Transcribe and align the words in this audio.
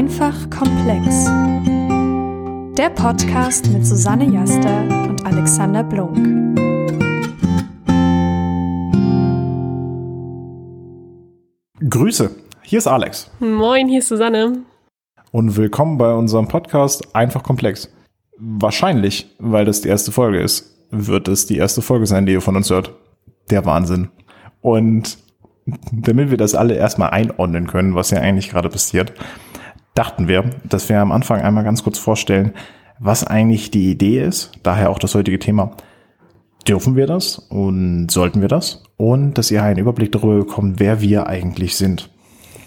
Einfach 0.00 0.48
komplex. 0.48 1.26
Der 2.78 2.88
Podcast 2.88 3.70
mit 3.70 3.84
Susanne 3.84 4.24
Jaster 4.24 4.80
und 5.06 5.26
Alexander 5.26 5.84
Blunk. 5.84 6.16
Grüße, 11.86 12.34
hier 12.62 12.78
ist 12.78 12.86
Alex. 12.86 13.30
Moin, 13.40 13.88
hier 13.88 13.98
ist 13.98 14.08
Susanne. 14.08 14.60
Und 15.32 15.58
willkommen 15.58 15.98
bei 15.98 16.14
unserem 16.14 16.48
Podcast 16.48 17.14
Einfach 17.14 17.42
komplex. 17.42 17.92
Wahrscheinlich, 18.38 19.28
weil 19.38 19.66
das 19.66 19.82
die 19.82 19.90
erste 19.90 20.12
Folge 20.12 20.40
ist, 20.40 20.78
wird 20.90 21.28
es 21.28 21.44
die 21.44 21.58
erste 21.58 21.82
Folge 21.82 22.06
sein, 22.06 22.24
die 22.24 22.32
ihr 22.32 22.40
von 22.40 22.56
uns 22.56 22.70
hört. 22.70 22.94
Der 23.50 23.66
Wahnsinn. 23.66 24.08
Und 24.62 25.18
damit 25.92 26.30
wir 26.30 26.38
das 26.38 26.54
alle 26.54 26.74
erstmal 26.74 27.10
einordnen 27.10 27.66
können, 27.66 27.94
was 27.94 28.10
ja 28.10 28.20
eigentlich 28.20 28.48
gerade 28.48 28.70
passiert, 28.70 29.12
dachten 29.94 30.28
wir, 30.28 30.50
dass 30.64 30.88
wir 30.88 31.00
am 31.00 31.12
Anfang 31.12 31.40
einmal 31.40 31.64
ganz 31.64 31.82
kurz 31.82 31.98
vorstellen, 31.98 32.52
was 32.98 33.26
eigentlich 33.26 33.70
die 33.70 33.90
Idee 33.90 34.22
ist, 34.22 34.52
daher 34.62 34.90
auch 34.90 34.98
das 34.98 35.14
heutige 35.14 35.38
Thema. 35.38 35.72
Dürfen 36.68 36.94
wir 36.94 37.06
das 37.06 37.38
und 37.38 38.10
sollten 38.10 38.42
wir 38.42 38.48
das? 38.48 38.82
Und 38.96 39.34
dass 39.34 39.50
ihr 39.50 39.62
einen 39.62 39.78
Überblick 39.78 40.12
darüber 40.12 40.36
bekommt, 40.36 40.78
wer 40.78 41.00
wir 41.00 41.26
eigentlich 41.26 41.76
sind. 41.76 42.10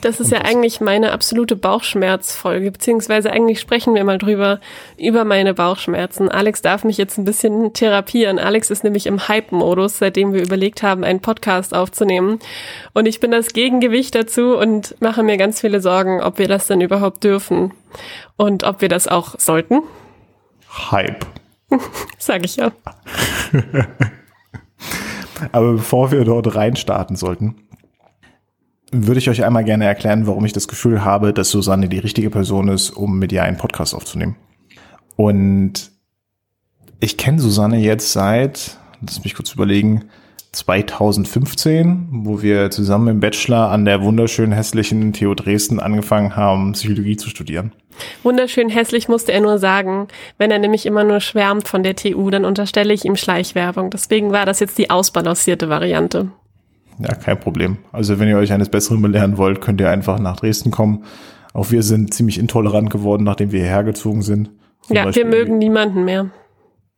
Das 0.03 0.20
ist 0.20 0.34
ja 0.34 0.39
eigentlich 0.39 0.81
meine 0.81 1.13
absolute 1.13 1.55
Bauchschmerzfolge, 1.55 2.71
beziehungsweise 2.71 3.31
eigentlich 3.31 3.61
sprechen 3.61 3.95
wir 3.95 4.03
mal 4.03 4.17
drüber, 4.17 4.59
über 4.98 5.23
meine 5.23 5.53
Bauchschmerzen. 5.53 6.27
Alex 6.27 6.61
darf 6.61 6.84
mich 6.84 6.98
jetzt 6.98 7.17
ein 7.17 7.23
bisschen 7.23 7.71
therapieren. 7.71 8.38
Alex 8.38 8.70
ist 8.70 8.84
nämlich 8.84 9.05
im 9.05 9.30
Hype-Modus, 9.30 9.99
seitdem 9.99 10.34
wir 10.34 10.44
überlegt 10.44 10.84
haben, 10.84 11.05
einen 11.05 11.21
Podcast 11.21 11.73
aufzunehmen. 11.73 12.39
Und 12.94 13.05
ich 13.05 13.21
bin 13.21 13.31
das 13.31 13.53
Gegengewicht 13.53 14.13
dazu 14.13 14.58
und 14.58 14.99
mache 14.99 15.23
mir 15.23 15.38
ganz 15.38 15.61
viele 15.61 15.80
Sorgen, 15.80 16.22
ob 16.22 16.38
wir 16.38 16.49
das 16.49 16.67
denn 16.67 16.81
überhaupt 16.81 17.23
dürfen 17.23 17.72
und 18.36 18.66
ob 18.66 18.81
wir 18.81 18.89
das 18.89 19.08
auch 19.08 19.39
sollten. 19.39 19.83
Hype. 20.92 21.25
Sag 22.17 22.44
ich 22.44 22.58
ja. 22.58 22.73
Aber 25.53 25.72
bevor 25.72 26.11
wir 26.11 26.25
dort 26.25 26.55
reinstarten 26.55 27.16
sollten, 27.16 27.55
würde 28.94 29.19
ich 29.19 29.30
euch 29.30 29.44
einmal 29.44 29.63
gerne 29.63 29.86
erklären, 29.86 30.27
warum 30.27 30.45
ich 30.45 30.53
das 30.53 30.67
Gefühl 30.67 31.03
habe, 31.03 31.33
dass 31.33 31.49
Susanne 31.49 31.89
die 31.89 31.99
richtige 31.99 32.30
Person 32.30 32.67
ist, 32.69 32.91
um 32.91 33.19
mit 33.19 33.31
ihr 33.31 33.44
einen 33.44 33.58
Podcast 33.58 33.94
aufzunehmen. 33.95 34.36
Und 35.16 35.91
ich 36.99 37.17
kenne 37.17 37.39
Susanne 37.39 37.77
jetzt 37.80 38.14
seit, 38.14 38.77
lass 39.02 39.23
mich 39.23 39.36
kurz 39.36 39.52
überlegen, 39.52 40.05
2015, 40.53 42.08
wo 42.11 42.41
wir 42.44 42.69
zusammen 42.69 43.08
im 43.08 43.19
Bachelor 43.19 43.71
an 43.71 43.86
der 43.86 44.03
wunderschön 44.03 44.52
hässlichen 44.52 45.11
TU 45.11 45.33
Dresden 45.33 45.80
angefangen 45.80 46.36
haben, 46.36 46.73
Psychologie 46.73 47.17
zu 47.17 47.30
studieren. 47.30 47.71
Wunderschön 48.21 48.69
hässlich 48.69 49.08
musste 49.08 49.31
er 49.31 49.41
nur 49.41 49.58
sagen. 49.58 50.08
Wenn 50.38 50.52
er 50.52 50.59
nämlich 50.59 50.86
immer 50.86 51.03
nur 51.03 51.19
schwärmt 51.19 51.67
von 51.67 51.83
der 51.83 51.95
TU, 51.95 52.30
dann 52.30 52.45
unterstelle 52.45 52.94
ich 52.94 53.05
ihm 53.05 53.16
Schleichwerbung. 53.16 53.89
Deswegen 53.89 54.31
war 54.31 54.45
das 54.45 54.59
jetzt 54.59 54.77
die 54.77 54.89
ausbalancierte 54.89 55.69
Variante. 55.69 56.31
Ja, 56.99 57.13
kein 57.16 57.39
Problem. 57.39 57.77
Also 57.91 58.19
wenn 58.19 58.27
ihr 58.27 58.38
euch 58.38 58.53
eines 58.53 58.69
Besseren 58.69 59.02
belehren 59.02 59.38
wollt, 59.38 59.61
könnt 59.61 59.81
ihr 59.81 59.89
einfach 59.89 60.19
nach 60.19 60.38
Dresden 60.38 60.72
kommen. 60.72 61.03
Auch 61.53 61.72
wir 61.72 61.83
sind 61.83 62.13
ziemlich 62.13 62.39
intolerant 62.39 62.89
geworden, 62.89 63.23
nachdem 63.23 63.52
wir 63.52 63.61
hierher 63.61 63.83
gezogen 63.83 64.22
sind. 64.22 64.52
Zum 64.81 64.95
ja, 64.95 65.05
Beispiel, 65.05 65.23
wir 65.23 65.31
mögen 65.31 65.58
niemanden 65.58 66.05
mehr. 66.05 66.30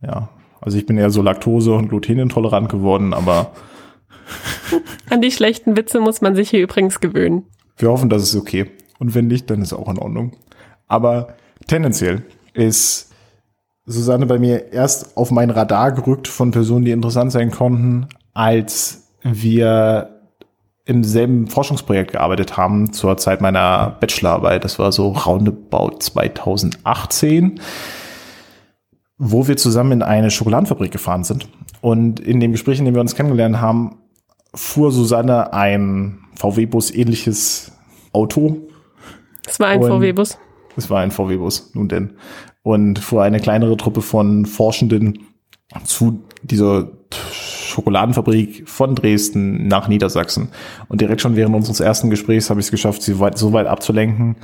Ja, 0.01 0.29
also 0.61 0.77
ich 0.77 0.85
bin 0.85 0.97
eher 0.97 1.09
so 1.09 1.21
Laktose- 1.21 1.73
und 1.73 1.89
Glutenintolerant 1.89 2.69
geworden, 2.69 3.13
aber 3.13 3.51
an 5.09 5.21
die 5.21 5.31
schlechten 5.31 5.77
Witze 5.77 5.99
muss 5.99 6.21
man 6.21 6.35
sich 6.35 6.49
hier 6.49 6.63
übrigens 6.63 6.99
gewöhnen. 6.99 7.43
Wir 7.77 7.89
hoffen, 7.89 8.09
das 8.09 8.23
ist 8.23 8.35
okay. 8.35 8.71
Und 8.99 9.13
wenn 9.13 9.27
nicht, 9.27 9.49
dann 9.49 9.61
ist 9.61 9.73
auch 9.73 9.89
in 9.89 9.99
Ordnung. 9.99 10.31
Aber 10.87 11.35
tendenziell 11.67 12.23
ist 12.53 13.11
Susanne 13.85 14.25
bei 14.25 14.39
mir 14.39 14.71
erst 14.71 15.17
auf 15.17 15.31
mein 15.31 15.49
Radar 15.49 15.91
gerückt 15.91 16.27
von 16.27 16.51
Personen, 16.51 16.85
die 16.85 16.91
interessant 16.91 17.31
sein 17.31 17.51
konnten, 17.51 18.07
als 18.33 19.04
wir 19.25 20.21
im 20.85 21.03
selben 21.03 21.47
Forschungsprojekt 21.47 22.11
gearbeitet 22.11 22.57
haben 22.57 22.93
zur 22.93 23.17
Zeit 23.17 23.41
meiner 23.41 23.97
Bachelorarbeit. 23.99 24.63
Das 24.63 24.77
war 24.77 24.91
so 24.91 25.09
roundabout 25.09 25.97
2018, 25.99 27.59
wo 29.17 29.47
wir 29.47 29.57
zusammen 29.57 29.93
in 29.93 30.03
eine 30.03 30.29
Schokoladenfabrik 30.29 30.91
gefahren 30.91 31.23
sind. 31.23 31.49
Und 31.81 32.19
in 32.19 32.39
dem 32.39 32.51
Gespräch, 32.51 32.77
in 32.77 32.85
dem 32.85 32.93
wir 32.93 33.01
uns 33.01 33.15
kennengelernt 33.15 33.59
haben, 33.59 33.97
fuhr 34.53 34.91
Susanne 34.91 35.53
ein 35.53 36.19
VW-Bus 36.35 36.91
ähnliches 36.91 37.71
Auto. 38.13 38.67
Es 39.47 39.59
war 39.59 39.69
ein 39.69 39.81
VW-Bus. 39.81 40.37
Es 40.77 40.89
war 40.89 41.01
ein 41.01 41.11
VW-Bus, 41.11 41.71
nun 41.73 41.87
denn. 41.87 42.13
Und 42.61 42.99
fuhr 42.99 43.23
eine 43.23 43.39
kleinere 43.39 43.75
Truppe 43.77 44.01
von 44.01 44.45
Forschenden 44.45 45.19
zu 45.83 46.23
dieser 46.43 46.89
Schokoladenfabrik 47.75 48.69
von 48.69 48.95
Dresden 48.95 49.67
nach 49.67 49.87
Niedersachsen. 49.89 50.49
Und 50.87 51.01
direkt 51.01 51.21
schon 51.21 51.35
während 51.35 51.55
unseres 51.55 51.81
ersten 51.81 52.09
Gesprächs 52.09 52.49
habe 52.49 52.61
ich 52.61 52.67
es 52.67 52.71
geschafft, 52.71 53.01
sie 53.01 53.19
weit, 53.19 53.37
so 53.37 53.51
weit 53.51 53.67
abzulenken, 53.67 54.37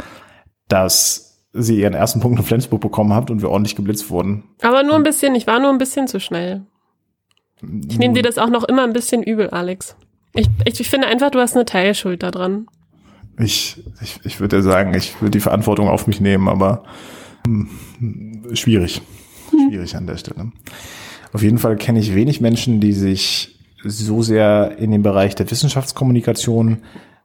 dass 0.68 1.40
sie 1.54 1.80
ihren 1.80 1.94
ersten 1.94 2.20
Punkt 2.20 2.40
in 2.40 2.46
Flensburg 2.46 2.82
bekommen 2.82 3.14
hat 3.14 3.32
und 3.32 3.42
wir 3.42 3.50
ordentlich 3.50 3.76
geblitzt 3.76 4.10
wurden. 4.10 4.44
Aber 4.62 4.84
nur 4.84 4.96
ein 4.96 5.04
bisschen, 5.04 5.34
ich 5.36 5.48
war 5.48 5.60
nur 5.60 5.70
ein 5.70 5.78
bisschen 5.78 6.08
zu 6.08 6.20
schnell. 6.20 6.66
Ich 7.88 8.00
nehme 8.00 8.14
dir 8.14 8.24
das 8.24 8.38
auch 8.38 8.50
noch 8.50 8.64
immer 8.64 8.84
ein 8.84 8.94
bisschen 8.94 9.24
übel, 9.24 9.50
Alex. 9.50 9.96
Ich, 10.34 10.48
ich, 10.66 10.80
ich 10.80 10.90
finde 10.90 11.08
einfach, 11.08 11.32
du 11.32 11.40
hast 11.40 11.56
eine 11.56 11.66
Teilschuld 11.66 12.24
da 12.24 12.32
dran. 12.32 12.68
Ich, 13.40 13.82
ich, 14.02 14.20
ich 14.24 14.40
würde 14.40 14.58
ja 14.58 14.62
sagen, 14.62 14.94
ich 14.94 15.22
würde 15.22 15.32
die 15.32 15.40
Verantwortung 15.40 15.88
auf 15.88 16.08
mich 16.08 16.20
nehmen, 16.20 16.50
aber 16.50 16.84
hm, 17.46 17.70
schwierig. 18.54 19.02
Schwierig 19.50 19.96
an 19.96 20.08
der 20.08 20.18
Stelle. 20.18 20.52
Auf 21.34 21.44
jeden 21.44 21.58
Fall 21.58 21.76
kenne 21.78 22.00
ich 22.00 22.16
wenig 22.16 22.42
Menschen, 22.42 22.80
die 22.80 22.94
sich 22.94 23.60
so 23.84 24.22
sehr 24.22 24.78
in 24.78 24.92
den 24.92 25.02
Bereich 25.02 25.36
der 25.36 25.50
Wissenschaftskommunikation 25.50 26.80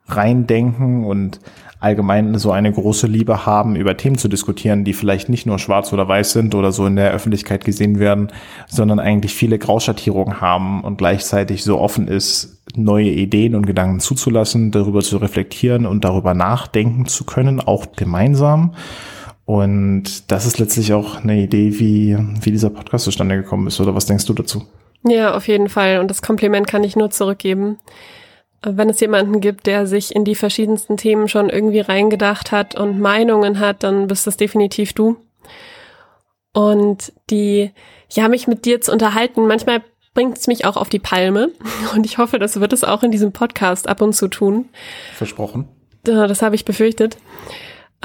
reindenken 0.08 1.04
und 1.04 1.40
allgemein 1.80 2.38
so 2.38 2.52
eine 2.52 2.72
große 2.72 3.06
Liebe 3.06 3.44
haben, 3.44 3.76
über 3.76 3.96
Themen 3.96 4.16
zu 4.16 4.28
diskutieren, 4.28 4.84
die 4.84 4.94
vielleicht 4.94 5.28
nicht 5.28 5.46
nur 5.46 5.58
schwarz 5.58 5.92
oder 5.92 6.08
weiß 6.08 6.32
sind 6.32 6.54
oder 6.54 6.72
so 6.72 6.86
in 6.86 6.96
der 6.96 7.12
Öffentlichkeit 7.12 7.64
gesehen 7.64 7.98
werden, 7.98 8.28
sondern 8.66 8.98
eigentlich 8.98 9.34
viele 9.34 9.58
Grauschattierungen 9.58 10.40
haben 10.40 10.82
und 10.82 10.96
gleichzeitig 10.96 11.64
so 11.64 11.78
offen 11.78 12.08
ist, 12.08 12.62
neue 12.74 13.10
Ideen 13.10 13.54
und 13.54 13.66
Gedanken 13.66 14.00
zuzulassen, 14.00 14.70
darüber 14.70 15.00
zu 15.02 15.18
reflektieren 15.18 15.86
und 15.86 16.04
darüber 16.04 16.34
nachdenken 16.34 17.06
zu 17.06 17.24
können, 17.24 17.60
auch 17.60 17.86
gemeinsam. 17.94 18.72
Und 19.46 20.30
das 20.30 20.44
ist 20.44 20.58
letztlich 20.58 20.92
auch 20.92 21.22
eine 21.22 21.40
Idee, 21.40 21.78
wie, 21.78 22.18
wie 22.42 22.50
dieser 22.50 22.70
Podcast 22.70 23.04
zustande 23.04 23.36
gekommen 23.36 23.68
ist. 23.68 23.80
Oder 23.80 23.94
was 23.94 24.06
denkst 24.06 24.26
du 24.26 24.34
dazu? 24.34 24.66
Ja, 25.04 25.36
auf 25.36 25.46
jeden 25.46 25.68
Fall. 25.68 26.00
Und 26.00 26.10
das 26.10 26.20
Kompliment 26.20 26.66
kann 26.66 26.82
ich 26.82 26.96
nur 26.96 27.10
zurückgeben. 27.10 27.78
Wenn 28.62 28.90
es 28.90 28.98
jemanden 28.98 29.40
gibt, 29.40 29.66
der 29.66 29.86
sich 29.86 30.14
in 30.16 30.24
die 30.24 30.34
verschiedensten 30.34 30.96
Themen 30.96 31.28
schon 31.28 31.48
irgendwie 31.48 31.78
reingedacht 31.78 32.50
hat 32.50 32.74
und 32.74 32.98
Meinungen 32.98 33.60
hat, 33.60 33.84
dann 33.84 34.08
bist 34.08 34.26
das 34.26 34.36
definitiv 34.36 34.92
du. 34.94 35.16
Und 36.52 37.12
die, 37.30 37.70
ja, 38.10 38.28
mich 38.28 38.48
mit 38.48 38.64
dir 38.64 38.80
zu 38.80 38.90
unterhalten, 38.90 39.46
manchmal 39.46 39.84
bringt 40.12 40.38
es 40.38 40.48
mich 40.48 40.64
auch 40.64 40.76
auf 40.76 40.88
die 40.88 40.98
Palme. 40.98 41.52
Und 41.94 42.06
ich 42.06 42.18
hoffe, 42.18 42.38
das 42.40 42.58
wird 42.58 42.72
es 42.72 42.82
auch 42.82 43.02
in 43.02 43.10
diesem 43.12 43.30
Podcast 43.32 43.86
ab 43.88 44.00
und 44.00 44.14
zu 44.14 44.26
tun. 44.26 44.70
Versprochen. 45.14 45.68
Das 46.02 46.40
habe 46.40 46.54
ich 46.54 46.64
befürchtet. 46.64 47.18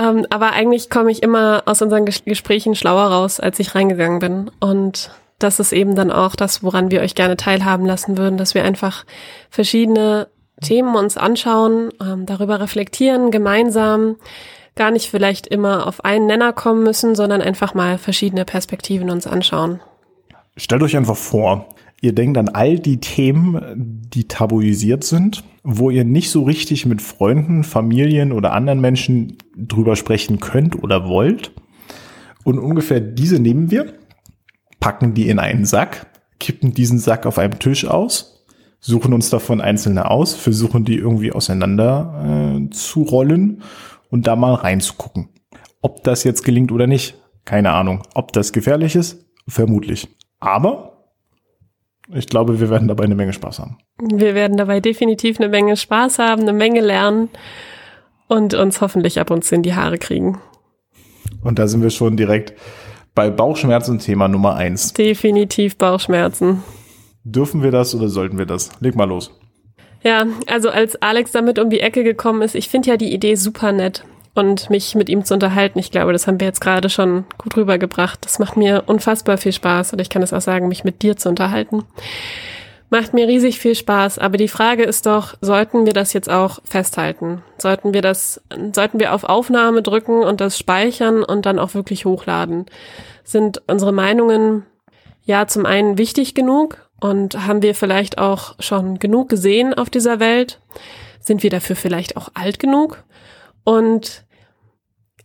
Ähm, 0.02 0.26
aber 0.30 0.54
eigentlich 0.54 0.90
komme 0.90 1.12
ich 1.12 1.22
immer 1.22 1.64
aus 1.66 1.82
unseren 1.82 2.06
Ges 2.06 2.26
Gesprächen 2.26 2.76
schlauer 2.76 3.06
raus, 3.06 3.40
als 3.40 3.60
ich 3.60 3.76
reingegangen 3.76 4.20
bin. 4.20 4.52
Und 4.60 5.12
das 5.38 5.60
ist 5.60 5.74
eben 5.74 5.96
dann 5.96 6.12
auch 6.12 6.36
das, 6.36 6.64
woran 6.64 6.92
wir 6.92 7.02
euch 7.02 7.14
gerne 7.14 7.38
teilhaben 7.38 7.86
lassen 7.86 8.18
würden, 8.18 8.38
dass 8.38 8.56
wir 8.56 8.64
einfach 8.64 9.06
verschiedene 9.50 10.28
Themen 10.62 10.96
uns 10.96 11.18
anschauen, 11.18 11.90
ähm, 12.02 12.26
darüber 12.26 12.60
reflektieren, 12.60 13.32
gemeinsam, 13.32 14.16
gar 14.76 14.92
nicht 14.92 15.09
vielleicht 15.09 15.48
immer 15.48 15.88
auf 15.88 16.04
einen 16.06 16.28
Nenner 16.28 16.54
kommen 16.54 16.84
müssen, 16.84 17.16
sondern 17.16 17.42
einfach 17.42 17.74
mal 17.74 17.97
verschiedene 17.97 18.46
Perspektiven 18.46 19.09
uns 19.09 19.28
anschauen. 19.28 19.82
Stellt 20.58 20.84
euch 20.84 20.97
einfach 20.97 21.18
vor, 21.18 21.66
Ihr 22.03 22.14
denkt 22.14 22.40
an 22.40 22.50
all 22.50 22.80
die 22.80 23.00
Themen, 23.00 24.02
die 24.12 24.28
tabuisiert 24.28 25.03
sind, 25.03 25.44
wo 25.64 25.92
ihr 25.92 26.03
nicht 26.03 26.32
so 26.32 26.42
richtig 26.42 26.88
mit 26.88 27.00
Freunden, 27.00 27.64
Familien 27.64 28.32
oder 28.32 28.53
anderen 28.53 28.82
Menschen 28.82 29.38
drüber 29.56 29.96
sprechen 29.96 30.40
könnt 30.40 30.82
oder 30.82 31.08
wollt. 31.08 31.52
Und 32.44 32.58
ungefähr 32.58 33.00
diese 33.00 33.40
nehmen 33.40 33.70
wir, 33.70 33.94
packen 34.80 35.14
die 35.14 35.30
in 35.30 35.38
einen 35.38 35.66
Sack, 35.66 36.08
kippen 36.40 36.74
diesen 36.74 36.98
Sack 36.98 37.28
auf 37.28 37.38
einem 37.38 37.59
Tisch 37.59 37.86
aus, 37.86 38.47
suchen 38.80 39.14
uns 39.14 39.30
davon 39.30 39.62
einzelne 39.62 40.09
aus, 40.09 40.34
versuchen 40.34 40.86
die 40.86 40.96
irgendwie 40.96 41.32
auseinander 41.32 42.58
äh, 42.66 42.70
zu 42.72 43.04
rollen 43.04 43.62
und 44.09 44.26
da 44.26 44.36
mal 44.36 44.56
reinzugucken. 44.56 45.30
Ob 45.84 46.04
das 46.04 46.24
jetzt 46.24 46.44
gelingt 46.44 46.72
oder 46.72 46.88
nicht, 46.88 47.16
keine 47.46 47.74
Ahnung. 47.74 48.02
Ob 48.16 48.34
das 48.34 48.54
gefährlich 48.54 48.96
ist, 48.96 49.24
vermutlich. 49.47 50.08
Aber 50.40 50.91
ich 52.13 52.28
glaube, 52.28 52.59
wir 52.59 52.69
werden 52.69 52.87
dabei 52.87 53.05
eine 53.05 53.16
Menge 53.16 53.34
Spaß 53.34 53.59
haben. 53.59 53.78
Wir 53.99 54.35
werden 54.35 54.58
dabei 54.58 54.79
definitiv 54.79 55.40
eine 55.40 55.49
Menge 55.49 55.78
Spaß 55.78 56.19
haben, 56.19 56.41
eine 56.41 56.53
Menge 56.53 56.81
lernen 56.81 57.29
und 58.28 58.53
uns 58.53 58.81
hoffentlich 58.81 59.19
ab 59.19 59.31
und 59.31 59.43
zu 59.43 59.55
in 59.55 59.63
die 59.63 59.75
Haare 59.75 59.97
kriegen. 59.97 60.40
Und 61.43 61.59
da 61.59 61.67
sind 61.67 61.81
wir 61.81 61.90
schon 61.90 62.17
direkt 62.17 62.53
bei 63.16 63.29
Bauchschmerzen 63.29 63.99
Thema 63.99 64.28
Nummer 64.28 64.55
eins. 64.55 64.93
Definitiv 64.93 65.78
Bauchschmerzen. 65.78 66.63
Dürfen 67.23 67.61
wir 67.63 67.72
das 67.72 67.93
oder 67.93 68.08
sollten 68.08 68.37
wir 68.37 68.46
das? 68.46 68.72
Leg 68.79 68.96
mal 68.96 69.08
los. 69.08 69.31
Ja, 70.03 70.25
also 70.47 70.69
als 70.69 70.96
Alex 71.02 71.31
damit 71.31 71.59
um 71.59 71.69
die 71.69 71.81
Ecke 71.81 72.03
gekommen 72.03 72.41
ist, 72.41 72.55
ich 72.55 72.69
finde 72.69 72.90
ja 72.90 72.97
die 72.97 73.13
Idee 73.13 73.35
super 73.35 73.72
nett 73.72 74.03
und 74.34 74.70
mich 74.70 74.96
mit 74.96 75.10
ihm 75.10 75.26
zu 75.26 75.34
unterhalten. 75.34 75.80
Ich 75.80 75.92
glaube, 75.92 76.14
das 76.14 76.28
haben 76.28 76.40
wir 76.40 76.48
jetzt 76.48 76.62
gerade 76.62 76.90
schon 76.90 77.26
gut 77.38 77.58
rübergebracht. 77.58 78.24
Das 78.24 78.40
macht 78.40 78.58
mir 78.58 78.84
unfassbar 78.86 79.38
viel 79.38 79.52
Spaß 79.52 79.94
und 79.94 80.00
ich 80.00 80.10
kann 80.10 80.22
es 80.22 80.34
auch 80.34 80.42
sagen, 80.42 80.68
mich 80.68 80.84
mit 80.84 81.02
dir 81.02 81.18
zu 81.18 81.30
unterhalten. 81.30 81.84
Macht 82.90 83.14
mir 83.14 83.26
riesig 83.26 83.60
viel 83.60 83.76
Spaß, 83.76 84.20
aber 84.20 84.36
die 84.36 84.50
Frage 84.50 84.84
ist 84.84 85.06
doch, 85.06 85.36
sollten 85.40 85.86
wir 85.86 85.94
das 85.94 86.12
jetzt 86.12 86.30
auch 86.30 86.60
festhalten? 86.66 87.42
Sollten 87.58 87.94
wir 87.94 88.02
das, 88.02 88.42
sollten 88.74 89.00
wir 89.00 89.14
auf 89.14 89.24
Aufnahme 89.24 89.82
drücken 89.82 90.24
und 90.24 90.42
das 90.42 90.58
speichern 90.58 91.24
und 91.24 91.46
dann 91.46 91.58
auch 91.58 91.74
wirklich 91.74 92.04
hochladen? 92.04 92.66
Sind 93.24 93.62
unsere 93.68 93.94
Meinungen 93.94 94.66
ja 95.24 95.48
zum 95.48 95.66
einen 95.66 95.98
wichtig 95.98 96.36
genug 96.36 96.90
und 97.00 97.48
haben 97.48 97.62
wir 97.62 97.76
vielleicht 97.76 98.18
auch 98.18 98.56
schon 98.60 99.00
genug 99.00 99.30
gesehen 99.30 99.74
auf 99.74 99.90
dieser 99.90 100.20
Welt? 100.20 100.60
Sind 101.22 101.44
wir 101.44 101.50
dafür 101.50 101.78
vielleicht 101.78 102.18
auch 102.18 102.30
alt 102.34 102.60
genug? 102.60 103.06
Und 103.63 104.25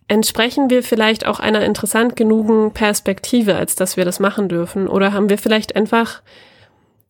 entsprechen 0.09 0.71
wir 0.71 0.83
vielleicht 0.83 1.27
auch 1.27 1.41
einer 1.41 1.65
interessant 1.65 2.17
genugen 2.17 2.73
Perspektive, 2.73 3.57
als 3.57 3.75
dass 3.75 3.97
wir 3.97 4.05
das 4.05 4.21
machen 4.21 4.49
dürfen? 4.49 4.89
Oder 4.89 5.13
haben 5.13 5.29
wir 5.29 5.39
vielleicht 5.39 5.77
einfach 5.77 6.23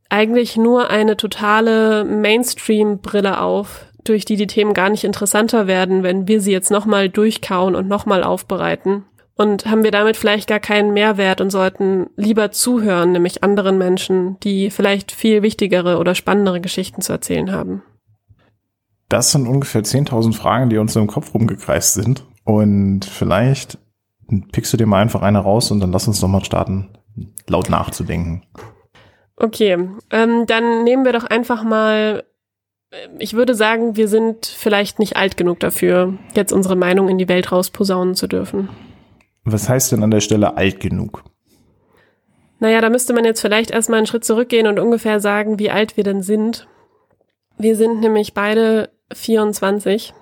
eigentlich 0.08 0.56
nur 0.56 0.90
eine 0.90 1.17
totale 1.17 2.05
Mainstream-Brille 2.05 3.40
auf, 3.40 3.87
durch 4.05 4.25
die 4.25 4.37
die 4.37 4.46
Themen 4.46 4.73
gar 4.73 4.88
nicht 4.88 5.05
interessanter 5.05 5.67
werden, 5.67 6.02
wenn 6.02 6.28
wir 6.28 6.40
sie 6.40 6.52
jetzt 6.52 6.70
nochmal 6.70 7.08
durchkauen 7.08 7.75
und 7.75 7.88
nochmal 7.88 8.23
aufbereiten. 8.23 9.05
Und 9.34 9.67
haben 9.67 9.84
wir 9.84 9.90
damit 9.90 10.17
vielleicht 10.17 10.49
gar 10.49 10.61
keinen 10.61 10.94
Mehrwert 10.94 11.43
und 11.43 11.50
sollten 11.50 12.08
lieber 12.17 12.52
zuhören, 12.52 13.12
nämlich 13.12 13.44
anderen 13.44 13.76
Menschen, 13.76 14.40
die 14.40 14.70
vielleicht 14.70 15.12
viel 15.12 15.43
wichtigere 15.43 15.99
oder 15.99 16.14
spannendere 16.14 16.61
Geschichten 16.61 17.02
zu 17.02 17.12
erzählen 17.12 17.52
haben. 17.52 17.82
Das 19.08 19.32
sind 19.32 19.47
ungefähr 19.47 19.82
10.000 19.82 20.35
Fragen, 20.35 20.69
die 20.69 20.79
uns 20.79 20.97
im 20.97 21.06
Kopf 21.06 21.32
rumgekreist 21.32 21.94
sind. 21.94 22.25
Und 22.44 23.05
vielleicht 23.05 23.79
pickst 24.53 24.73
du 24.73 24.76
dir 24.76 24.87
mal 24.87 25.00
einfach 25.00 25.23
eine 25.23 25.38
raus 25.38 25.70
und 25.70 25.81
dann 25.81 25.93
lass 25.93 26.08
uns 26.08 26.20
nochmal 26.20 26.44
starten, 26.44 26.88
laut 27.47 27.70
nachzudenken. 27.70 28.43
Okay, 29.37 29.88
ähm, 30.11 30.47
dann 30.47 30.85
nehmen 30.85 31.05
wir 31.05 31.12
doch 31.12 31.25
einfach 31.25 31.62
mal, 31.62 32.25
ich 33.19 33.35
würde 33.35 33.55
sagen, 33.55 33.97
wir 33.97 34.08
sind 34.08 34.47
vielleicht 34.47 34.99
nicht 34.99 35.17
alt 35.17 35.37
genug 35.37 35.61
dafür, 35.61 36.14
jetzt 36.35 36.52
unsere 36.52 36.76
Meinung 36.76 37.09
in 37.09 37.19
die 37.19 37.29
Welt 37.29 37.52
rausposaunen 37.52 38.14
zu 38.14 38.26
dürfen. 38.26 38.69
Was 39.44 39.69
heißt 39.69 39.93
denn 39.93 40.02
an 40.02 40.11
der 40.11 40.20
Stelle 40.20 40.56
alt 40.56 40.81
genug? 40.81 41.23
Naja, 42.59 42.81
da 42.81 42.88
müsste 42.88 43.12
man 43.12 43.25
jetzt 43.25 43.41
vielleicht 43.41 43.70
erstmal 43.70 43.99
einen 43.99 44.06
Schritt 44.06 44.25
zurückgehen 44.25 44.67
und 44.67 44.81
ungefähr 44.81 45.20
sagen, 45.20 45.59
wie 45.59 45.70
alt 45.70 45.97
wir 45.97 46.05
denn 46.05 46.23
sind. 46.23 46.67
Wir 47.59 47.76
sind 47.76 48.00
nämlich 48.00 48.32
beide 48.32 48.91
24 49.12 50.14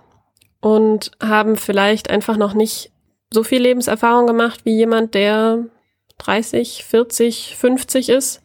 und 0.60 1.10
haben 1.22 1.56
vielleicht 1.56 2.10
einfach 2.10 2.36
noch 2.36 2.54
nicht 2.54 2.92
so 3.32 3.42
viel 3.42 3.62
Lebenserfahrung 3.62 4.26
gemacht 4.26 4.60
wie 4.64 4.76
jemand, 4.76 5.14
der 5.14 5.64
30, 6.18 6.84
40, 6.84 7.56
50 7.56 8.08
ist 8.08 8.42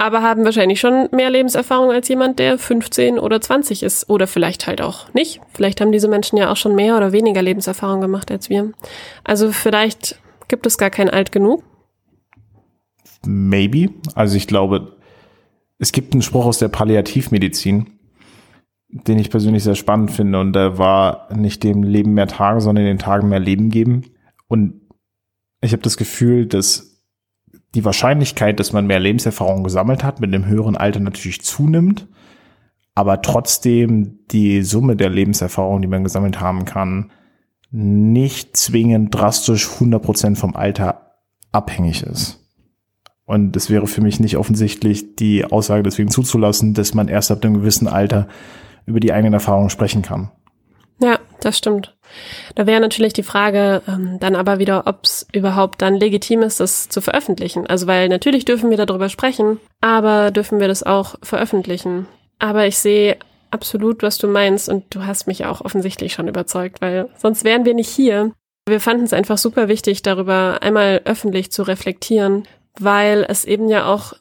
aber 0.00 0.22
haben 0.22 0.46
wahrscheinlich 0.46 0.80
schon 0.80 1.10
mehr 1.12 1.28
Lebenserfahrung 1.28 1.90
als 1.90 2.08
jemand, 2.08 2.38
der 2.38 2.56
15 2.56 3.18
oder 3.18 3.38
20 3.38 3.82
ist. 3.82 4.08
Oder 4.08 4.26
vielleicht 4.26 4.66
halt 4.66 4.80
auch 4.80 5.12
nicht. 5.12 5.42
Vielleicht 5.52 5.82
haben 5.82 5.92
diese 5.92 6.08
Menschen 6.08 6.38
ja 6.38 6.50
auch 6.50 6.56
schon 6.56 6.74
mehr 6.74 6.96
oder 6.96 7.12
weniger 7.12 7.42
Lebenserfahrung 7.42 8.00
gemacht 8.00 8.30
als 8.30 8.48
wir. 8.48 8.72
Also 9.24 9.52
vielleicht 9.52 10.18
gibt 10.48 10.64
es 10.64 10.78
gar 10.78 10.88
kein 10.88 11.10
Alt 11.10 11.32
genug. 11.32 11.62
Maybe. 13.26 13.90
Also 14.14 14.38
ich 14.38 14.46
glaube, 14.46 14.96
es 15.78 15.92
gibt 15.92 16.14
einen 16.14 16.22
Spruch 16.22 16.46
aus 16.46 16.58
der 16.58 16.68
Palliativmedizin, 16.68 17.99
den 18.92 19.18
ich 19.18 19.30
persönlich 19.30 19.62
sehr 19.62 19.74
spannend 19.74 20.10
finde. 20.10 20.40
Und 20.40 20.52
da 20.52 20.78
war 20.78 21.28
nicht 21.34 21.62
dem 21.62 21.82
Leben 21.82 22.14
mehr 22.14 22.26
Tage, 22.26 22.60
sondern 22.60 22.84
den 22.84 22.98
Tagen 22.98 23.28
mehr 23.28 23.40
Leben 23.40 23.70
geben. 23.70 24.02
Und 24.48 24.80
ich 25.60 25.72
habe 25.72 25.82
das 25.82 25.96
Gefühl, 25.96 26.46
dass 26.46 27.02
die 27.74 27.84
Wahrscheinlichkeit, 27.84 28.58
dass 28.58 28.72
man 28.72 28.86
mehr 28.86 28.98
Lebenserfahrung 28.98 29.62
gesammelt 29.62 30.02
hat, 30.02 30.20
mit 30.20 30.34
einem 30.34 30.46
höheren 30.46 30.76
Alter 30.76 31.00
natürlich 31.00 31.42
zunimmt, 31.42 32.08
aber 32.94 33.22
trotzdem 33.22 34.18
die 34.30 34.62
Summe 34.62 34.96
der 34.96 35.10
Lebenserfahrung, 35.10 35.80
die 35.80 35.88
man 35.88 36.02
gesammelt 36.02 36.40
haben 36.40 36.64
kann, 36.64 37.12
nicht 37.70 38.56
zwingend 38.56 39.14
drastisch 39.14 39.68
100% 39.68 40.34
vom 40.34 40.56
Alter 40.56 41.16
abhängig 41.52 42.02
ist. 42.02 42.44
Und 43.24 43.54
es 43.54 43.70
wäre 43.70 43.86
für 43.86 44.00
mich 44.00 44.18
nicht 44.18 44.36
offensichtlich, 44.36 45.14
die 45.14 45.44
Aussage 45.44 45.84
deswegen 45.84 46.10
zuzulassen, 46.10 46.74
dass 46.74 46.94
man 46.94 47.06
erst 47.06 47.30
ab 47.30 47.44
einem 47.44 47.54
gewissen 47.54 47.86
Alter 47.86 48.26
über 48.90 49.00
die 49.00 49.12
eigenen 49.12 49.34
Erfahrungen 49.34 49.70
sprechen 49.70 50.02
kann. 50.02 50.30
Ja, 51.00 51.18
das 51.40 51.56
stimmt. 51.56 51.96
Da 52.54 52.66
wäre 52.66 52.80
natürlich 52.80 53.12
die 53.12 53.22
Frage 53.22 53.82
ähm, 53.88 54.18
dann 54.20 54.36
aber 54.36 54.58
wieder, 54.58 54.86
ob 54.86 55.04
es 55.04 55.26
überhaupt 55.32 55.80
dann 55.80 55.94
legitim 55.94 56.42
ist, 56.42 56.60
das 56.60 56.88
zu 56.88 57.00
veröffentlichen. 57.00 57.66
Also 57.66 57.86
weil 57.86 58.08
natürlich 58.08 58.44
dürfen 58.44 58.70
wir 58.70 58.76
darüber 58.76 59.08
sprechen, 59.08 59.58
aber 59.80 60.30
dürfen 60.30 60.60
wir 60.60 60.68
das 60.68 60.82
auch 60.82 61.14
veröffentlichen. 61.22 62.06
Aber 62.38 62.66
ich 62.66 62.78
sehe 62.78 63.16
absolut, 63.50 64.02
was 64.02 64.18
du 64.18 64.28
meinst 64.28 64.68
und 64.68 64.94
du 64.94 65.06
hast 65.06 65.26
mich 65.26 65.46
auch 65.46 65.60
offensichtlich 65.62 66.12
schon 66.12 66.28
überzeugt, 66.28 66.80
weil 66.80 67.08
sonst 67.16 67.44
wären 67.44 67.64
wir 67.64 67.74
nicht 67.74 67.90
hier. 67.90 68.32
Wir 68.68 68.80
fanden 68.80 69.04
es 69.04 69.12
einfach 69.12 69.38
super 69.38 69.68
wichtig, 69.68 70.02
darüber 70.02 70.58
einmal 70.60 71.00
öffentlich 71.04 71.50
zu 71.50 71.62
reflektieren, 71.62 72.46
weil 72.78 73.24
es 73.28 73.44
eben 73.44 73.68
ja 73.68 73.86
auch 73.86 74.12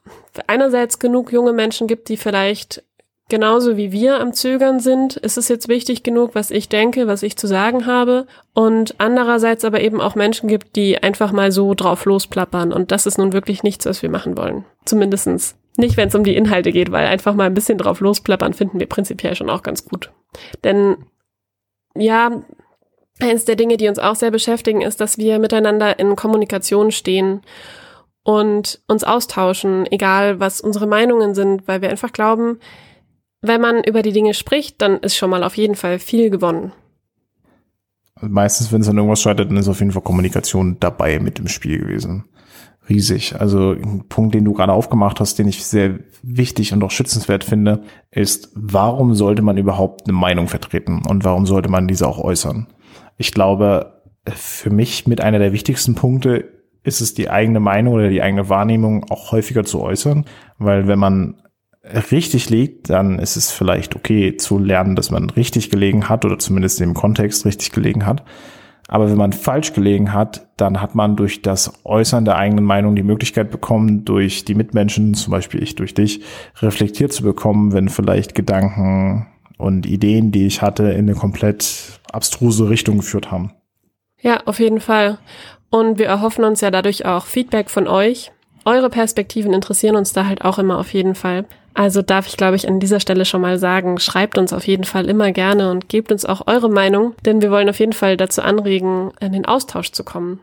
einerseits 0.48 1.00
genug 1.00 1.31
junge 1.31 1.54
Menschen 1.54 1.88
gibt, 1.88 2.10
die 2.10 2.18
vielleicht 2.18 2.83
genauso 3.29 3.77
wie 3.77 3.91
wir 3.91 4.19
am 4.19 4.33
Zögern 4.33 4.79
sind, 4.79 5.15
ist 5.15 5.37
es 5.37 5.47
jetzt 5.47 5.67
wichtig 5.67 6.03
genug, 6.03 6.35
was 6.35 6.51
ich 6.51 6.67
denke, 6.67 7.07
was 7.07 7.23
ich 7.23 7.37
zu 7.37 7.47
sagen 7.47 7.85
habe. 7.85 8.27
Und 8.53 8.95
andererseits 8.97 9.63
aber 9.63 9.81
eben 9.81 10.01
auch 10.01 10.15
Menschen 10.15 10.49
gibt, 10.49 10.75
die 10.75 11.01
einfach 11.01 11.31
mal 11.31 11.51
so 11.51 11.73
drauf 11.73 12.05
losplappern. 12.05 12.73
Und 12.73 12.91
das 12.91 13.05
ist 13.05 13.17
nun 13.17 13.31
wirklich 13.31 13.63
nichts, 13.63 13.85
was 13.85 14.01
wir 14.01 14.09
machen 14.09 14.37
wollen. 14.37 14.65
Zumindestens 14.85 15.55
nicht, 15.77 15.95
wenn 15.95 16.09
es 16.09 16.15
um 16.15 16.23
die 16.23 16.35
Inhalte 16.35 16.71
geht, 16.71 16.91
weil 16.91 17.07
einfach 17.07 17.33
mal 17.35 17.45
ein 17.45 17.53
bisschen 17.53 17.77
drauf 17.77 18.01
losplappern 18.01 18.53
finden 18.53 18.79
wir 18.79 18.87
prinzipiell 18.87 19.35
schon 19.35 19.49
auch 19.49 19.63
ganz 19.63 19.85
gut. 19.85 20.11
Denn 20.63 20.97
ja, 21.95 22.43
eines 23.21 23.45
der 23.45 23.56
Dinge, 23.56 23.77
die 23.77 23.87
uns 23.87 23.99
auch 23.99 24.15
sehr 24.15 24.31
beschäftigen, 24.31 24.81
ist, 24.81 24.99
dass 24.99 25.18
wir 25.18 25.39
miteinander 25.39 25.99
in 25.99 26.15
Kommunikation 26.15 26.92
stehen 26.92 27.42
und 28.23 28.81
uns 28.87 29.04
austauschen, 29.04 29.85
egal 29.92 30.39
was 30.39 30.61
unsere 30.61 30.87
Meinungen 30.87 31.33
sind, 31.33 31.68
weil 31.68 31.81
wir 31.81 31.89
einfach 31.89 32.11
glauben, 32.11 32.59
wenn 33.41 33.61
man 33.61 33.83
über 33.83 34.01
die 34.01 34.11
Dinge 34.11 34.33
spricht, 34.33 34.81
dann 34.81 34.97
ist 34.97 35.15
schon 35.15 35.29
mal 35.29 35.43
auf 35.43 35.57
jeden 35.57 35.75
Fall 35.75 35.99
viel 35.99 36.29
gewonnen. 36.29 36.71
Meistens, 38.21 38.71
wenn 38.71 38.81
es 38.81 38.89
an 38.89 38.97
irgendwas 38.97 39.21
scheitert, 39.21 39.49
dann 39.49 39.57
ist 39.57 39.69
auf 39.69 39.79
jeden 39.79 39.91
Fall 39.91 40.01
Kommunikation 40.01 40.77
dabei 40.79 41.19
mit 41.19 41.39
im 41.39 41.47
Spiel 41.47 41.79
gewesen. 41.79 42.25
Riesig. 42.89 43.39
Also 43.39 43.71
ein 43.71 44.05
Punkt, 44.09 44.33
den 44.33 44.43
du 44.45 44.53
gerade 44.53 44.73
aufgemacht 44.73 45.19
hast, 45.19 45.39
den 45.39 45.47
ich 45.47 45.63
sehr 45.63 45.99
wichtig 46.23 46.73
und 46.73 46.83
auch 46.83 46.91
schützenswert 46.91 47.43
finde, 47.43 47.83
ist, 48.11 48.51
warum 48.55 49.13
sollte 49.13 49.41
man 49.41 49.57
überhaupt 49.57 50.07
eine 50.07 50.17
Meinung 50.17 50.47
vertreten 50.47 51.03
und 51.07 51.23
warum 51.23 51.45
sollte 51.45 51.69
man 51.69 51.87
diese 51.87 52.07
auch 52.07 52.17
äußern? 52.17 52.67
Ich 53.17 53.31
glaube, 53.31 54.01
für 54.25 54.69
mich 54.69 55.07
mit 55.07 55.21
einer 55.21 55.39
der 55.39 55.53
wichtigsten 55.53 55.95
Punkte 55.95 56.49
ist 56.83 56.99
es 56.99 57.13
die 57.13 57.29
eigene 57.29 57.59
Meinung 57.59 57.93
oder 57.93 58.09
die 58.09 58.21
eigene 58.21 58.49
Wahrnehmung 58.49 59.05
auch 59.09 59.31
häufiger 59.31 59.63
zu 59.63 59.81
äußern, 59.81 60.25
weil 60.57 60.87
wenn 60.87 60.99
man 60.99 61.41
richtig 62.11 62.49
liegt, 62.49 62.89
dann 62.89 63.19
ist 63.19 63.35
es 63.35 63.51
vielleicht 63.51 63.95
okay 63.95 64.37
zu 64.37 64.59
lernen, 64.59 64.95
dass 64.95 65.11
man 65.11 65.29
richtig 65.29 65.69
gelegen 65.69 66.09
hat 66.09 66.25
oder 66.25 66.39
zumindest 66.39 66.81
im 66.81 66.93
Kontext 66.93 67.45
richtig 67.45 67.71
gelegen 67.71 68.05
hat. 68.05 68.23
Aber 68.87 69.09
wenn 69.09 69.17
man 69.17 69.33
falsch 69.33 69.73
gelegen 69.73 70.13
hat, 70.13 70.47
dann 70.57 70.81
hat 70.81 70.95
man 70.95 71.15
durch 71.15 71.43
das 71.43 71.71
Äußern 71.85 72.25
der 72.25 72.37
eigenen 72.37 72.65
Meinung 72.65 72.95
die 72.95 73.03
Möglichkeit 73.03 73.51
bekommen, 73.51 74.03
durch 74.03 74.45
die 74.45 74.55
Mitmenschen, 74.55 75.13
zum 75.13 75.29
Beispiel 75.29 75.61
ich 75.61 75.75
durch 75.75 75.93
dich, 75.93 76.23
reflektiert 76.59 77.13
zu 77.13 77.21
bekommen, 77.21 77.71
wenn 77.71 77.89
vielleicht 77.89 78.33
Gedanken 78.33 79.27
und 79.59 79.85
Ideen, 79.85 80.31
die 80.31 80.47
ich 80.47 80.63
hatte, 80.63 80.89
in 80.89 81.07
eine 81.07 81.13
komplett 81.13 81.99
abstruse 82.11 82.67
Richtung 82.69 82.97
geführt 82.97 83.29
haben. 83.29 83.51
Ja, 84.21 84.41
auf 84.45 84.59
jeden 84.59 84.79
Fall. 84.79 85.19
Und 85.69 85.99
wir 85.99 86.07
erhoffen 86.07 86.43
uns 86.43 86.61
ja 86.61 86.71
dadurch 86.71 87.05
auch 87.05 87.25
Feedback 87.27 87.69
von 87.69 87.87
euch. 87.87 88.31
Eure 88.65 88.89
Perspektiven 88.89 89.53
interessieren 89.53 89.95
uns 89.95 90.13
da 90.13 90.25
halt 90.25 90.43
auch 90.43 90.57
immer 90.57 90.79
auf 90.79 90.93
jeden 90.93 91.13
Fall. 91.13 91.45
Also 91.73 92.02
darf 92.02 92.28
ich, 92.28 92.35
glaube 92.35 92.56
ich, 92.56 92.68
an 92.68 92.80
dieser 92.80 92.99
Stelle 92.99 93.26
schon 93.26 93.42
mal 93.42 93.57
sagen, 93.57 93.99
schreibt 93.99 94.38
uns 94.38 94.54
auf 94.54 94.68
jeden 94.68 94.83
Fall 94.83 95.07
immer 95.07 95.31
gerne 95.31 95.71
und 95.71 95.88
gebt 95.88 96.11
uns 96.11 96.26
auch 96.26 96.47
eure 96.47 96.69
Meinung, 96.69 97.16
denn 97.26 97.42
wir 97.42 97.52
wollen 97.52 97.69
auf 97.69 97.80
jeden 97.80 97.94
Fall 97.94 98.18
dazu 98.18 98.42
anregen, 98.42 99.11
in 99.19 99.31
den 99.31 99.45
Austausch 99.45 99.92
zu 99.92 100.04
kommen. 100.04 100.40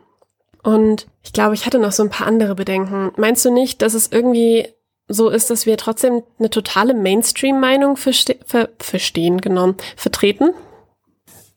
Und 0.63 1.07
ich 1.23 1.33
glaube, 1.33 1.53
ich 1.53 1.65
hatte 1.65 1.79
noch 1.79 1.91
so 1.91 2.03
ein 2.03 2.09
paar 2.09 2.27
andere 2.27 2.55
Bedenken. 2.55 3.11
Meinst 3.17 3.45
du 3.45 3.51
nicht, 3.51 3.81
dass 3.81 3.93
es 3.93 4.11
irgendwie 4.11 4.67
so 5.07 5.29
ist, 5.29 5.49
dass 5.49 5.65
wir 5.65 5.77
trotzdem 5.77 6.23
eine 6.39 6.49
totale 6.49 6.93
Mainstream-Meinung 6.93 7.97
verste 7.97 8.35
ver 8.45 8.69
verstehen, 8.79 9.39
genau, 9.39 9.75
vertreten? 9.95 10.49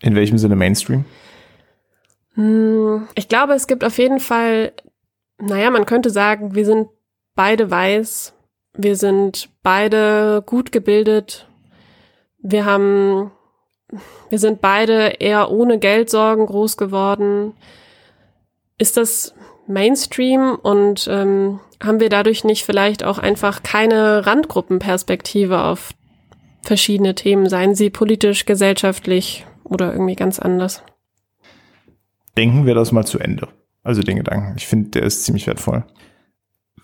In 0.01 0.15
welchem 0.15 0.39
Sinne 0.39 0.57
Mainstream? 0.57 1.05
Hm, 2.35 3.09
ich 3.15 3.29
glaube, 3.29 3.55
es 3.55 3.67
gibt 3.67 3.85
auf 3.85 3.99
jeden 3.99 4.21
Fall, 4.21 4.73
naja, 5.39 5.71
man 5.71 5.87
könnte 5.87 6.11
sagen, 6.11 6.55
wir 6.55 6.65
sind 6.65 6.89
beide 7.35 7.71
weiß, 7.71 8.33
wir 8.75 8.97
sind 8.97 9.49
beide 9.63 10.43
gut 10.45 10.73
gebildet, 10.73 11.47
wir 12.43 12.65
haben, 12.65 13.31
wir 14.29 14.39
sind 14.39 14.61
beide 14.61 15.17
eher 15.21 15.51
ohne 15.51 15.79
Geldsorgen 15.79 16.47
groß 16.47 16.77
geworden. 16.77 17.55
Ist 18.79 18.97
das 18.97 19.35
Mainstream 19.67 20.57
und 20.61 21.07
ähm, 21.11 21.61
haben 21.83 22.01
wir 22.01 22.09
dadurch 22.09 22.45
nicht 22.45 22.65
vielleicht 22.65 23.05
auch 23.05 23.19
einfach 23.19 23.63
keine 23.63 24.27
Randgruppenperspektive 24.27 25.63
auf 25.63 25.93
verschiedene 26.63 27.15
Themen, 27.15 27.49
seien 27.49 27.75
sie 27.75 27.91
politisch, 27.91 28.47
gesellschaftlich 28.47 29.47
oder 29.65 29.93
irgendwie 29.93 30.17
ganz 30.17 30.39
anders? 30.39 30.83
Denken 32.37 32.67
wir 32.67 32.75
das 32.75 32.93
mal 32.93 33.07
zu 33.07 33.19
Ende. 33.19 33.49
Also 33.83 34.03
den 34.03 34.17
Gedanken. 34.17 34.55
Ich 34.57 34.67
finde, 34.67 34.91
der 34.91 35.03
ist 35.03 35.25
ziemlich 35.25 35.47
wertvoll. 35.47 35.85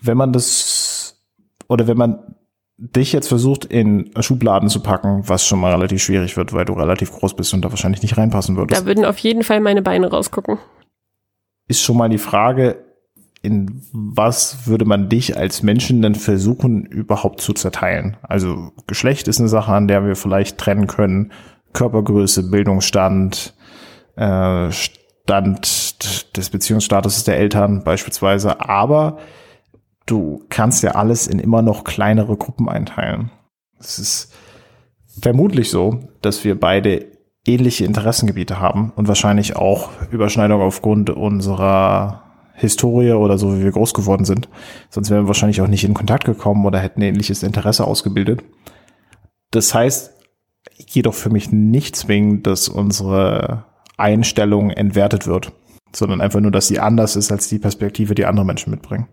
Wenn 0.01 0.17
man 0.17 0.33
das 0.33 1.16
oder 1.67 1.87
wenn 1.87 1.97
man 1.97 2.35
dich 2.77 3.11
jetzt 3.11 3.27
versucht 3.27 3.65
in 3.65 4.11
Schubladen 4.19 4.69
zu 4.69 4.81
packen, 4.81 5.27
was 5.27 5.45
schon 5.45 5.59
mal 5.59 5.73
relativ 5.73 6.01
schwierig 6.03 6.37
wird, 6.37 6.53
weil 6.53 6.65
du 6.65 6.73
relativ 6.73 7.11
groß 7.11 7.35
bist 7.35 7.53
und 7.53 7.65
da 7.65 7.71
wahrscheinlich 7.71 8.03
nicht 8.03 8.17
reinpassen 8.17 8.55
würdest. 8.55 8.81
Da 8.81 8.85
würden 8.85 9.03
auf 9.03 9.17
jeden 9.17 9.43
Fall 9.43 9.59
meine 9.59 9.81
Beine 9.81 10.09
rausgucken. 10.09 10.59
Ist 11.67 11.81
schon 11.81 11.97
mal 11.97 12.09
die 12.09 12.19
Frage, 12.19 12.85
in 13.41 13.81
was 13.91 14.67
würde 14.67 14.85
man 14.85 15.09
dich 15.09 15.37
als 15.37 15.63
Menschen 15.63 16.01
denn 16.01 16.15
versuchen 16.15 16.85
überhaupt 16.85 17.41
zu 17.41 17.53
zerteilen? 17.53 18.17
Also 18.21 18.71
Geschlecht 18.85 19.27
ist 19.27 19.39
eine 19.39 19.49
Sache, 19.49 19.73
an 19.73 19.87
der 19.87 20.05
wir 20.05 20.15
vielleicht 20.15 20.57
trennen 20.57 20.87
können. 20.87 21.31
Körpergröße, 21.73 22.49
Bildungsstand, 22.49 23.53
äh, 24.15 24.71
Stand 24.71 26.37
des 26.37 26.49
Beziehungsstatus 26.49 27.23
der 27.23 27.37
Eltern 27.37 27.83
beispielsweise. 27.83 28.61
Aber 28.61 29.17
du 30.07 30.43
kannst 30.49 30.81
ja 30.81 30.91
alles 30.91 31.27
in 31.27 31.37
immer 31.37 31.61
noch 31.61 31.83
kleinere 31.83 32.35
Gruppen 32.35 32.67
einteilen. 32.67 33.29
Es 33.79 33.99
ist 33.99 34.33
vermutlich 35.21 35.69
so, 35.69 35.99
dass 36.21 36.43
wir 36.43 36.59
beide 36.59 37.05
ähnliche 37.45 37.85
Interessengebiete 37.85 38.59
haben 38.59 38.91
und 38.95 39.07
wahrscheinlich 39.07 39.55
auch 39.55 39.89
Überschneidung 40.11 40.61
aufgrund 40.61 41.09
unserer 41.11 42.23
Historie 42.55 43.11
oder 43.11 43.37
so, 43.37 43.55
wie 43.55 43.63
wir 43.63 43.71
groß 43.71 43.93
geworden 43.93 44.25
sind. 44.25 44.49
Sonst 44.89 45.11
wären 45.11 45.23
wir 45.23 45.27
wahrscheinlich 45.27 45.61
auch 45.61 45.67
nicht 45.67 45.83
in 45.83 45.93
Kontakt 45.93 46.25
gekommen 46.25 46.65
oder 46.65 46.79
hätten 46.79 47.01
ähnliches 47.01 47.43
Interesse 47.43 47.85
ausgebildet. 47.85 48.43
Das 49.51 49.73
heißt 49.73 50.13
jedoch 50.89 51.13
für 51.13 51.29
mich 51.29 51.51
nicht 51.51 51.95
zwingend, 51.95 52.47
dass 52.47 52.67
unsere 52.67 53.65
Einstellung 53.97 54.71
entwertet 54.71 55.27
wird, 55.27 55.51
sondern 55.95 56.19
einfach 56.19 56.39
nur, 56.39 56.51
dass 56.51 56.67
sie 56.67 56.79
anders 56.79 57.15
ist 57.15 57.31
als 57.31 57.47
die 57.47 57.59
Perspektive, 57.59 58.15
die 58.15 58.25
andere 58.25 58.45
Menschen 58.45 58.71
mitbringen. 58.71 59.07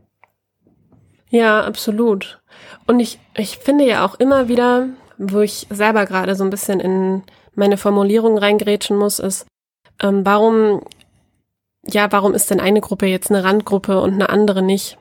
Ja, 1.31 1.65
absolut. 1.65 2.41
Und 2.87 3.01
ich, 3.01 3.19
ich 3.37 3.59
finde 3.59 3.85
ja 3.87 4.05
auch 4.05 4.15
immer 4.15 4.49
wieder, 4.49 4.89
wo 5.19 5.41
ich 5.41 5.67
selber 5.71 6.07
gerade 6.07 6.35
so 6.35 6.45
ein 6.45 6.51
bisschen 6.51 6.81
in 6.81 7.23
meine 7.55 7.77
Formulierung 7.77 8.39
reingrätschen 8.39 8.97
muss, 8.97 9.19
ist, 9.19 9.47
ähm, 10.03 10.25
warum, 10.25 10.83
ja, 11.87 12.11
warum 12.11 12.35
ist 12.35 12.51
denn 12.51 12.61
eine 12.61 12.81
Gruppe 12.81 13.07
jetzt 13.07 13.31
eine 13.31 13.45
Randgruppe 13.45 14.01
und 14.01 14.15
eine 14.15 14.29
andere 14.29 14.63
nicht? 14.63 14.99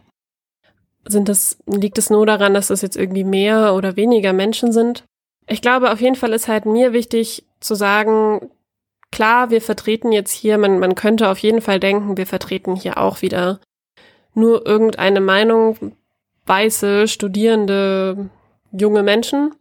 Sind 1.06 1.28
das, 1.30 1.58
liegt 1.66 1.98
es 1.98 2.10
nur 2.10 2.26
daran, 2.26 2.54
dass 2.54 2.70
es 2.70 2.82
jetzt 2.82 2.96
irgendwie 2.96 3.26
mehr 3.26 3.74
oder 3.74 3.96
weniger 3.96 4.34
Menschen 4.34 4.72
sind? 4.72 5.04
Ich 5.48 5.62
glaube, 5.62 5.92
auf 5.92 6.00
jeden 6.00 6.16
Fall 6.16 6.32
ist 6.32 6.48
halt 6.48 6.66
mir 6.66 6.94
wichtig 6.94 7.46
zu 7.60 7.76
sagen, 7.76 8.50
klar, 9.12 9.50
wir 9.50 9.62
vertreten 9.62 10.12
jetzt 10.12 10.32
hier, 10.32 10.58
man, 10.58 10.80
man 10.80 10.96
könnte 10.96 11.30
auf 11.30 11.40
jeden 11.40 11.62
Fall 11.62 11.80
denken, 11.80 12.18
wir 12.18 12.28
vertreten 12.28 12.76
hier 12.76 12.98
auch 12.98 13.22
wieder 13.22 13.60
nur 14.34 14.66
irgendeine 14.66 15.22
Meinung, 15.22 15.94
weiße, 16.46 17.08
studierende, 17.08 18.30
junge 18.72 19.04
Menschen. 19.04 19.54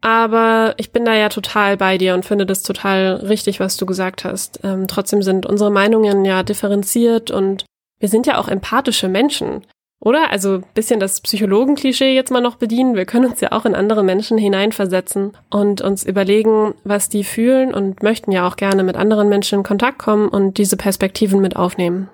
Aber 0.00 0.74
ich 0.78 0.92
bin 0.92 1.04
da 1.04 1.14
ja 1.14 1.28
total 1.28 1.76
bei 1.76 1.98
dir 1.98 2.14
und 2.14 2.24
finde 2.24 2.46
das 2.46 2.62
total 2.62 3.16
richtig, 3.16 3.60
was 3.60 3.76
du 3.76 3.84
gesagt 3.84 4.24
hast. 4.24 4.60
Ähm, 4.64 4.86
trotzdem 4.88 5.22
sind 5.22 5.44
unsere 5.44 5.70
Meinungen 5.70 6.24
ja 6.24 6.42
differenziert 6.42 7.30
und 7.30 7.66
wir 7.98 8.08
sind 8.08 8.26
ja 8.26 8.38
auch 8.38 8.48
empathische 8.48 9.08
Menschen, 9.08 9.66
oder? 10.00 10.30
Also 10.30 10.62
bisschen 10.72 11.00
das 11.00 11.20
Psychologenklischee 11.20 12.14
jetzt 12.14 12.30
mal 12.30 12.40
noch 12.40 12.56
bedienen. 12.56 12.94
Wir 12.94 13.04
können 13.04 13.26
uns 13.26 13.42
ja 13.42 13.52
auch 13.52 13.66
in 13.66 13.74
andere 13.74 14.02
Menschen 14.02 14.38
hineinversetzen 14.38 15.32
und 15.50 15.82
uns 15.82 16.04
überlegen, 16.04 16.74
was 16.82 17.10
die 17.10 17.24
fühlen 17.24 17.74
und 17.74 18.02
möchten 18.02 18.32
ja 18.32 18.48
auch 18.48 18.56
gerne 18.56 18.82
mit 18.82 18.96
anderen 18.96 19.28
Menschen 19.28 19.58
in 19.58 19.64
Kontakt 19.64 19.98
kommen 19.98 20.28
und 20.28 20.56
diese 20.56 20.78
Perspektiven 20.78 21.42
mit 21.42 21.56
aufnehmen. 21.56 22.08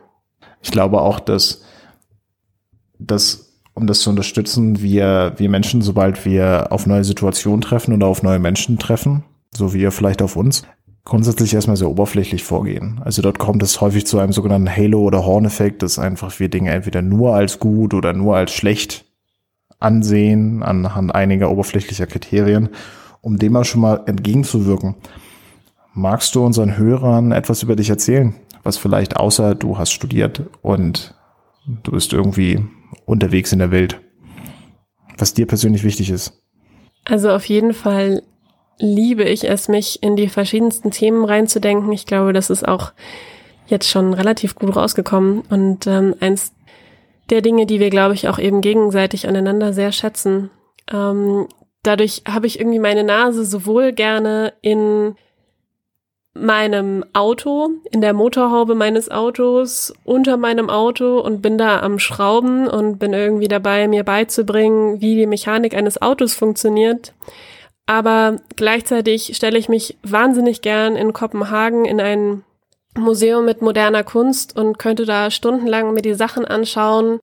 Ich 0.61 0.73
glaube 0.73 1.01
auch, 1.01 1.21
dass, 1.21 1.63
dass 2.99 3.46
um 3.77 3.87
das 3.87 4.01
zu 4.01 4.11
unterstützen, 4.11 4.81
wir, 4.81 5.35
wir 5.37 5.51
Menschen, 5.51 5.83
sobald 5.83 6.25
wir 6.25 6.69
auf 6.73 6.87
neue 6.87 7.05
Situationen 7.05 7.61
treffen 7.61 7.93
oder 7.93 8.07
auf 8.07 8.23
neue 8.23 8.39
Menschen 8.39 8.79
treffen, 8.79 9.23
so 9.55 9.75
wie 9.75 9.83
ihr 9.83 9.93
vielleicht 9.93 10.23
auf 10.23 10.35
uns, 10.35 10.63
grundsätzlich 11.05 11.53
erstmal 11.53 11.77
sehr 11.77 11.91
oberflächlich 11.91 12.43
vorgehen. 12.43 13.03
Also 13.05 13.21
dort 13.21 13.39
kommt 13.39 13.63
es 13.63 13.83
häufig 13.83 14.07
zu 14.07 14.19
einem 14.19 14.33
sogenannten 14.33 14.75
Halo- 14.75 15.03
oder 15.03 15.27
Horn-Effekt, 15.27 15.83
dass 15.83 15.99
einfach 15.99 16.41
wir 16.41 16.49
Dinge 16.49 16.71
entweder 16.71 17.03
nur 17.03 17.35
als 17.35 17.61
gut 17.61 17.93
oder 17.93 18.15
nur 18.15 18.35
als 18.35 18.53
schlecht 18.53 19.05
ansehen 19.79 20.63
anhand 20.63 21.15
einiger 21.15 21.51
oberflächlicher 21.51 22.07
Kriterien, 22.07 22.71
um 23.21 23.39
dem 23.39 23.53
mal 23.53 23.65
schon 23.65 23.83
mal 23.83 24.01
entgegenzuwirken. 24.07 24.95
Magst 25.93 26.35
du 26.35 26.43
unseren 26.43 26.79
Hörern 26.79 27.31
etwas 27.31 27.63
über 27.63 27.77
dich 27.77 27.91
erzählen, 27.91 28.35
was 28.63 28.79
vielleicht 28.79 29.17
außer 29.17 29.55
du 29.55 29.77
hast 29.77 29.93
studiert 29.93 30.45
und 30.63 31.15
du 31.67 31.91
bist 31.91 32.15
irgendwie 32.15 32.65
unterwegs 33.05 33.53
in 33.53 33.59
der 33.59 33.71
Welt, 33.71 34.01
was 35.19 35.35
dir 35.35 35.47
persönlich 35.47 35.85
wichtig 35.85 36.11
ist? 36.11 36.43
Also 37.05 37.31
auf 37.31 37.45
jeden 37.45 37.73
Fall 37.73 38.23
liebe 38.79 39.25
ich 39.25 39.49
es, 39.49 39.69
mich 39.69 40.03
in 40.03 40.17
die 40.17 40.29
verschiedensten 40.29 40.91
Themen 40.91 41.25
reinzudenken. 41.25 41.93
Ich 41.93 42.07
glaube, 42.07 42.33
das 42.33 42.51
ist 42.51 42.67
auch 42.67 42.93
jetzt 43.69 43.89
schon 43.89 44.13
relativ 44.13 44.55
gut 44.55 44.77
rausgekommen 44.77 45.43
und 45.49 45.87
ähm, 45.87 46.15
eins 46.21 46.53
der 47.31 47.43
Dinge, 47.43 47.67
die 47.67 47.81
wir, 47.81 47.91
glaube 47.91 48.15
ich, 48.15 48.29
auch 48.29 48.39
eben 48.39 48.61
gegenseitig 48.61 49.27
aneinander 49.27 49.73
sehr 49.73 49.93
schätzen. 49.93 50.51
Ähm, 50.93 51.49
dadurch 51.83 52.23
habe 52.29 52.47
ich 52.47 52.61
irgendwie 52.61 52.79
meine 52.79 53.03
Nase 53.03 53.45
sowohl 53.45 53.93
gerne 53.93 54.53
in 54.61 55.17
meinem 56.41 57.05
Auto, 57.13 57.71
in 57.91 58.01
der 58.01 58.13
Motorhaube 58.13 58.75
meines 58.75 59.11
Autos, 59.11 59.93
unter 60.05 60.37
meinem 60.37 60.71
Auto 60.71 61.21
und 61.21 61.43
bin 61.43 61.59
da 61.59 61.81
am 61.81 61.99
Schrauben 61.99 62.69
und 62.69 62.99
bin 62.99 63.13
irgendwie 63.13 63.49
dabei, 63.49 63.89
mir 63.89 64.05
beizubringen, 64.05 65.01
wie 65.01 65.17
die 65.17 65.27
Mechanik 65.27 65.75
eines 65.75 66.01
Autos 66.01 66.35
funktioniert. 66.35 67.15
Aber 67.87 68.37
gleichzeitig 68.57 69.37
stelle 69.37 69.59
ich 69.59 69.69
mich 69.69 69.97
wahnsinnig 70.03 70.61
gern 70.61 70.97
in 70.97 71.13
Kopenhagen 71.13 71.85
in 71.85 72.01
ein 72.01 72.43
Museum 72.97 73.45
mit 73.45 73.63
moderner 73.63 74.03
Kunst 74.03 74.57
und 74.57 74.79
könnte 74.79 75.05
da 75.05 75.31
stundenlang 75.31 75.95
mir 75.95 76.03
die 76.03 76.15
Sachen 76.15 76.45
anschauen. 76.45 77.21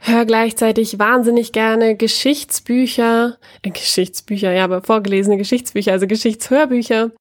Hör 0.00 0.24
gleichzeitig 0.24 0.98
wahnsinnig 0.98 1.52
gerne 1.52 1.96
Geschichtsbücher, 1.96 3.38
äh, 3.62 3.70
Geschichtsbücher, 3.70 4.52
ja, 4.52 4.64
aber 4.64 4.82
vorgelesene 4.82 5.36
Geschichtsbücher, 5.36 5.92
also 5.92 6.06
Geschichtshörbücher 6.06 7.12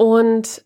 und 0.00 0.64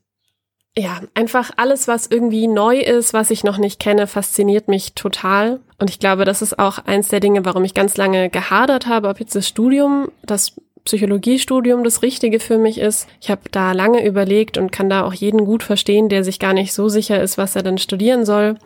ja, 0.79 1.01
einfach 1.15 1.51
alles, 1.57 1.89
was 1.89 2.07
irgendwie 2.07 2.47
neu 2.47 2.79
ist, 2.79 3.13
was 3.13 3.31
ich 3.31 3.43
noch 3.43 3.59
nicht 3.59 3.81
kenne, 3.81 4.07
fasziniert 4.07 4.69
mich 4.69 4.95
total. 4.95 5.59
Und 5.81 5.91
ich 5.91 5.99
glaube, 5.99 6.25
das 6.25 6.41
ist 6.41 6.61
auch 6.61 6.79
eins 6.79 7.09
der 7.09 7.19
Dinge, 7.19 7.45
warum 7.45 7.65
ich 7.65 7.75
ganz 7.75 7.97
lange 7.97 8.31
gehadert 8.31 8.87
habe, 8.87 9.09
ob 9.09 9.19
jetzt 9.19 9.35
das 9.35 9.49
Studium, 9.49 10.09
das 10.23 10.53
Psychologiestudium 10.85 11.83
das 11.83 12.03
Richtige 12.03 12.39
für 12.39 12.59
mich 12.59 12.79
ist. 12.79 13.09
Ich 13.21 13.29
habe 13.29 13.43
da 13.51 13.73
lange 13.73 14.07
überlegt 14.07 14.57
und 14.57 14.71
kann 14.71 14.89
da 14.89 15.05
auch 15.05 15.15
jeden 15.15 15.45
gut 15.45 15.65
verstehen, 15.65 16.09
der 16.09 16.23
sich 16.23 16.39
gar 16.39 16.53
nicht 16.53 16.73
so 16.73 16.89
sicher 16.89 17.21
ist, 17.21 17.37
was 17.37 17.57
er 17.57 17.65
dann 17.65 17.79
studieren 17.79 18.25
soll. 18.25 18.57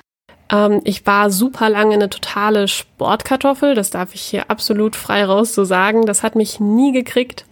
Ähm, 0.52 0.82
ich 0.84 1.06
war 1.06 1.30
super 1.30 1.70
lange 1.70 1.94
eine 1.94 2.10
totale 2.10 2.68
Sportkartoffel, 2.68 3.74
das 3.74 3.88
darf 3.88 4.14
ich 4.14 4.20
hier 4.20 4.50
absolut 4.50 4.96
frei 4.96 5.24
raus 5.24 5.54
so 5.54 5.64
sagen. 5.64 6.04
Das 6.04 6.22
hat 6.22 6.34
mich 6.34 6.60
nie 6.60 6.92
gekriegt 6.92 7.46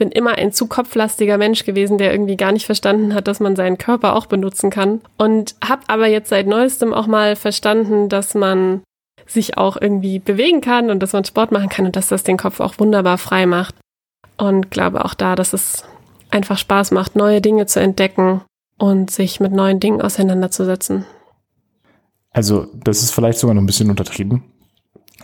bin 0.00 0.10
immer 0.10 0.38
ein 0.38 0.50
zu 0.50 0.66
kopflastiger 0.66 1.36
Mensch 1.36 1.66
gewesen, 1.66 1.98
der 1.98 2.10
irgendwie 2.10 2.38
gar 2.38 2.52
nicht 2.52 2.64
verstanden 2.64 3.14
hat, 3.14 3.28
dass 3.28 3.38
man 3.38 3.54
seinen 3.54 3.76
Körper 3.76 4.16
auch 4.16 4.24
benutzen 4.24 4.70
kann. 4.70 5.02
Und 5.18 5.54
habe 5.62 5.82
aber 5.88 6.06
jetzt 6.06 6.30
seit 6.30 6.46
neuestem 6.46 6.94
auch 6.94 7.06
mal 7.06 7.36
verstanden, 7.36 8.08
dass 8.08 8.34
man 8.34 8.80
sich 9.26 9.58
auch 9.58 9.76
irgendwie 9.78 10.18
bewegen 10.18 10.62
kann 10.62 10.88
und 10.90 11.00
dass 11.00 11.12
man 11.12 11.26
Sport 11.26 11.52
machen 11.52 11.68
kann 11.68 11.84
und 11.84 11.96
dass 11.96 12.08
das 12.08 12.22
den 12.22 12.38
Kopf 12.38 12.60
auch 12.60 12.78
wunderbar 12.78 13.18
frei 13.18 13.44
macht. 13.44 13.74
Und 14.38 14.70
glaube 14.70 15.04
auch 15.04 15.12
da, 15.12 15.36
dass 15.36 15.52
es 15.52 15.84
einfach 16.30 16.56
Spaß 16.56 16.92
macht, 16.92 17.14
neue 17.14 17.42
Dinge 17.42 17.66
zu 17.66 17.78
entdecken 17.78 18.40
und 18.78 19.10
sich 19.10 19.38
mit 19.38 19.52
neuen 19.52 19.80
Dingen 19.80 20.00
auseinanderzusetzen. 20.00 21.04
Also, 22.30 22.68
das 22.72 23.02
ist 23.02 23.10
vielleicht 23.10 23.38
sogar 23.38 23.52
noch 23.52 23.62
ein 23.62 23.66
bisschen 23.66 23.90
untertrieben. 23.90 24.44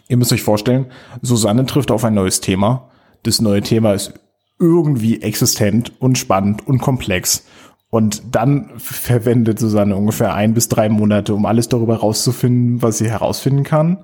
Ihr 0.09 0.19
müsst 0.19 0.35
euch 0.35 0.43
vorstellen, 0.43 0.93
Susanne 1.23 1.65
trifft 1.65 1.91
auf 1.91 2.05
ein 2.05 2.13
neues 2.13 2.43
Thema. 2.43 2.91
Das 3.23 3.41
neue 3.41 3.63
Thema 3.63 3.95
ist 3.95 4.13
irgendwie 4.59 5.23
existent 5.23 5.93
und 5.99 6.19
spannend 6.19 6.67
und 6.67 6.79
komplex. 6.79 7.47
Und 7.91 8.35
dann 8.35 8.71
verwendet 8.79 9.59
Susanne 9.59 9.97
ungefähr 9.97 10.35
ein 10.35 10.55
bis 10.55 10.69
drei 10.69 10.89
Monate, 10.89 11.35
um 11.35 11.47
alles 11.47 11.69
darüber 11.69 11.97
rauszufinden, 11.97 12.83
was 12.83 12.99
sie 12.99 13.09
herausfinden 13.09 13.65
kann. 13.65 13.99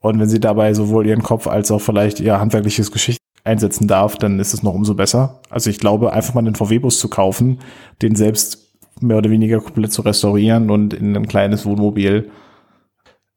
Und 0.00 0.20
wenn 0.20 0.28
sie 0.28 0.40
dabei 0.40 0.72
sowohl 0.74 1.06
ihren 1.06 1.22
Kopf 1.22 1.46
als 1.46 1.70
auch 1.70 1.80
vielleicht 1.80 2.20
ihr 2.20 2.38
handwerkliches 2.38 2.92
Geschicht 2.92 3.20
einsetzen 3.44 3.88
darf, 3.88 4.16
dann 4.16 4.38
ist 4.38 4.54
es 4.54 4.62
noch 4.62 4.74
umso 4.74 4.94
besser. 4.94 5.40
Also 5.50 5.70
ich 5.70 5.78
glaube, 5.78 6.12
einfach 6.12 6.34
mal 6.34 6.40
einen 6.40 6.54
VW-Bus 6.54 6.98
zu 6.98 7.08
kaufen, 7.08 7.58
den 8.02 8.14
selbst 8.14 8.78
mehr 9.00 9.18
oder 9.18 9.30
weniger 9.30 9.60
komplett 9.60 9.92
zu 9.92 10.02
restaurieren 10.02 10.70
und 10.70 10.94
in 10.94 11.16
ein 11.16 11.28
kleines 11.28 11.66
Wohnmobil 11.66 12.30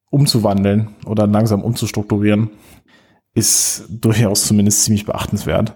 umzuwandeln 0.09 0.89
oder 1.05 1.27
langsam 1.27 1.63
umzustrukturieren, 1.63 2.49
ist 3.33 3.85
durchaus 3.89 4.45
zumindest 4.45 4.83
ziemlich 4.83 5.05
beachtenswert. 5.05 5.75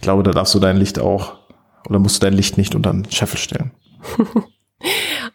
Ich 0.00 0.02
glaube, 0.02 0.22
da 0.22 0.30
darfst 0.30 0.54
du 0.54 0.58
dein 0.58 0.78
Licht 0.78 0.98
auch 0.98 1.34
oder 1.86 1.98
musst 1.98 2.22
du 2.22 2.26
dein 2.26 2.32
Licht 2.32 2.56
nicht 2.56 2.74
unter 2.74 2.90
den 2.90 3.10
Scheffel 3.10 3.36
stellen. 3.36 3.70
oh, 4.18 4.42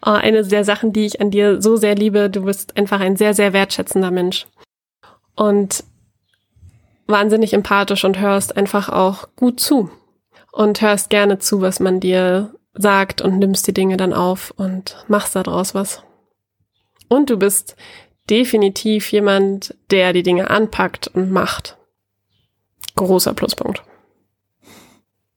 eine 0.00 0.42
der 0.42 0.64
Sachen, 0.64 0.92
die 0.92 1.06
ich 1.06 1.20
an 1.20 1.30
dir 1.30 1.62
so 1.62 1.76
sehr 1.76 1.94
liebe, 1.94 2.28
du 2.28 2.42
bist 2.42 2.76
einfach 2.76 2.98
ein 2.98 3.14
sehr, 3.14 3.32
sehr 3.32 3.52
wertschätzender 3.52 4.10
Mensch. 4.10 4.48
Und 5.36 5.84
wahnsinnig 7.06 7.52
empathisch 7.52 8.04
und 8.04 8.18
hörst 8.18 8.56
einfach 8.56 8.88
auch 8.88 9.28
gut 9.36 9.60
zu. 9.60 9.88
Und 10.50 10.80
hörst 10.80 11.10
gerne 11.10 11.38
zu, 11.38 11.60
was 11.60 11.78
man 11.78 12.00
dir 12.00 12.52
sagt 12.74 13.20
und 13.20 13.38
nimmst 13.38 13.68
die 13.68 13.74
Dinge 13.74 13.96
dann 13.96 14.12
auf 14.12 14.52
und 14.56 14.96
machst 15.06 15.36
daraus 15.36 15.76
was. 15.76 16.02
Und 17.06 17.30
du 17.30 17.36
bist 17.36 17.76
definitiv 18.28 19.12
jemand, 19.12 19.76
der 19.92 20.12
die 20.12 20.24
Dinge 20.24 20.50
anpackt 20.50 21.06
und 21.06 21.30
macht. 21.30 21.78
Großer 22.96 23.32
Pluspunkt. 23.32 23.84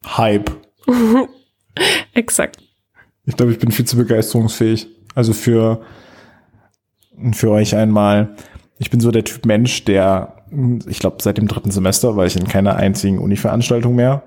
Hype. 0.06 0.52
Exakt. 2.14 2.58
Ich 3.26 3.36
glaube, 3.38 3.52
ich 3.52 3.60
bin 3.60 3.72
viel 3.72 3.86
zu 3.86 3.98
begeisterungsfähig. 3.98 4.88
Also 5.16 5.34
für, 5.34 5.82
für 7.34 7.52
euch 7.52 7.76
einmal. 7.76 8.36
Ich 8.78 8.90
bin 8.90 9.00
so 9.00 9.12
der 9.12 9.24
Typ 9.24 9.46
Mensch, 9.46 9.84
der, 9.86 10.36
ich 10.88 11.00
glaube, 11.00 11.18
seit 11.22 11.38
dem 11.38 11.48
dritten 11.48 11.72
Semester 11.72 12.16
war 12.16 12.26
ich 12.26 12.36
in 12.36 12.48
keiner 12.48 12.76
einzigen 12.76 13.20
Uni-Veranstaltung 13.20 13.96
mehr, 13.96 14.24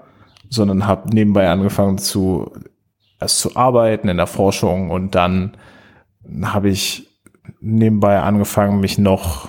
sondern 0.50 0.86
habe 0.86 1.08
nebenbei 1.08 1.48
angefangen 1.48 1.98
zu, 1.98 2.52
erst 3.18 3.38
zu 3.38 3.56
arbeiten 3.56 4.08
in 4.08 4.18
der 4.18 4.26
Forschung 4.26 4.90
und 4.90 5.14
dann 5.14 5.56
habe 6.42 6.68
ich 6.68 7.08
nebenbei 7.60 8.20
angefangen, 8.20 8.80
mich 8.80 8.98
noch 8.98 9.48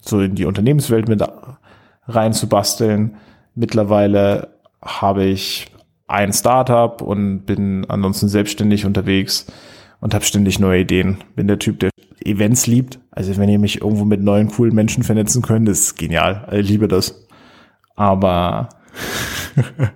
so 0.00 0.20
in 0.20 0.34
die 0.34 0.44
Unternehmenswelt 0.44 1.08
mit 1.08 1.22
reinzubasteln. 2.06 3.16
Mittlerweile 3.54 4.57
habe 4.82 5.24
ich 5.24 5.66
ein 6.06 6.32
Startup 6.32 7.00
und 7.02 7.44
bin 7.44 7.84
ansonsten 7.88 8.28
selbstständig 8.28 8.86
unterwegs 8.86 9.46
und 10.00 10.14
habe 10.14 10.24
ständig 10.24 10.58
neue 10.58 10.80
Ideen. 10.80 11.18
Bin 11.36 11.48
der 11.48 11.58
Typ, 11.58 11.80
der 11.80 11.90
Events 12.24 12.66
liebt. 12.66 12.98
Also 13.10 13.36
wenn 13.36 13.48
ihr 13.48 13.58
mich 13.58 13.82
irgendwo 13.82 14.04
mit 14.04 14.22
neuen, 14.22 14.48
coolen 14.48 14.74
Menschen 14.74 15.02
vernetzen 15.02 15.42
könnt, 15.42 15.68
ist 15.68 15.96
genial. 15.96 16.48
Ich 16.52 16.68
liebe 16.68 16.88
das. 16.88 17.26
Aber 17.94 18.68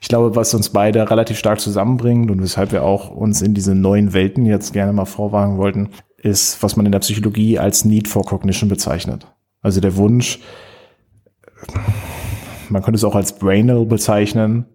ich 0.00 0.08
glaube, 0.08 0.34
was 0.36 0.54
uns 0.54 0.70
beide 0.70 1.10
relativ 1.10 1.38
stark 1.38 1.60
zusammenbringt 1.60 2.30
und 2.30 2.42
weshalb 2.42 2.72
wir 2.72 2.82
auch 2.82 3.10
uns 3.10 3.42
in 3.42 3.54
diese 3.54 3.74
neuen 3.74 4.12
Welten 4.12 4.46
jetzt 4.46 4.72
gerne 4.72 4.92
mal 4.92 5.04
vorwagen 5.04 5.58
wollten, 5.58 5.90
ist, 6.16 6.62
was 6.62 6.76
man 6.76 6.86
in 6.86 6.92
der 6.92 6.98
Psychologie 7.00 7.58
als 7.58 7.84
Need 7.84 8.08
for 8.08 8.24
Cognition 8.24 8.68
bezeichnet. 8.68 9.26
Also 9.60 9.80
der 9.80 9.96
Wunsch, 9.96 10.40
man 12.70 12.82
könnte 12.82 12.96
es 12.96 13.04
auch 13.04 13.14
als 13.14 13.38
Brainal 13.38 13.86
bezeichnen, 13.86 14.66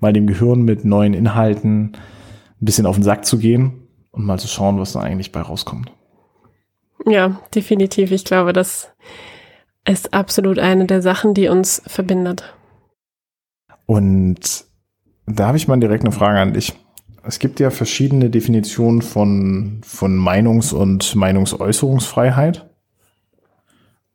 mal 0.00 0.12
dem 0.12 0.26
Gehirn 0.26 0.62
mit 0.62 0.84
neuen 0.84 1.14
Inhalten 1.14 1.92
ein 2.60 2.64
bisschen 2.64 2.86
auf 2.86 2.96
den 2.96 3.04
Sack 3.04 3.24
zu 3.24 3.38
gehen 3.38 3.88
und 4.10 4.24
mal 4.24 4.38
zu 4.38 4.48
schauen, 4.48 4.78
was 4.78 4.92
da 4.92 5.00
eigentlich 5.00 5.32
bei 5.32 5.40
rauskommt. 5.40 5.92
Ja, 7.06 7.40
definitiv. 7.54 8.12
Ich 8.12 8.24
glaube, 8.24 8.52
das 8.52 8.90
ist 9.86 10.12
absolut 10.12 10.58
eine 10.58 10.86
der 10.86 11.02
Sachen, 11.02 11.34
die 11.34 11.48
uns 11.48 11.82
verbindet. 11.86 12.54
Und 13.86 14.64
da 15.26 15.48
habe 15.48 15.56
ich 15.56 15.68
mal 15.68 15.80
direkt 15.80 16.04
eine 16.04 16.12
Frage 16.12 16.38
an 16.38 16.52
dich. 16.52 16.74
Es 17.22 17.38
gibt 17.38 17.60
ja 17.60 17.70
verschiedene 17.70 18.30
Definitionen 18.30 19.02
von, 19.02 19.80
von 19.84 20.16
Meinungs- 20.16 20.72
und 20.72 21.14
Meinungsäußerungsfreiheit. 21.14 22.69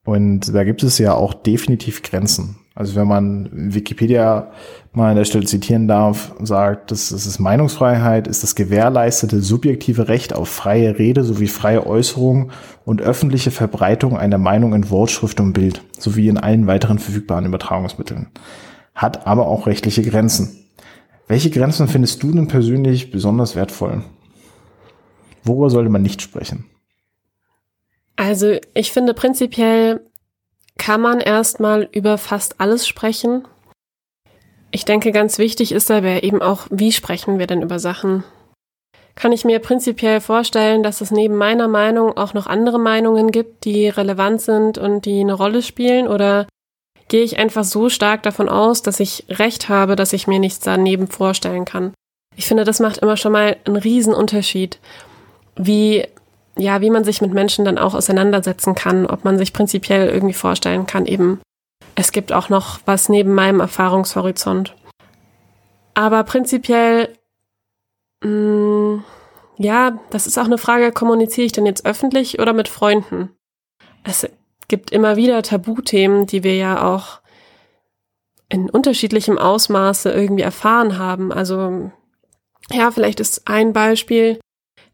Und 0.05 0.53
da 0.53 0.63
gibt 0.63 0.83
es 0.83 0.99
ja 0.99 1.15
auch 1.15 1.33
definitiv 1.33 2.03
Grenzen. 2.03 2.57
Also 2.75 2.95
wenn 2.95 3.07
man 3.07 3.49
Wikipedia 3.51 4.51
mal 4.93 5.09
an 5.09 5.15
der 5.15 5.25
Stelle 5.25 5.45
zitieren 5.45 5.87
darf, 5.87 6.33
sagt, 6.43 6.91
dass 6.91 7.11
es 7.11 7.25
ist 7.25 7.39
Meinungsfreiheit, 7.39 8.27
ist 8.27 8.43
das 8.43 8.53
gewährleistete 8.53 9.41
subjektive 9.41 10.07
Recht 10.07 10.35
auf 10.35 10.49
freie 10.49 10.99
Rede 10.99 11.23
sowie 11.23 11.47
freie 11.47 11.87
Äußerung 11.87 12.51
und 12.83 13.01
öffentliche 13.01 13.49
Verbreitung 13.49 14.17
einer 14.17 14.37
Meinung 14.37 14.75
in 14.75 14.89
Wortschrift 14.89 15.39
und 15.39 15.53
Bild, 15.53 15.81
sowie 15.97 16.27
in 16.27 16.37
allen 16.37 16.67
weiteren 16.67 16.99
verfügbaren 16.99 17.45
Übertragungsmitteln. 17.45 18.27
Hat 18.93 19.25
aber 19.25 19.47
auch 19.47 19.67
rechtliche 19.67 20.03
Grenzen. 20.03 20.65
Welche 21.27 21.49
Grenzen 21.49 21.87
findest 21.87 22.21
du 22.21 22.31
denn 22.31 22.47
persönlich 22.47 23.09
besonders 23.09 23.55
wertvoll? 23.55 24.03
Worüber 25.43 25.69
sollte 25.71 25.89
man 25.89 26.03
nicht 26.03 26.21
sprechen? 26.21 26.65
Also 28.15 28.57
ich 28.73 28.91
finde 28.91 29.13
prinzipiell 29.13 30.01
kann 30.77 31.01
man 31.01 31.19
erstmal 31.19 31.89
über 31.91 32.17
fast 32.17 32.59
alles 32.59 32.87
sprechen. 32.87 33.47
Ich 34.71 34.85
denke, 34.85 35.11
ganz 35.11 35.37
wichtig 35.37 35.71
ist 35.71 35.89
dabei 35.89 36.19
eben 36.21 36.41
auch, 36.41 36.67
wie 36.69 36.91
sprechen 36.91 37.39
wir 37.39 37.47
denn 37.47 37.61
über 37.61 37.79
Sachen? 37.79 38.23
Kann 39.15 39.31
ich 39.31 39.45
mir 39.45 39.59
prinzipiell 39.59 40.19
vorstellen, 40.19 40.83
dass 40.83 40.99
es 40.99 41.11
neben 41.11 41.35
meiner 41.35 41.69
Meinung 41.69 42.17
auch 42.17 42.33
noch 42.33 42.47
andere 42.47 42.79
Meinungen 42.79 43.31
gibt, 43.31 43.63
die 43.63 43.87
relevant 43.87 44.41
sind 44.41 44.77
und 44.77 45.05
die 45.05 45.21
eine 45.21 45.33
Rolle 45.33 45.61
spielen? 45.61 46.07
Oder 46.07 46.47
gehe 47.07 47.23
ich 47.23 47.39
einfach 47.39 47.63
so 47.63 47.87
stark 47.87 48.23
davon 48.23 48.49
aus, 48.49 48.81
dass 48.81 48.99
ich 48.99 49.25
recht 49.29 49.69
habe, 49.69 49.95
dass 49.95 50.11
ich 50.11 50.27
mir 50.27 50.39
nichts 50.39 50.59
daneben 50.59 51.07
vorstellen 51.07 51.63
kann? 51.63 51.93
Ich 52.35 52.45
finde, 52.45 52.65
das 52.65 52.81
macht 52.81 52.97
immer 52.97 53.15
schon 53.15 53.31
mal 53.31 53.55
einen 53.63 53.77
riesen 53.77 54.13
Unterschied, 54.13 54.79
wie 55.55 56.05
ja, 56.57 56.81
wie 56.81 56.89
man 56.89 57.03
sich 57.03 57.21
mit 57.21 57.33
Menschen 57.33 57.65
dann 57.65 57.77
auch 57.77 57.93
auseinandersetzen 57.93 58.75
kann, 58.75 59.05
ob 59.05 59.23
man 59.23 59.37
sich 59.37 59.53
prinzipiell 59.53 60.09
irgendwie 60.09 60.33
vorstellen 60.33 60.85
kann, 60.85 61.05
eben, 61.05 61.41
es 61.95 62.11
gibt 62.11 62.31
auch 62.31 62.49
noch 62.49 62.79
was 62.85 63.09
neben 63.09 63.33
meinem 63.33 63.59
Erfahrungshorizont. 63.59 64.75
Aber 65.93 66.23
prinzipiell, 66.23 67.09
mh, 68.23 68.29
mm, 68.29 69.03
ja, 69.57 69.99
das 70.09 70.27
ist 70.27 70.37
auch 70.37 70.45
eine 70.45 70.57
Frage, 70.57 70.91
kommuniziere 70.91 71.45
ich 71.45 71.53
denn 71.53 71.65
jetzt 71.65 71.85
öffentlich 71.85 72.39
oder 72.39 72.51
mit 72.53 72.67
Freunden? 72.67 73.29
Es 74.03 74.27
gibt 74.67 74.91
immer 74.91 75.15
wieder 75.15 75.41
Tabuthemen, 75.43 76.25
die 76.25 76.43
wir 76.43 76.55
ja 76.55 76.93
auch 76.93 77.21
in 78.49 78.69
unterschiedlichem 78.69 79.37
Ausmaße 79.37 80.11
irgendwie 80.11 80.43
erfahren 80.43 80.97
haben. 80.97 81.31
Also, 81.31 81.91
ja, 82.71 82.91
vielleicht 82.91 83.19
ist 83.19 83.47
ein 83.47 83.73
Beispiel, 83.73 84.39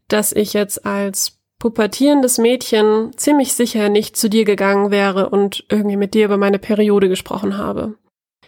dass 0.08 0.32
ich 0.32 0.52
jetzt 0.52 0.86
als 0.86 1.41
pubertierendes 1.62 2.38
Mädchen 2.38 3.12
ziemlich 3.16 3.54
sicher 3.54 3.88
nicht 3.88 4.16
zu 4.16 4.28
dir 4.28 4.44
gegangen 4.44 4.90
wäre 4.90 5.30
und 5.30 5.64
irgendwie 5.68 5.96
mit 5.96 6.12
dir 6.12 6.24
über 6.24 6.36
meine 6.36 6.58
Periode 6.58 7.08
gesprochen 7.08 7.56
habe. 7.56 7.94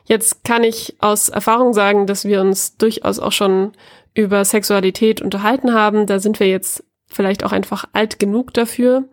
Jetzt 0.05 0.42
kann 0.42 0.64
ich 0.64 0.96
aus 0.98 1.29
Erfahrung 1.29 1.74
sagen, 1.74 2.09
dass 2.09 2.24
wir 2.24 2.40
uns 2.40 2.77
durchaus 2.77 3.20
auch 3.20 3.31
schon 3.31 3.70
über 4.14 4.44
Sexualität 4.44 5.20
unterhalten 5.22 5.72
haben. 5.72 6.09
Da 6.09 6.18
sind 6.18 6.40
wir 6.40 6.48
jetzt 6.48 6.83
vielleicht 7.07 7.44
auch 7.44 7.53
einfach 7.53 7.85
alt 7.92 8.18
genug 8.18 8.53
dafür. 8.53 9.05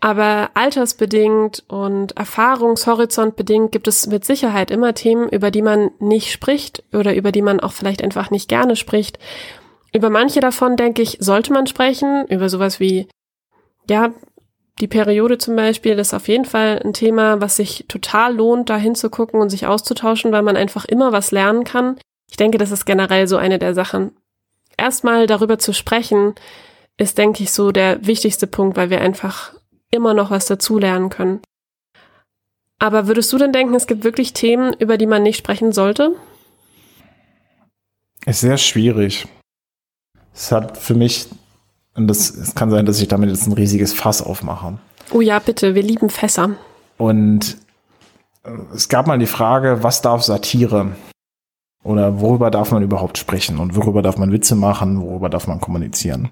Aber 0.00 0.48
altersbedingt 0.54 1.64
und 1.68 2.16
erfahrungshorizontbedingt 2.16 3.72
gibt 3.72 3.88
es 3.88 4.06
mit 4.06 4.24
Sicherheit 4.24 4.70
immer 4.70 4.94
Themen, 4.94 5.28
über 5.28 5.50
die 5.50 5.60
man 5.60 5.90
nicht 5.98 6.32
spricht 6.32 6.82
oder 6.94 7.14
über 7.14 7.30
die 7.30 7.42
man 7.42 7.60
auch 7.60 7.72
vielleicht 7.72 8.02
einfach 8.02 8.30
nicht 8.30 8.48
gerne 8.48 8.74
spricht 8.74 9.18
über 9.94 10.10
manche 10.10 10.40
davon, 10.40 10.76
denke 10.76 11.02
ich, 11.02 11.18
sollte 11.20 11.52
man 11.52 11.66
sprechen. 11.66 12.26
Über 12.28 12.48
sowas 12.48 12.80
wie, 12.80 13.08
ja, 13.88 14.12
die 14.80 14.88
Periode 14.88 15.38
zum 15.38 15.54
Beispiel 15.54 15.98
ist 15.98 16.14
auf 16.14 16.28
jeden 16.28 16.46
Fall 16.46 16.80
ein 16.82 16.94
Thema, 16.94 17.40
was 17.40 17.56
sich 17.56 17.84
total 17.88 18.34
lohnt, 18.34 18.70
da 18.70 18.76
hinzugucken 18.76 19.40
und 19.40 19.50
sich 19.50 19.66
auszutauschen, 19.66 20.32
weil 20.32 20.42
man 20.42 20.56
einfach 20.56 20.86
immer 20.86 21.12
was 21.12 21.30
lernen 21.30 21.64
kann. 21.64 21.98
Ich 22.30 22.36
denke, 22.36 22.56
das 22.56 22.70
ist 22.70 22.86
generell 22.86 23.26
so 23.26 23.36
eine 23.36 23.58
der 23.58 23.74
Sachen. 23.74 24.16
Erstmal 24.78 25.26
darüber 25.26 25.58
zu 25.58 25.74
sprechen, 25.74 26.34
ist, 26.96 27.18
denke 27.18 27.42
ich, 27.42 27.52
so 27.52 27.70
der 27.72 28.06
wichtigste 28.06 28.46
Punkt, 28.46 28.76
weil 28.76 28.90
wir 28.90 29.00
einfach 29.00 29.54
immer 29.90 30.14
noch 30.14 30.30
was 30.30 30.46
dazulernen 30.46 31.10
können. 31.10 31.40
Aber 32.78 33.06
würdest 33.06 33.32
du 33.32 33.38
denn 33.38 33.52
denken, 33.52 33.74
es 33.74 33.86
gibt 33.86 34.02
wirklich 34.02 34.32
Themen, 34.32 34.72
über 34.78 34.96
die 34.96 35.06
man 35.06 35.22
nicht 35.22 35.36
sprechen 35.36 35.72
sollte? 35.72 36.16
Ist 38.24 38.40
sehr 38.40 38.56
schwierig. 38.56 39.26
Es 40.34 40.52
hat 40.52 40.78
für 40.78 40.94
mich, 40.94 41.26
und 41.94 42.08
das, 42.08 42.30
es 42.30 42.54
kann 42.54 42.70
sein, 42.70 42.86
dass 42.86 43.00
ich 43.00 43.08
damit 43.08 43.30
jetzt 43.30 43.46
ein 43.46 43.52
riesiges 43.52 43.92
Fass 43.92 44.22
aufmache. 44.22 44.78
Oh 45.12 45.20
ja, 45.20 45.38
bitte, 45.38 45.74
wir 45.74 45.82
lieben 45.82 46.10
Fässer. 46.10 46.50
Und 46.96 47.56
äh, 48.44 48.50
es 48.74 48.88
gab 48.88 49.06
mal 49.06 49.18
die 49.18 49.26
Frage, 49.26 49.82
was 49.82 50.02
darf 50.02 50.22
Satire? 50.22 50.92
Oder 51.84 52.20
worüber 52.20 52.50
darf 52.50 52.70
man 52.70 52.82
überhaupt 52.82 53.18
sprechen 53.18 53.58
und 53.58 53.74
worüber 53.74 54.02
darf 54.02 54.16
man 54.16 54.30
Witze 54.30 54.54
machen, 54.54 55.02
worüber 55.02 55.28
darf 55.28 55.48
man 55.48 55.60
kommunizieren? 55.60 56.30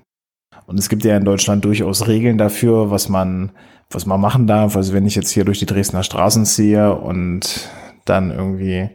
Und 0.67 0.79
es 0.79 0.89
gibt 0.89 1.05
ja 1.05 1.17
in 1.17 1.25
Deutschland 1.25 1.65
durchaus 1.65 2.07
Regeln 2.07 2.39
dafür, 2.39 2.93
was 2.93 3.09
man, 3.09 3.51
was 3.91 4.07
man 4.07 4.21
machen 4.21 4.47
darf. 4.47 4.77
Also 4.77 4.93
wenn 4.93 5.07
ich 5.07 5.17
jetzt 5.17 5.31
hier 5.31 5.45
durch 5.45 5.59
die 5.59 5.67
Dresdner 5.67 6.05
Straßen 6.05 6.47
ziehe 6.47 6.95
und 6.95 7.69
dann 8.05 8.31
irgendwie 8.31 8.91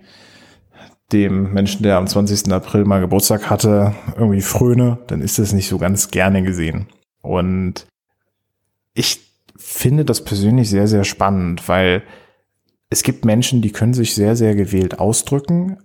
dem 1.11 1.53
Menschen, 1.53 1.83
der 1.83 1.97
am 1.97 2.07
20. 2.07 2.51
April 2.51 2.85
mal 2.85 2.99
Geburtstag 2.99 3.49
hatte, 3.49 3.93
irgendwie 4.15 4.41
fröne, 4.41 4.99
dann 5.07 5.21
ist 5.21 5.39
das 5.39 5.53
nicht 5.53 5.67
so 5.67 5.77
ganz 5.77 6.09
gerne 6.09 6.43
gesehen. 6.43 6.87
Und 7.21 7.85
ich 8.93 9.21
finde 9.57 10.05
das 10.05 10.23
persönlich 10.23 10.69
sehr, 10.69 10.87
sehr 10.87 11.03
spannend, 11.03 11.67
weil 11.69 12.03
es 12.89 13.03
gibt 13.03 13.25
Menschen, 13.25 13.61
die 13.61 13.71
können 13.71 13.93
sich 13.93 14.15
sehr, 14.15 14.35
sehr 14.35 14.55
gewählt 14.55 14.99
ausdrücken, 14.99 15.77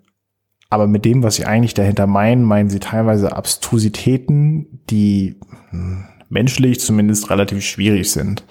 aber 0.70 0.86
mit 0.86 1.04
dem, 1.04 1.22
was 1.22 1.36
sie 1.36 1.46
eigentlich 1.46 1.74
dahinter 1.74 2.06
meinen, 2.06 2.44
meinen 2.44 2.70
sie 2.70 2.78
teilweise 2.78 3.34
Abstrusitäten, 3.34 4.80
die 4.88 5.40
hm, 5.70 6.04
menschlich 6.28 6.80
zumindest 6.80 7.28
relativ 7.30 7.64
schwierig 7.64 8.10
sind. 8.10 8.44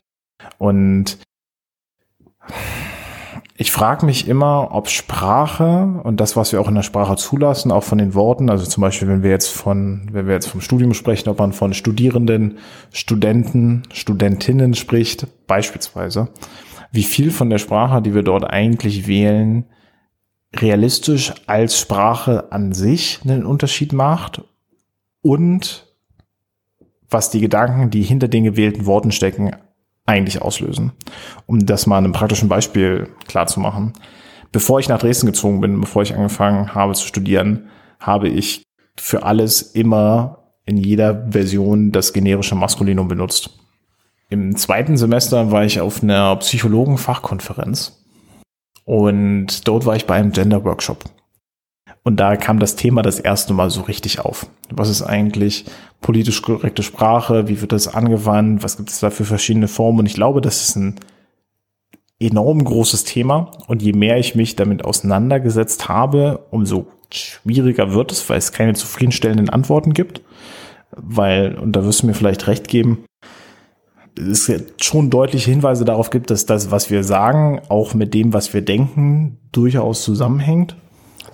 Und 0.58 1.18
ich 3.62 3.74
frage 3.74 4.06
mich 4.06 4.26
immer, 4.30 4.70
ob 4.72 4.88
Sprache 4.88 6.00
und 6.04 6.22
das, 6.22 6.38
was 6.38 6.54
wir 6.54 6.62
auch 6.62 6.70
in 6.70 6.76
der 6.76 6.82
Sprache 6.82 7.18
zulassen, 7.18 7.74
auch 7.74 7.84
von 7.84 7.98
den 7.98 8.14
Worten, 8.14 8.50
also 8.50 8.66
zum 8.66 8.80
Beispiel, 8.80 9.10
wenn 9.10 9.22
wir 9.22 9.32
jetzt 9.32 9.50
von, 9.50 10.08
wenn 10.14 10.28
wir 10.28 10.34
jetzt 10.34 10.48
vom 10.48 10.62
Studium 10.62 10.94
sprechen, 10.94 11.28
ob 11.28 11.40
man 11.40 11.52
von 11.52 11.74
Studierenden, 11.74 12.60
Studenten, 12.94 13.84
Studentinnen 13.92 14.76
spricht, 14.76 15.28
beispielsweise, 15.46 16.30
wie 16.94 17.04
viel 17.04 17.32
von 17.32 17.50
der 17.50 17.58
Sprache, 17.58 18.02
die 18.02 18.16
wir 18.16 18.24
dort 18.24 18.50
eigentlich 18.50 19.08
wählen, 19.08 19.66
realistisch 20.56 21.34
als 21.46 21.78
Sprache 21.78 22.54
an 22.54 22.72
sich 22.72 23.20
einen 23.26 23.46
Unterschied 23.46 23.92
macht 23.92 24.42
und 25.22 25.86
was 27.10 27.30
die 27.30 27.42
Gedanken, 27.42 27.90
die 27.90 28.04
hinter 28.04 28.30
den 28.30 28.46
gewählten 28.46 28.86
Worten 28.86 29.12
stecken, 29.12 29.52
eigentlich 30.10 30.42
auslösen. 30.42 30.92
Um 31.46 31.66
das 31.66 31.86
mal 31.86 32.00
einem 32.00 32.12
praktischen 32.12 32.50
Beispiel 32.50 33.08
klar 33.28 33.48
zu 33.48 33.60
machen. 33.60 33.94
Bevor 34.52 34.80
ich 34.80 34.90
nach 34.90 35.00
Dresden 35.00 35.28
gezogen 35.28 35.62
bin, 35.62 35.80
bevor 35.80 36.02
ich 36.02 36.16
angefangen 36.16 36.74
habe 36.74 36.94
zu 36.94 37.06
studieren, 37.06 37.70
habe 38.00 38.28
ich 38.28 38.64
für 38.98 39.24
alles 39.24 39.62
immer 39.62 40.40
in 40.66 40.78
jeder 40.78 41.28
Version 41.32 41.92
das 41.92 42.14
generische 42.14 42.56
Maskulinum 42.56 43.08
benutzt. 43.08 43.52
Im 44.30 44.56
zweiten 44.56 44.98
Semester 44.98 45.52
war 45.52 45.66
ich 45.66 45.80
auf 45.80 46.04
einer 46.04 46.36
Psychologenfachkonferenz 46.38 48.06
und 48.86 49.68
dort 49.68 49.86
war 49.86 49.96
ich 49.96 50.06
bei 50.06 50.16
einem 50.16 50.32
Gender-Workshop. 50.32 51.04
Und 52.04 52.20
da 52.20 52.38
kam 52.38 52.60
das 52.60 52.76
Thema 52.76 53.02
das 53.02 53.20
erste 53.20 53.54
Mal 53.54 53.70
so 53.70 53.82
richtig 53.82 54.20
auf. 54.20 54.48
Was 54.70 54.90
ist 54.90 55.02
eigentlich 55.02 55.66
politisch 56.02 56.42
korrekte 56.42 56.84
Sprache? 56.84 57.48
Wie 57.48 57.62
wird 57.62 57.72
das 57.72 57.88
angewandt? 57.88 58.64
Was 58.64 58.78
gibt 58.78 58.90
es 58.90 59.00
da 59.00 59.10
für 59.10 59.26
verschiedene 59.26 59.68
Formen? 59.68 60.00
Und 60.00 60.06
ich 60.06 60.14
glaube, 60.14 60.42
das 60.42 60.62
ist 60.62 60.76
ein 60.76 60.96
enorm 62.20 62.64
großes 62.64 63.04
Thema. 63.04 63.52
Und 63.68 63.82
je 63.82 63.94
mehr 63.94 64.18
ich 64.18 64.36
mich 64.36 64.56
damit 64.56 64.86
auseinandergesetzt 64.86 65.90
habe, 65.90 66.46
umso 66.52 66.88
schwieriger 67.12 67.94
wird 67.94 68.12
es, 68.12 68.30
weil 68.30 68.38
es 68.38 68.52
keine 68.52 68.74
zufriedenstellenden 68.74 69.50
Antworten 69.50 69.94
gibt. 69.94 70.22
Weil, 70.92 71.56
und 71.58 71.76
da 71.76 71.84
wirst 71.84 72.04
du 72.04 72.08
mir 72.08 72.14
vielleicht 72.14 72.48
recht 72.48 72.68
geben, 72.68 73.06
es 74.18 74.52
schon 74.82 75.10
deutliche 75.10 75.50
Hinweise 75.50 75.86
darauf 75.86 76.10
gibt, 76.10 76.30
dass 76.30 76.46
das, 76.46 76.72
was 76.72 76.90
wir 76.90 77.04
sagen, 77.04 77.62
auch 77.70 77.94
mit 77.94 78.14
dem, 78.14 78.34
was 78.34 78.54
wir 78.54 78.62
denken, 78.62 79.38
durchaus 79.52 80.04
zusammenhängt. 80.04 80.76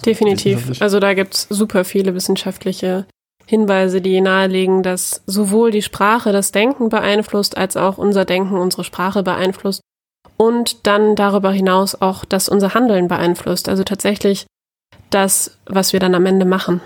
Definitiv. 0.05 0.81
Also 0.81 0.99
da 0.99 1.13
gibt's 1.13 1.47
super 1.49 1.83
viele 1.83 2.13
wissenschaftliche 2.13 3.05
Hinweise, 3.45 4.01
die 4.01 4.21
nahelegen, 4.21 4.83
dass 4.83 5.23
sowohl 5.25 5.71
die 5.71 5.81
Sprache 5.81 6.31
das 6.31 6.51
Denken 6.51 6.89
beeinflusst, 6.89 7.57
als 7.57 7.77
auch 7.77 7.97
unser 7.97 8.25
Denken 8.25 8.57
unsere 8.57 8.83
Sprache 8.83 9.23
beeinflusst 9.23 9.81
und 10.37 10.87
dann 10.87 11.15
darüber 11.15 11.51
hinaus 11.51 12.01
auch, 12.01 12.25
dass 12.25 12.49
unser 12.49 12.73
Handeln 12.73 13.07
beeinflusst. 13.07 13.69
Also 13.69 13.83
tatsächlich 13.83 14.47
das, 15.09 15.57
was 15.65 15.93
wir 15.93 15.99
dann 15.99 16.15
am 16.15 16.25
Ende 16.25 16.45
machen. 16.45 16.81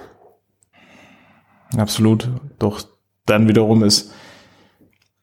Absolut. 1.77 2.29
Doch 2.57 2.81
dann 3.25 3.47
wiederum 3.47 3.83
ist 3.83 4.11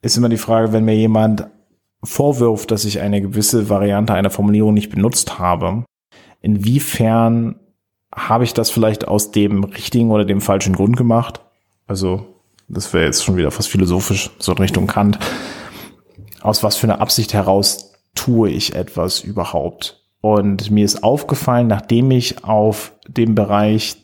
ist 0.02 0.16
immer 0.16 0.28
die 0.28 0.36
Frage, 0.36 0.72
wenn 0.72 0.84
mir 0.84 0.94
jemand 0.94 1.48
vorwirft, 2.02 2.70
dass 2.70 2.84
ich 2.84 3.00
eine 3.00 3.20
gewisse 3.20 3.68
Variante 3.68 4.14
einer 4.14 4.30
Formulierung 4.30 4.74
nicht 4.74 4.90
benutzt 4.90 5.38
habe, 5.38 5.84
inwiefern 6.40 7.58
habe 8.16 8.44
ich 8.44 8.54
das 8.54 8.70
vielleicht 8.70 9.06
aus 9.06 9.30
dem 9.30 9.62
richtigen 9.62 10.10
oder 10.10 10.24
dem 10.24 10.40
falschen 10.40 10.74
Grund 10.74 10.96
gemacht? 10.96 11.40
Also, 11.86 12.26
das 12.66 12.92
wäre 12.92 13.04
jetzt 13.04 13.22
schon 13.22 13.36
wieder 13.36 13.50
fast 13.50 13.68
philosophisch, 13.68 14.30
so 14.38 14.52
in 14.52 14.58
Richtung 14.58 14.86
Kant. 14.86 15.18
Aus 16.40 16.62
was 16.62 16.76
für 16.76 16.86
einer 16.86 17.00
Absicht 17.00 17.34
heraus 17.34 17.92
tue 18.14 18.50
ich 18.50 18.74
etwas 18.74 19.20
überhaupt? 19.20 20.02
Und 20.20 20.70
mir 20.70 20.84
ist 20.84 21.04
aufgefallen, 21.04 21.68
nachdem 21.68 22.10
ich 22.10 22.42
auf 22.42 22.94
dem 23.06 23.34
Bereich, 23.34 23.96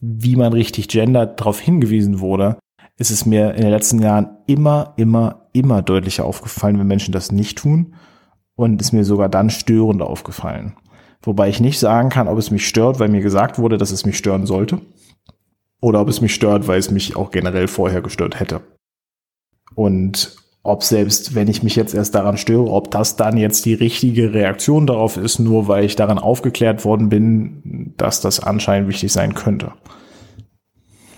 wie 0.00 0.36
man 0.36 0.52
richtig 0.52 0.88
gendert, 0.88 1.40
darauf 1.40 1.60
hingewiesen 1.60 2.20
wurde, 2.20 2.56
ist 2.96 3.10
es 3.10 3.26
mir 3.26 3.54
in 3.54 3.62
den 3.62 3.70
letzten 3.70 4.00
Jahren 4.00 4.38
immer, 4.46 4.94
immer, 4.96 5.48
immer 5.52 5.82
deutlicher 5.82 6.24
aufgefallen, 6.24 6.78
wenn 6.78 6.86
Menschen 6.86 7.12
das 7.12 7.32
nicht 7.32 7.58
tun 7.58 7.94
und 8.54 8.80
ist 8.80 8.92
mir 8.92 9.04
sogar 9.04 9.28
dann 9.28 9.50
störend 9.50 10.00
aufgefallen. 10.00 10.76
Wobei 11.22 11.48
ich 11.48 11.60
nicht 11.60 11.78
sagen 11.78 12.08
kann, 12.08 12.28
ob 12.28 12.38
es 12.38 12.50
mich 12.50 12.66
stört, 12.66 12.98
weil 12.98 13.08
mir 13.08 13.20
gesagt 13.20 13.58
wurde, 13.58 13.76
dass 13.76 13.90
es 13.90 14.06
mich 14.06 14.16
stören 14.16 14.46
sollte 14.46 14.80
oder 15.80 16.00
ob 16.00 16.08
es 16.08 16.20
mich 16.20 16.34
stört, 16.34 16.66
weil 16.66 16.78
es 16.78 16.90
mich 16.90 17.16
auch 17.16 17.30
generell 17.30 17.68
vorher 17.68 18.00
gestört 18.00 18.40
hätte. 18.40 18.62
Und 19.74 20.36
ob 20.62 20.82
selbst, 20.82 21.34
wenn 21.34 21.48
ich 21.48 21.62
mich 21.62 21.76
jetzt 21.76 21.94
erst 21.94 22.14
daran 22.14 22.36
störe, 22.36 22.70
ob 22.70 22.90
das 22.90 23.16
dann 23.16 23.36
jetzt 23.36 23.64
die 23.64 23.74
richtige 23.74 24.34
Reaktion 24.34 24.86
darauf 24.86 25.16
ist, 25.16 25.38
nur 25.38 25.68
weil 25.68 25.84
ich 25.84 25.96
daran 25.96 26.18
aufgeklärt 26.18 26.84
worden 26.84 27.08
bin, 27.08 27.94
dass 27.96 28.20
das 28.20 28.40
anscheinend 28.40 28.88
wichtig 28.88 29.12
sein 29.12 29.34
könnte. 29.34 29.72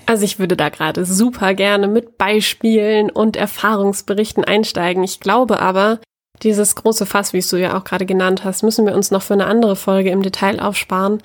Also 0.06 0.24
ich 0.24 0.38
würde 0.38 0.56
da 0.56 0.68
gerade 0.68 1.04
super 1.04 1.54
gerne 1.54 1.88
mit 1.88 2.18
Beispielen 2.18 3.10
und 3.10 3.36
Erfahrungsberichten 3.36 4.44
einsteigen. 4.44 5.02
Ich 5.02 5.20
glaube 5.20 5.60
aber, 5.60 6.00
dieses 6.42 6.74
große 6.74 7.06
Fass, 7.06 7.32
wie 7.32 7.38
es 7.38 7.48
du 7.48 7.56
ja 7.56 7.76
auch 7.78 7.84
gerade 7.84 8.06
genannt 8.06 8.44
hast, 8.44 8.62
müssen 8.62 8.86
wir 8.86 8.94
uns 8.94 9.10
noch 9.10 9.22
für 9.22 9.34
eine 9.34 9.46
andere 9.46 9.76
Folge 9.76 10.10
im 10.10 10.22
Detail 10.22 10.60
aufsparen. 10.60 11.22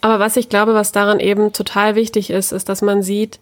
Aber 0.00 0.18
was 0.18 0.36
ich 0.36 0.48
glaube, 0.48 0.74
was 0.74 0.92
daran 0.92 1.20
eben 1.20 1.52
total 1.52 1.94
wichtig 1.94 2.30
ist, 2.30 2.52
ist, 2.52 2.68
dass 2.68 2.82
man 2.82 3.02
sieht, 3.02 3.40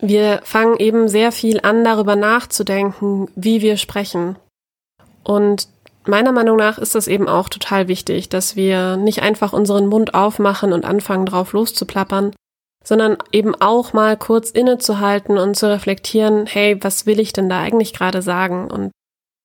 wir 0.00 0.40
fangen 0.44 0.76
eben 0.78 1.08
sehr 1.08 1.32
viel 1.32 1.60
an, 1.60 1.84
darüber 1.84 2.16
nachzudenken, 2.16 3.28
wie 3.36 3.62
wir 3.62 3.76
sprechen. 3.76 4.36
Und 5.22 5.68
meiner 6.04 6.32
Meinung 6.32 6.56
nach 6.56 6.78
ist 6.78 6.94
das 6.94 7.08
eben 7.08 7.28
auch 7.28 7.48
total 7.48 7.88
wichtig, 7.88 8.28
dass 8.28 8.56
wir 8.56 8.96
nicht 8.96 9.22
einfach 9.22 9.52
unseren 9.52 9.86
Mund 9.86 10.14
aufmachen 10.14 10.72
und 10.72 10.84
anfangen, 10.84 11.24
drauf 11.24 11.52
loszuplappern, 11.52 12.34
sondern 12.84 13.16
eben 13.32 13.54
auch 13.54 13.94
mal 13.94 14.16
kurz 14.16 14.50
innezuhalten 14.50 15.38
und 15.38 15.56
zu 15.56 15.70
reflektieren, 15.70 16.46
hey, 16.46 16.76
was 16.82 17.06
will 17.06 17.18
ich 17.18 17.32
denn 17.32 17.48
da 17.48 17.60
eigentlich 17.60 17.94
gerade 17.94 18.20
sagen? 18.20 18.70
Und 18.70 18.90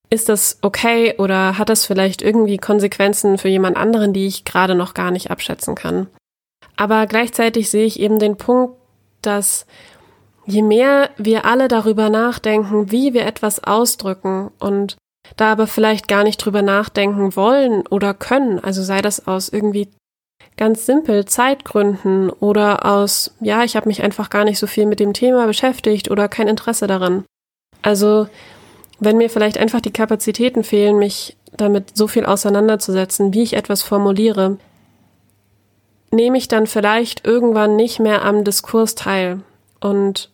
ist 0.10 0.30
das 0.30 0.58
okay 0.62 1.16
oder 1.18 1.58
hat 1.58 1.70
das 1.70 1.86
vielleicht 1.86 2.22
irgendwie 2.22 2.58
Konsequenzen 2.58 3.38
für 3.38 3.50
jemand 3.50 3.78
anderen, 3.78 4.14
die 4.14 4.28
ich 4.28 4.46
gerade 4.46 4.76
noch 4.76 4.94
gar 4.94 5.12
nicht 5.12 5.30
abschätzen 5.30 5.76
kann? 5.76 6.08
Aber 6.76 7.06
gleichzeitig 7.08 7.70
sehe 7.70 7.86
ich 7.86 8.00
eben 8.00 8.20
den 8.20 8.38
Punkt, 8.38 8.76
dass 9.22 9.66
je 10.46 10.64
mehr 10.64 11.10
wir 11.18 11.46
alle 11.46 11.68
darüber 11.68 12.10
nachdenken, 12.10 12.92
wie 12.92 13.14
wir 13.14 13.26
etwas 13.26 13.64
ausdrücken 13.64 14.52
und 14.60 14.98
da 15.38 15.52
aber 15.52 15.68
vielleicht 15.68 16.08
gar 16.08 16.24
nicht 16.24 16.38
drüber 16.38 16.62
nachdenken 16.62 17.36
wollen 17.36 17.86
oder 17.88 18.14
können, 18.14 18.60
also 18.60 18.82
sei 18.82 19.02
das 19.02 19.28
aus 19.28 19.50
irgendwie 19.50 19.90
ganz 20.58 20.86
simpel 20.86 21.26
Zeitgründen 21.26 22.30
oder 22.30 22.86
aus, 22.86 23.36
ja, 23.40 23.64
ich 23.64 23.76
habe 23.76 23.88
mich 23.88 24.04
einfach 24.04 24.30
gar 24.30 24.44
nicht 24.44 24.60
so 24.60 24.68
viel 24.68 24.86
mit 24.86 25.00
dem 25.00 25.14
Thema 25.14 25.46
beschäftigt 25.46 26.10
oder 26.12 26.28
kein 26.28 26.48
Interesse 26.48 26.88
daran. 26.88 27.24
Also, 27.82 28.28
wenn 29.00 29.18
mir 29.18 29.30
vielleicht 29.30 29.58
einfach 29.58 29.82
die 29.82 29.94
Kapazitäten 29.94 30.64
fehlen, 30.64 30.98
mich 30.98 31.38
damit 31.52 31.96
so 31.96 32.08
viel 32.08 32.26
auseinanderzusetzen, 32.26 33.34
wie 33.34 33.44
ich 33.44 33.54
etwas 33.54 33.82
formuliere, 33.82 34.58
nehme 36.12 36.38
ich 36.38 36.48
dann 36.48 36.68
vielleicht 36.68 37.26
irgendwann 37.26 37.76
nicht 37.76 38.00
mehr 38.00 38.26
am 38.26 38.44
Diskurs 38.44 38.96
teil 38.96 39.42
und 39.80 40.30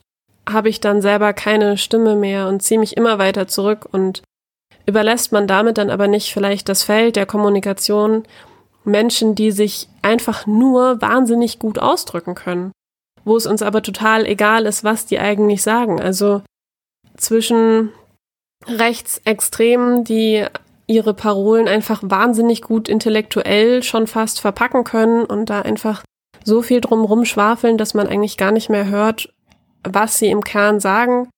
habe 0.47 0.69
ich 0.69 0.80
dann 0.80 1.01
selber 1.01 1.34
keine 1.34 1.78
Stimme 1.78 2.15
mehr 2.15 2.47
und 2.47 2.62
ziehe 2.62 2.80
mich 2.80 2.97
immer 2.97 3.17
weiter 3.17 3.47
zurück 3.47 3.88
und 3.91 4.21
überlässt 4.86 5.32
man 5.32 5.47
damit 5.47 5.78
dann 5.78 5.89
aber 5.89 6.08
nicht 6.08 6.32
vielleicht 6.32 6.69
das 6.69 6.84
Feld 6.84 7.15
der 7.15 7.25
Kommunikation 7.25 8.23
Menschen, 8.84 9.34
die 9.34 9.51
sich 9.51 9.89
einfach 10.04 10.45
nur 10.45 11.01
wahnsinnig 11.01 11.58
gut 11.58 11.80
ausdrücken 11.80 12.36
können, 12.36 12.71
wo 13.23 13.36
es 13.36 13.47
uns 13.47 13.63
aber 13.63 13.82
total 13.82 14.28
egal 14.28 14.67
ist, 14.67 14.84
was 14.84 15.08
die 15.08 15.19
eigentlich 15.19 15.63
sagen. 15.63 15.99
Also 15.99 16.43
zwischen 17.17 17.91
Rechtsextremen, 18.68 20.04
die 20.04 20.46
ihre 20.88 21.13
Parolen 21.13 21.68
einfach 21.68 22.02
wahnsinnig 22.04 22.62
gut 22.62 22.89
intellektuell 22.89 23.84
schon 23.84 24.08
fast 24.08 24.39
verpacken 24.39 24.84
können 24.84 25.26
und 25.26 25.50
da 25.50 25.62
einfach 25.62 26.04
so 26.44 26.62
viel 26.62 26.80
drumrum 26.80 27.26
schwafeln, 27.26 27.78
dass 27.78 27.94
man 27.94 28.08
eigentlich 28.08 28.38
gar 28.38 28.52
nicht 28.52 28.70
mehr 28.70 28.88
hört, 28.88 29.34
was 29.84 30.18
sie 30.18 30.30
im 30.30 30.44
Kern 30.44 30.80
sagen. 30.80 31.30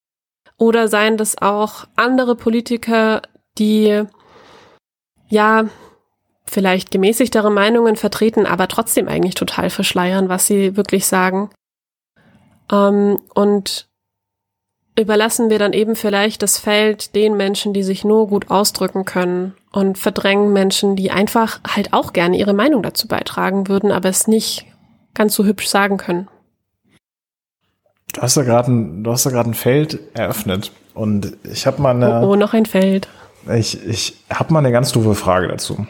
Oder 0.58 0.88
seien 0.88 1.16
das 1.16 1.40
auch 1.40 1.86
andere 1.96 2.34
Politiker, 2.34 3.22
die 3.58 4.02
ja 5.28 5.64
vielleicht 6.44 6.90
gemäßigtere 6.90 7.50
Meinungen 7.50 7.96
vertreten, 7.96 8.46
aber 8.46 8.68
trotzdem 8.68 9.08
eigentlich 9.08 9.34
total 9.34 9.70
verschleiern, 9.70 10.28
was 10.28 10.46
sie 10.46 10.76
wirklich 10.76 11.06
sagen. 11.06 11.50
Ähm, 12.70 13.18
und 13.34 13.87
überlassen 14.98 15.50
wir 15.50 15.58
dann 15.58 15.72
eben 15.72 15.96
vielleicht 15.96 16.42
das 16.42 16.58
Feld 16.58 17.14
den 17.14 17.36
Menschen, 17.36 17.72
die 17.72 17.82
sich 17.82 18.04
nur 18.04 18.28
gut 18.28 18.50
ausdrücken 18.50 19.04
können 19.04 19.54
und 19.72 19.98
verdrängen 19.98 20.52
Menschen, 20.52 20.96
die 20.96 21.10
einfach 21.10 21.60
halt 21.66 21.92
auch 21.92 22.12
gerne 22.12 22.36
ihre 22.36 22.54
Meinung 22.54 22.82
dazu 22.82 23.06
beitragen 23.08 23.68
würden, 23.68 23.92
aber 23.92 24.08
es 24.08 24.26
nicht 24.26 24.66
ganz 25.14 25.34
so 25.34 25.44
hübsch 25.44 25.68
sagen 25.68 25.96
können. 25.96 26.28
Du 28.12 28.22
hast 28.22 28.36
da 28.36 28.42
gerade 28.42 28.72
ein, 28.72 29.04
du 29.04 29.10
hast 29.10 29.26
da 29.26 29.30
gerade 29.30 29.50
ein 29.50 29.54
Feld 29.54 29.98
eröffnet 30.14 30.72
und 30.94 31.36
ich 31.44 31.66
habe 31.66 31.80
mal 31.80 31.94
eine. 31.94 32.22
Oh, 32.22 32.32
oh, 32.32 32.36
noch 32.36 32.54
ein 32.54 32.66
Feld. 32.66 33.08
Ich, 33.54 33.86
ich 33.86 34.16
habe 34.30 34.52
mal 34.52 34.60
eine 34.60 34.72
ganz 34.72 34.92
doofe 34.92 35.14
Frage 35.14 35.48
dazu. 35.48 35.86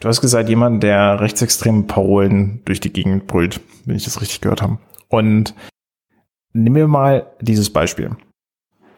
Du 0.00 0.08
hast 0.08 0.20
gesagt, 0.20 0.48
jemand, 0.48 0.82
der 0.82 1.20
rechtsextreme 1.20 1.84
Parolen 1.84 2.60
durch 2.64 2.80
die 2.80 2.92
Gegend 2.92 3.26
brüllt, 3.26 3.60
wenn 3.84 3.96
ich 3.96 4.04
das 4.04 4.20
richtig 4.20 4.40
gehört 4.40 4.62
habe. 4.62 4.78
Und 5.08 5.54
nehmen 6.52 6.76
wir 6.76 6.88
mal 6.88 7.26
dieses 7.40 7.72
Beispiel. 7.72 8.10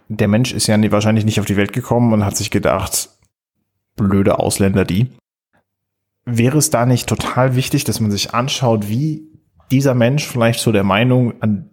Der 0.08 0.28
Mensch 0.28 0.52
ist 0.52 0.66
ja 0.66 0.76
wahrscheinlich 0.90 1.24
nicht 1.24 1.40
auf 1.40 1.46
die 1.46 1.56
Welt 1.56 1.72
gekommen 1.72 2.12
und 2.12 2.24
hat 2.24 2.36
sich 2.36 2.50
gedacht, 2.50 3.10
blöde 3.96 4.38
Ausländer 4.38 4.84
die. 4.84 5.10
Wäre 6.24 6.58
es 6.58 6.70
da 6.70 6.86
nicht 6.86 7.08
total 7.08 7.56
wichtig, 7.56 7.84
dass 7.84 8.00
man 8.00 8.10
sich 8.10 8.34
anschaut, 8.34 8.88
wie 8.88 9.28
dieser 9.70 9.94
Mensch 9.94 10.26
vielleicht 10.26 10.60
so 10.60 10.72
der 10.72 10.84
Meinung, 10.84 11.40
an 11.40 11.70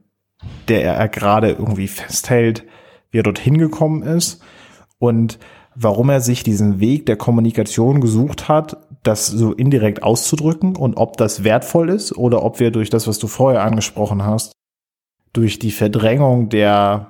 der 0.67 0.83
er 0.83 1.07
gerade 1.07 1.49
irgendwie 1.51 1.87
festhält, 1.87 2.63
wie 3.11 3.19
er 3.19 3.23
dorthin 3.23 3.57
gekommen 3.57 4.03
ist 4.03 4.41
und 4.99 5.39
warum 5.75 6.09
er 6.09 6.21
sich 6.21 6.43
diesen 6.43 6.79
Weg 6.79 7.05
der 7.05 7.17
Kommunikation 7.17 8.01
gesucht 8.01 8.47
hat, 8.47 8.77
das 9.03 9.27
so 9.27 9.53
indirekt 9.53 10.03
auszudrücken 10.03 10.75
und 10.75 10.95
ob 10.95 11.17
das 11.17 11.43
wertvoll 11.43 11.89
ist 11.89 12.15
oder 12.17 12.43
ob 12.43 12.59
wir 12.59 12.71
durch 12.71 12.89
das, 12.89 13.07
was 13.07 13.19
du 13.19 13.27
vorher 13.27 13.63
angesprochen 13.63 14.23
hast, 14.23 14.53
durch 15.33 15.59
die 15.59 15.71
Verdrängung 15.71 16.49
der 16.49 17.07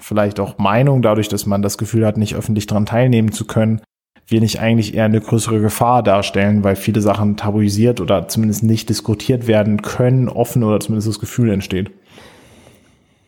vielleicht 0.00 0.40
auch 0.40 0.58
Meinung, 0.58 1.02
dadurch, 1.02 1.28
dass 1.28 1.46
man 1.46 1.62
das 1.62 1.78
Gefühl 1.78 2.04
hat, 2.04 2.16
nicht 2.16 2.34
öffentlich 2.34 2.66
daran 2.66 2.86
teilnehmen 2.86 3.32
zu 3.32 3.46
können, 3.46 3.80
wir 4.26 4.40
nicht 4.40 4.60
eigentlich 4.60 4.94
eher 4.94 5.04
eine 5.04 5.20
größere 5.20 5.60
Gefahr 5.60 6.02
darstellen, 6.02 6.64
weil 6.64 6.76
viele 6.76 7.00
Sachen 7.00 7.36
tabuisiert 7.36 8.00
oder 8.00 8.28
zumindest 8.28 8.62
nicht 8.62 8.88
diskutiert 8.88 9.46
werden 9.46 9.82
können, 9.82 10.28
offen 10.28 10.64
oder 10.64 10.80
zumindest 10.80 11.08
das 11.08 11.20
Gefühl 11.20 11.50
entsteht. 11.50 11.90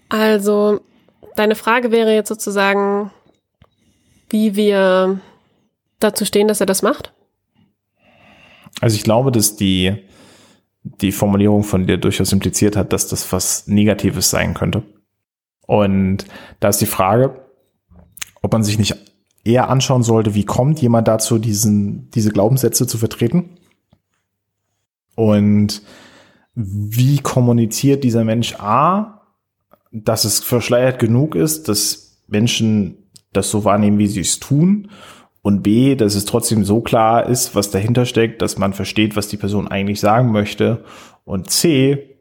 Also, 0.09 0.81
deine 1.37 1.55
Frage 1.55 1.91
wäre 1.91 2.15
jetzt 2.15 2.29
sozusagen, 2.29 3.11
wie 4.29 4.57
wir 4.57 5.21
dazu 6.01 6.25
stehen, 6.25 6.49
dass 6.49 6.61
er 6.61 6.67
das 6.67 6.83
macht? 6.83 7.13
Also 8.81 8.97
ich 8.97 9.05
glaube, 9.05 9.31
dass 9.33 9.57
die, 9.57 9.97
die 10.85 11.13
Formulierung 11.13 11.63
von 11.63 11.87
dir 11.87 11.97
durchaus 11.97 12.33
impliziert 12.33 12.77
hat, 12.77 12.93
dass 12.93 13.09
das 13.09 13.33
was 13.33 13.67
Negatives 13.69 14.31
sein 14.31 14.55
könnte. 14.55 14.83
Und 15.67 16.27
da 16.61 16.69
ist 16.69 16.81
die 16.81 16.87
Frage, 16.87 17.47
ob 18.43 18.53
man 18.53 18.65
sich 18.65 18.79
nicht 18.79 18.97
eher 19.45 19.71
anschauen 19.71 20.03
sollte, 20.03 20.35
wie 20.35 20.45
kommt 20.45 20.81
jemand 20.81 21.09
dazu, 21.09 21.39
diesen, 21.39 22.11
diese 22.11 22.31
Glaubenssätze 22.31 22.87
zu 22.87 22.99
vertreten? 22.99 23.59
Und 25.15 25.83
wie 26.55 27.19
kommuniziert 27.19 28.05
dieser 28.05 28.25
Mensch 28.25 28.57
A, 28.59 29.23
dass 29.91 30.25
es 30.25 30.41
verschleiert 30.41 30.99
genug 30.99 31.35
ist, 31.35 31.69
dass 31.69 32.23
Menschen 32.27 32.97
das 33.33 33.51
so 33.51 33.65
wahrnehmen, 33.65 33.99
wie 33.99 34.07
sie 34.07 34.21
es 34.21 34.41
tun? 34.41 34.91
Und 35.43 35.63
B, 35.63 35.97
dass 35.97 36.15
es 36.15 36.25
trotzdem 36.25 36.65
so 36.65 36.81
klar 36.81 37.29
ist, 37.29 37.55
was 37.57 37.71
dahinter 37.71 38.07
steckt, 38.07 38.43
dass 38.43 38.59
man 38.59 38.73
versteht, 38.73 39.17
was 39.17 39.27
die 39.27 39.37
Person 39.37 39.67
eigentlich 39.67 39.99
sagen 39.99 40.31
möchte. 40.31 40.85
Und 41.25 41.51
C, 41.51 42.17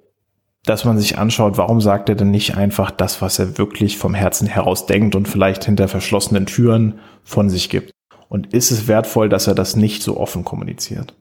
dass 0.65 0.85
man 0.85 0.97
sich 0.97 1.17
anschaut, 1.17 1.57
warum 1.57 1.81
sagt 1.81 2.09
er 2.09 2.15
denn 2.15 2.31
nicht 2.31 2.57
einfach 2.57 2.89
das, 2.89 3.21
was 3.21 3.37
er 3.37 3.57
wirklich 3.59 3.97
vom 3.97 4.15
Herzen 4.15 4.47
heraus 4.47 4.87
denkt 4.87 5.15
und 5.15 5.27
vielleicht 5.27 5.65
hinter 5.65 5.87
verschlossenen 5.87 6.47
Türen 6.47 6.99
von 7.23 7.49
sich 7.49 7.69
gibt? 7.69 7.91
Und 8.27 8.53
ist 8.53 8.71
es 8.71 8.87
wertvoll, 8.87 9.29
dass 9.29 9.47
er 9.47 9.55
das 9.55 9.75
nicht 9.75 10.01
so 10.01 10.17
offen 10.17 10.43
kommuniziert? 10.43 11.13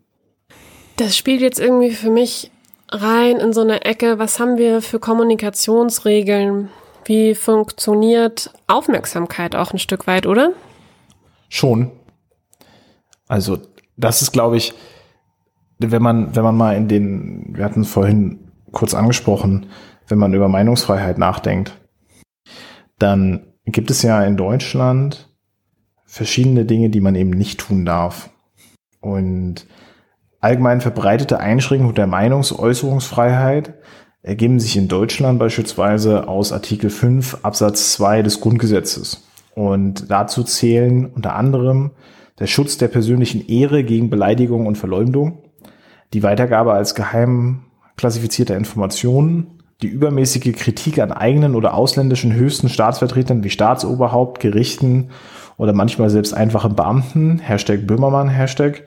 Das 0.97 1.17
spielt 1.17 1.41
jetzt 1.41 1.61
irgendwie 1.61 1.91
für 1.91 2.11
mich 2.11 2.51
rein 2.91 3.37
in 3.37 3.53
so 3.53 3.61
eine 3.61 3.85
Ecke, 3.85 4.19
was 4.19 4.41
haben 4.41 4.59
wir 4.59 4.83
für 4.83 4.99
Kommunikationsregeln? 4.99 6.69
Wie 7.05 7.35
funktioniert 7.35 8.53
Aufmerksamkeit 8.67 9.57
auch 9.57 9.73
ein 9.73 9.79
Stück 9.79 10.07
weit, 10.07 10.27
oder? 10.27 10.53
Schon. 11.51 11.91
Also, 13.29 13.59
das 13.97 14.23
ist, 14.23 14.33
glaube 14.33 14.57
ich, 14.57 14.73
wenn 15.79 16.03
man, 16.03 16.35
wenn 16.35 16.45
man 16.45 16.57
mal 16.57 16.77
in 16.77 16.89
den, 16.89 17.57
wir 17.57 17.65
hatten 17.65 17.83
es 17.83 17.91
vorhin 17.91 18.51
kurz 18.73 18.95
angesprochen, 18.95 19.67
wenn 20.09 20.19
man 20.19 20.33
über 20.33 20.49
Meinungsfreiheit 20.49 21.19
nachdenkt, 21.19 21.77
dann 22.99 23.47
gibt 23.67 23.91
es 23.91 24.03
ja 24.03 24.23
in 24.25 24.37
Deutschland 24.37 25.29
verschiedene 26.05 26.65
Dinge, 26.65 26.91
die 26.91 27.01
man 27.01 27.15
eben 27.15 27.31
nicht 27.31 27.61
tun 27.61 27.85
darf. 27.85 28.31
Und 29.01 29.67
allgemein 30.41 30.81
verbreitete 30.81 31.41
Einschränkungen 31.41 31.95
der 31.95 32.07
Meinungsäußerungsfreiheit 32.07 33.75
ergeben 34.23 34.61
sich 34.61 34.77
in 34.77 34.89
Deutschland 34.89 35.39
beispielsweise 35.39 36.29
aus 36.29 36.53
Artikel 36.53 36.91
5 36.91 37.39
Absatz 37.43 37.93
2 37.95 38.23
des 38.23 38.41
Grundgesetzes. 38.41 39.27
Und 39.61 40.11
dazu 40.11 40.43
zählen 40.43 41.05
unter 41.05 41.37
anderem 41.37 41.91
der 42.39 42.47
Schutz 42.47 42.79
der 42.79 42.89
persönlichen 42.89 43.47
Ehre 43.47 43.85
gegen 43.85 44.09
Beleidigung 44.09 44.67
und 44.67 44.79
Verleumdung, 44.79 45.43
die 46.15 46.23
Weitergabe 46.23 46.73
als 46.73 46.95
geheim 46.95 47.67
klassifizierter 47.99 48.57
Informationen, 48.57 49.59
die 49.83 49.89
übermäßige 49.89 50.55
Kritik 50.55 50.99
an 50.99 51.13
eigenen 51.13 51.55
oder 51.55 51.75
ausländischen 51.75 52.33
höchsten 52.33 52.71
Staatsvertretern 52.71 53.45
wie 53.45 53.51
Staatsoberhaupt, 53.51 54.41
Gerichten 54.41 55.11
oder 55.59 55.75
manchmal 55.75 56.09
selbst 56.09 56.33
einfachen 56.33 56.75
Beamten, 56.75 57.39
Hashtag 57.39 57.87
Böhmermann, 57.87 58.31
Hashtag, 58.31 58.87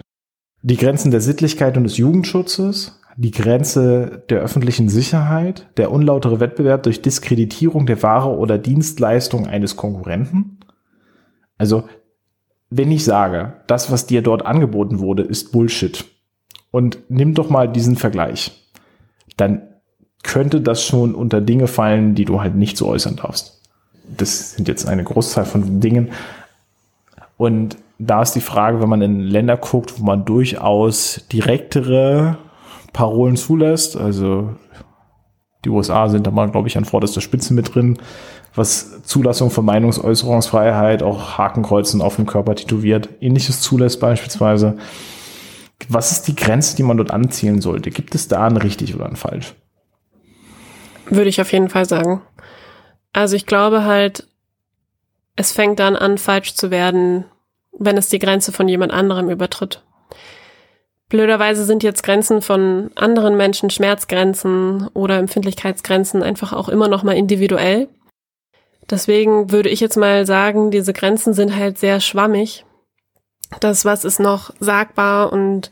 die 0.63 0.77
Grenzen 0.77 1.11
der 1.11 1.21
Sittlichkeit 1.21 1.77
und 1.77 1.83
des 1.83 1.97
Jugendschutzes, 1.97 2.99
die 3.15 3.29
Grenze 3.29 4.23
der 4.31 4.39
öffentlichen 4.39 4.89
Sicherheit, 4.89 5.67
der 5.77 5.91
unlautere 5.91 6.39
Wettbewerb 6.39 6.81
durch 6.81 7.03
Diskreditierung 7.03 7.85
der 7.85 8.01
Ware 8.01 8.35
oder 8.35 8.57
Dienstleistung 8.57 9.45
eines 9.45 9.75
Konkurrenten. 9.75 10.57
Also, 11.57 11.87
wenn 12.69 12.91
ich 12.91 13.03
sage, 13.03 13.61
das, 13.67 13.91
was 13.91 14.07
dir 14.07 14.21
dort 14.21 14.45
angeboten 14.45 14.99
wurde, 14.99 15.23
ist 15.23 15.51
Bullshit, 15.51 16.05
und 16.71 16.97
nimm 17.07 17.35
doch 17.35 17.51
mal 17.51 17.71
diesen 17.71 17.97
Vergleich 17.97 18.63
dann 19.37 19.61
könnte 20.23 20.61
das 20.61 20.85
schon 20.85 21.15
unter 21.15 21.41
Dinge 21.41 21.67
fallen, 21.67 22.15
die 22.15 22.25
du 22.25 22.41
halt 22.41 22.55
nicht 22.55 22.77
so 22.77 22.87
äußern 22.87 23.17
darfst. 23.17 23.61
Das 24.17 24.53
sind 24.53 24.67
jetzt 24.67 24.87
eine 24.87 25.03
Großzahl 25.03 25.45
von 25.45 25.79
Dingen. 25.79 26.11
Und 27.37 27.77
da 27.99 28.21
ist 28.21 28.33
die 28.33 28.41
Frage, 28.41 28.81
wenn 28.81 28.89
man 28.89 29.01
in 29.01 29.19
Länder 29.19 29.57
guckt, 29.57 29.99
wo 29.99 30.03
man 30.03 30.25
durchaus 30.25 31.25
direktere 31.31 32.37
Parolen 32.93 33.35
zulässt, 33.35 33.97
also 33.97 34.55
die 35.65 35.69
USA 35.69 36.09
sind 36.09 36.27
da 36.27 36.31
mal, 36.31 36.49
glaube 36.49 36.67
ich, 36.67 36.77
an 36.77 36.85
vorderster 36.85 37.21
Spitze 37.21 37.53
mit 37.53 37.73
drin, 37.73 37.97
was 38.55 39.03
Zulassung 39.03 39.49
von 39.49 39.65
Meinungsäußerungsfreiheit, 39.65 41.03
auch 41.03 41.37
Hakenkreuzen 41.37 42.01
auf 42.01 42.17
dem 42.17 42.25
Körper 42.25 42.55
tätowiert, 42.55 43.09
ähnliches 43.19 43.61
zulässt 43.61 43.99
beispielsweise. 43.99 44.77
Was 45.89 46.11
ist 46.11 46.27
die 46.27 46.35
Grenze, 46.35 46.75
die 46.75 46.83
man 46.83 46.97
dort 46.97 47.11
anzielen 47.11 47.61
sollte? 47.61 47.89
Gibt 47.89 48.15
es 48.15 48.27
da 48.27 48.45
ein 48.45 48.57
richtig 48.57 48.95
oder 48.95 49.07
ein 49.07 49.15
falsch? 49.15 49.53
Würde 51.09 51.29
ich 51.29 51.41
auf 51.41 51.51
jeden 51.51 51.69
Fall 51.69 51.85
sagen. 51.85 52.21
Also 53.11 53.35
ich 53.35 53.45
glaube 53.45 53.83
halt, 53.83 54.27
es 55.35 55.51
fängt 55.51 55.79
dann 55.79 55.95
an, 55.95 56.17
falsch 56.17 56.53
zu 56.53 56.71
werden, 56.71 57.25
wenn 57.77 57.97
es 57.97 58.09
die 58.09 58.19
Grenze 58.19 58.51
von 58.51 58.67
jemand 58.67 58.93
anderem 58.93 59.29
übertritt. 59.29 59.83
Blöderweise 61.09 61.65
sind 61.65 61.83
jetzt 61.83 62.03
Grenzen 62.03 62.41
von 62.41 62.91
anderen 62.95 63.35
Menschen, 63.37 63.69
Schmerzgrenzen 63.69 64.87
oder 64.93 65.17
Empfindlichkeitsgrenzen 65.17 66.23
einfach 66.23 66.53
auch 66.53 66.69
immer 66.69 66.87
noch 66.87 67.03
mal 67.03 67.15
individuell. 67.15 67.87
Deswegen 68.89 69.51
würde 69.51 69.69
ich 69.69 69.79
jetzt 69.79 69.97
mal 69.97 70.25
sagen, 70.25 70.71
diese 70.71 70.93
Grenzen 70.93 71.33
sind 71.33 71.55
halt 71.55 71.77
sehr 71.77 71.99
schwammig 71.99 72.65
das, 73.59 73.85
was 73.85 74.05
ist 74.05 74.19
noch 74.19 74.51
sagbar 74.59 75.31
und 75.31 75.71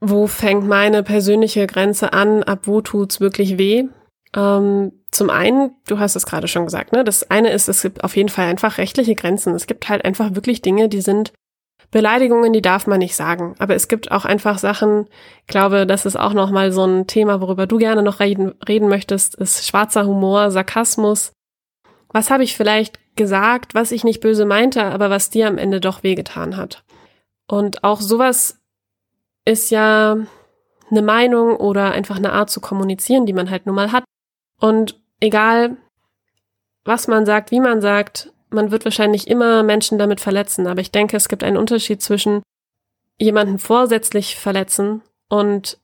wo 0.00 0.26
fängt 0.26 0.66
meine 0.66 1.02
persönliche 1.02 1.66
Grenze 1.66 2.12
an, 2.12 2.42
ab 2.42 2.60
wo 2.64 2.80
tut's 2.80 3.20
wirklich 3.20 3.58
weh? 3.58 3.84
Ähm, 4.34 4.92
zum 5.10 5.30
einen, 5.30 5.70
du 5.88 5.98
hast 5.98 6.16
es 6.16 6.26
gerade 6.26 6.48
schon 6.48 6.66
gesagt, 6.66 6.92
ne? 6.92 7.02
Das 7.02 7.30
eine 7.30 7.50
ist, 7.50 7.68
es 7.68 7.82
gibt 7.82 8.04
auf 8.04 8.16
jeden 8.16 8.28
Fall 8.28 8.46
einfach 8.46 8.78
rechtliche 8.78 9.14
Grenzen. 9.14 9.54
Es 9.54 9.66
gibt 9.66 9.88
halt 9.88 10.04
einfach 10.04 10.34
wirklich 10.34 10.60
Dinge, 10.60 10.88
die 10.88 11.00
sind 11.00 11.32
Beleidigungen, 11.90 12.52
die 12.52 12.60
darf 12.60 12.86
man 12.86 12.98
nicht 12.98 13.16
sagen. 13.16 13.54
Aber 13.58 13.74
es 13.74 13.88
gibt 13.88 14.10
auch 14.10 14.24
einfach 14.24 14.58
Sachen, 14.58 15.06
ich 15.42 15.46
glaube, 15.46 15.86
das 15.86 16.04
ist 16.04 16.16
auch 16.16 16.34
nochmal 16.34 16.72
so 16.72 16.84
ein 16.84 17.06
Thema, 17.06 17.40
worüber 17.40 17.66
du 17.66 17.78
gerne 17.78 18.02
noch 18.02 18.20
reden, 18.20 18.52
reden 18.68 18.88
möchtest, 18.88 19.36
ist 19.36 19.66
schwarzer 19.66 20.04
Humor, 20.04 20.50
Sarkasmus. 20.50 21.32
Was 22.08 22.30
habe 22.30 22.44
ich 22.44 22.56
vielleicht 22.56 22.98
gesagt, 23.16 23.74
was 23.74 23.92
ich 23.92 24.04
nicht 24.04 24.20
böse 24.20 24.44
meinte, 24.44 24.84
aber 24.84 25.10
was 25.10 25.30
dir 25.30 25.48
am 25.48 25.58
Ende 25.58 25.80
doch 25.80 26.02
wehgetan 26.02 26.56
hat? 26.56 26.84
Und 27.48 27.84
auch 27.84 28.00
sowas 28.00 28.60
ist 29.44 29.70
ja 29.70 30.16
eine 30.90 31.02
Meinung 31.02 31.56
oder 31.56 31.92
einfach 31.92 32.16
eine 32.16 32.32
Art 32.32 32.50
zu 32.50 32.60
kommunizieren, 32.60 33.26
die 33.26 33.32
man 33.32 33.50
halt 33.50 33.66
nun 33.66 33.74
mal 33.74 33.92
hat. 33.92 34.04
Und 34.60 35.00
egal, 35.20 35.76
was 36.84 37.08
man 37.08 37.26
sagt, 37.26 37.50
wie 37.50 37.60
man 37.60 37.80
sagt, 37.80 38.32
man 38.50 38.70
wird 38.70 38.84
wahrscheinlich 38.84 39.28
immer 39.28 39.62
Menschen 39.62 39.98
damit 39.98 40.20
verletzen. 40.20 40.66
Aber 40.66 40.80
ich 40.80 40.92
denke, 40.92 41.16
es 41.16 41.28
gibt 41.28 41.42
einen 41.42 41.56
Unterschied 41.56 42.02
zwischen 42.02 42.42
jemanden 43.18 43.58
vorsätzlich 43.58 44.36
verletzen 44.36 45.02
und 45.28 45.78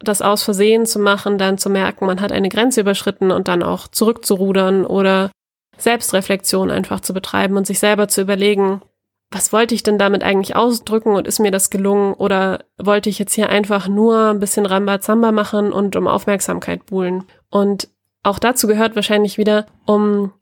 das 0.00 0.22
aus 0.22 0.42
Versehen 0.42 0.86
zu 0.86 0.98
machen, 0.98 1.38
dann 1.38 1.58
zu 1.58 1.70
merken, 1.70 2.06
man 2.06 2.20
hat 2.20 2.32
eine 2.32 2.48
Grenze 2.48 2.80
überschritten 2.80 3.30
und 3.30 3.48
dann 3.48 3.62
auch 3.62 3.86
zurückzurudern 3.88 4.86
oder 4.86 5.30
Selbstreflexion 5.76 6.70
einfach 6.70 7.00
zu 7.00 7.14
betreiben 7.14 7.56
und 7.56 7.66
sich 7.66 7.78
selber 7.78 8.08
zu 8.08 8.22
überlegen, 8.22 8.82
was 9.30 9.52
wollte 9.52 9.74
ich 9.74 9.82
denn 9.82 9.98
damit 9.98 10.24
eigentlich 10.24 10.56
ausdrücken 10.56 11.14
und 11.14 11.26
ist 11.26 11.38
mir 11.38 11.52
das 11.52 11.70
gelungen 11.70 12.14
oder 12.14 12.64
wollte 12.78 13.08
ich 13.08 13.18
jetzt 13.18 13.34
hier 13.34 13.48
einfach 13.48 13.86
nur 13.86 14.30
ein 14.30 14.40
bisschen 14.40 14.66
Rambazamba 14.66 15.30
machen 15.30 15.72
und 15.72 15.94
um 15.94 16.08
Aufmerksamkeit 16.08 16.86
buhlen? 16.86 17.24
Und 17.48 17.88
auch 18.22 18.38
dazu 18.38 18.66
gehört 18.66 18.96
wahrscheinlich 18.96 19.38
wieder, 19.38 19.66
um 19.86 20.32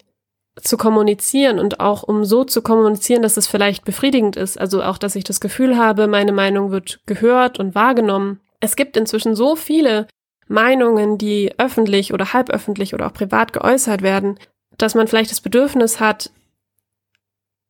zu 0.62 0.76
kommunizieren 0.76 1.58
und 1.58 1.80
auch 1.80 2.02
um 2.02 2.24
so 2.24 2.44
zu 2.44 2.62
kommunizieren, 2.62 3.22
dass 3.22 3.36
es 3.36 3.46
vielleicht 3.46 3.84
befriedigend 3.84 4.36
ist. 4.36 4.58
Also 4.58 4.82
auch, 4.82 4.98
dass 4.98 5.14
ich 5.16 5.24
das 5.24 5.40
Gefühl 5.40 5.76
habe, 5.76 6.08
meine 6.08 6.32
Meinung 6.32 6.70
wird 6.70 7.00
gehört 7.06 7.58
und 7.58 7.74
wahrgenommen. 7.74 8.40
Es 8.60 8.76
gibt 8.76 8.96
inzwischen 8.96 9.34
so 9.34 9.56
viele 9.56 10.06
Meinungen, 10.48 11.18
die 11.18 11.52
öffentlich 11.58 12.12
oder 12.12 12.32
halböffentlich 12.32 12.94
oder 12.94 13.06
auch 13.06 13.12
privat 13.12 13.52
geäußert 13.52 14.02
werden, 14.02 14.38
dass 14.78 14.94
man 14.94 15.06
vielleicht 15.06 15.30
das 15.30 15.40
Bedürfnis 15.40 16.00
hat, 16.00 16.30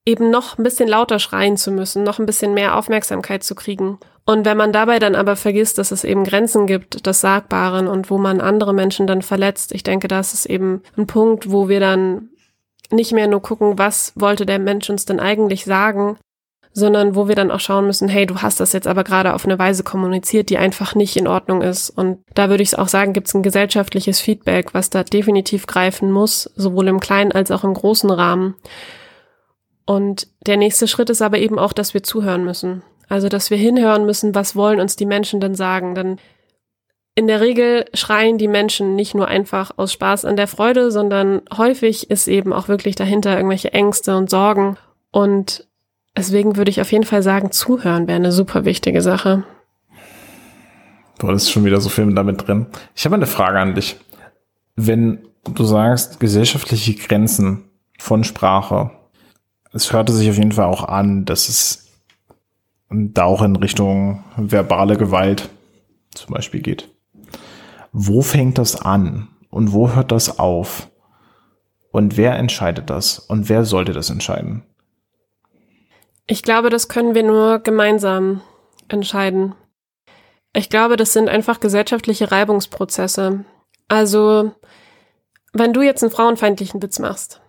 eben 0.07 0.31
noch 0.31 0.57
ein 0.57 0.63
bisschen 0.63 0.89
lauter 0.89 1.19
schreien 1.19 1.57
zu 1.57 1.71
müssen, 1.71 2.03
noch 2.03 2.19
ein 2.19 2.27
bisschen 2.27 2.55
mehr 2.55 2.77
Aufmerksamkeit 2.77 3.43
zu 3.43 3.55
kriegen. 3.55 3.99
Und 4.25 4.47
wenn 4.47 4.57
man 4.57 4.73
dabei 4.73 4.99
dann 4.99 5.15
aber 5.15 5.37
vergisst, 5.37 5.79
dass 5.79 5.91
es 5.91 6.05
eben 6.05 6.25
Grenzen 6.25 6.67
gibt 6.67 7.07
des 7.07 7.21
Sagbaren 7.21 7.87
und 7.87 8.11
wo 8.11 8.17
man 8.17 8.41
andere 8.41 8.73
Menschen 8.73 9.07
dann 9.07 9.23
verletzt, 9.23 9.73
ich 9.73 9.83
denke, 9.83 10.09
das 10.09 10.33
ist 10.33 10.47
eben 10.47 10.83
ein 10.97 11.07
Punkt, 11.07 11.51
wo 11.51 11.69
wir 11.69 11.81
dann 11.81 12.31
nicht 12.91 13.13
mehr 13.13 13.27
nur 13.27 13.43
gucken, 13.43 13.79
was 13.79 14.13
wollte 14.17 14.47
der 14.47 14.59
Mensch 14.59 14.89
uns 14.89 15.05
denn 15.05 15.21
eigentlich 15.21 15.65
sagen, 15.65 16.19
sondern 16.79 17.15
wo 17.15 17.29
wir 17.29 17.35
dann 17.35 17.51
auch 17.51 17.61
schauen 17.61 17.87
müssen, 17.87 18.09
hey, 18.09 18.25
du 18.25 18.37
hast 18.37 18.61
das 18.61 18.73
jetzt 18.73 18.87
aber 18.87 19.05
gerade 19.05 19.35
auf 19.35 19.45
eine 19.45 19.59
Weise 19.59 19.83
kommuniziert, 19.83 20.49
die 20.49 20.59
einfach 20.59 20.95
nicht 20.95 21.17
in 21.17 21.27
Ordnung 21.27 21.61
ist. 21.61 21.91
Und 21.91 22.21
da 22.35 22.49
würde 22.49 22.63
ich 22.63 22.71
es 22.71 22.75
auch 22.75 22.89
sagen, 22.89 23.13
gibt 23.13 23.27
es 23.27 23.35
ein 23.35 23.43
gesellschaftliches 23.43 24.21
Feedback, 24.21 24.73
was 24.73 24.89
da 24.89 25.03
definitiv 25.03 25.67
greifen 25.67 26.11
muss, 26.11 26.51
sowohl 26.57 26.89
im 26.89 27.01
kleinen 27.01 27.33
als 27.33 27.51
auch 27.51 27.65
im 27.65 27.75
großen 27.75 28.11
Rahmen. 28.11 28.55
Und 29.85 30.29
der 30.47 30.57
nächste 30.57 30.87
Schritt 30.87 31.11
ist 31.11 31.23
aber 31.23 31.39
eben 31.39 31.59
auch, 31.59 31.73
dass 31.73 31.95
wir 31.95 32.03
zuhören 32.03 32.45
müssen. 32.45 32.83
Also, 33.09 33.29
dass 33.29 33.51
wir 33.51 33.57
hinhören 33.57 34.05
müssen, 34.05 34.35
was 34.35 34.55
wollen 34.55 34.81
uns 34.81 34.97
die 34.97 35.07
Menschen 35.07 35.41
denn 35.41 35.55
sagen. 35.55 35.95
Denn 35.95 36.19
in 37.15 37.27
der 37.27 37.41
Regel 37.41 37.87
schreien 37.95 38.39
die 38.39 38.49
Menschen 38.49 38.95
nicht 38.95 39.15
nur 39.15 39.27
einfach 39.27 39.73
aus 39.77 39.93
Spaß 39.93 40.25
an 40.25 40.37
der 40.37 40.47
Freude, 40.47 40.93
sondern 40.93 41.43
häufig 41.57 42.11
ist 42.11 42.29
eben 42.29 42.53
auch 42.53 42.69
wirklich 42.69 42.95
dahinter 42.95 43.35
irgendwelche 43.35 43.73
Ängste 43.73 44.17
und 44.17 44.31
Sorgen. 44.31 44.77
Und 45.11 45.67
deswegen 46.19 46.57
würde 46.57 46.71
ich 46.71 46.81
auf 46.81 46.93
jeden 46.93 47.05
Fall 47.05 47.23
sagen, 47.23 47.53
zuhören 47.53 48.07
wäre 48.07 48.17
eine 48.17 48.33
super 48.33 48.65
wichtige 48.65 49.01
Sache. 49.01 49.45
Boah, 51.19 51.33
das 51.33 51.45
ist 51.45 51.51
schon 51.51 51.65
wieder 51.65 51.81
so 51.81 51.89
viel 51.89 52.13
damit 52.15 52.47
drin. 52.47 52.67
Ich 52.95 53.05
habe 53.05 53.15
eine 53.15 53.27
Frage 53.27 53.59
an 53.59 53.75
dich. 53.75 53.97
Wenn 54.77 55.21
du 55.45 55.65
sagst, 55.65 56.21
gesellschaftliche 56.21 56.95
Grenzen 56.95 57.65
von 57.99 58.23
Sprache, 58.23 58.91
es 59.73 59.93
hörte 59.93 60.13
sich 60.13 60.29
auf 60.31 60.37
jeden 60.37 60.53
Fall 60.53 60.67
auch 60.67 60.85
an, 60.85 61.25
dass 61.25 61.49
es 61.49 61.89
da 62.91 63.25
auch 63.25 63.43
in 63.43 63.57
Richtung 63.57 64.25
verbale 64.37 64.97
Gewalt 64.97 65.49
zum 66.15 66.35
Beispiel 66.35 66.61
geht 66.61 66.89
wo 67.93 68.23
fängt 68.23 68.59
das 68.59 68.81
an 68.81 69.29
und 69.51 69.73
wo 69.73 69.91
hört 69.95 70.13
das 70.13 70.39
auf? 70.39 70.89
Und 71.91 72.17
wer 72.17 72.37
entscheidet 72.37 72.91
das 72.91 73.19
und 73.19 73.49
wer 73.49 73.65
sollte 73.65 73.93
das 73.93 74.11
entscheiden? 74.11 74.63
Ich 76.31 76.43
glaube, 76.43 76.69
das 76.69 76.89
können 76.89 77.15
wir 77.15 77.23
nur 77.23 77.59
gemeinsam 77.59 78.43
entscheiden. 78.89 79.55
Ich 80.53 80.69
glaube, 80.69 80.97
das 80.97 81.15
sind 81.15 81.29
einfach 81.29 81.59
gesellschaftliche 81.59 82.31
Reibungsprozesse. 82.31 83.45
Also, 83.89 84.53
wenn 85.55 85.73
du 85.73 85.81
jetzt 85.81 86.03
einen 86.03 86.13
frauenfeindlichen 86.13 86.83
Witz 86.83 86.99
machst, 86.99 87.41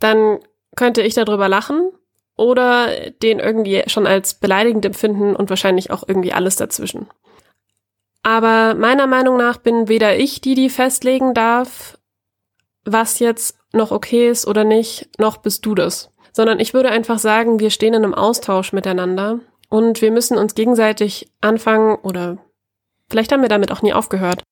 dann 0.00 0.38
könnte 0.74 1.02
ich 1.02 1.12
darüber 1.12 1.48
lachen 1.48 1.92
oder 2.36 3.10
den 3.22 3.40
irgendwie 3.40 3.84
schon 3.88 4.06
als 4.06 4.34
beleidigend 4.34 4.86
empfinden 4.86 5.36
und 5.36 5.50
wahrscheinlich 5.50 5.90
auch 5.90 6.04
irgendwie 6.08 6.32
alles 6.32 6.56
dazwischen. 6.56 7.06
Aber 8.22 8.74
meiner 8.74 9.06
Meinung 9.06 9.36
nach 9.36 9.58
bin 9.58 9.88
weder 9.88 10.16
ich 10.16 10.40
die, 10.40 10.54
die 10.54 10.70
festlegen 10.70 11.34
darf, 11.34 11.98
was 12.86 13.18
jetzt 13.18 13.58
noch 13.72 13.90
okay 13.90 14.30
ist 14.30 14.46
oder 14.46 14.64
nicht, 14.64 15.10
noch 15.18 15.36
bist 15.36 15.66
du 15.66 15.74
das. 15.74 16.10
Sondern 16.34 16.60
ich 16.60 16.74
würde 16.74 16.90
einfach 16.90 17.18
sagen, 17.18 17.60
wir 17.60 17.70
stehen 17.70 17.94
in 17.94 18.04
einem 18.04 18.14
Austausch 18.14 18.72
miteinander 18.72 19.40
und 19.68 20.02
wir 20.02 20.10
müssen 20.10 20.36
uns 20.36 20.54
gegenseitig 20.54 21.30
anfangen 21.40 21.96
oder 21.96 22.38
vielleicht 23.08 23.32
haben 23.32 23.42
wir 23.42 23.48
damit 23.48 23.72
auch 23.72 23.82
nie 23.82 23.92
aufgehört, 23.92 24.42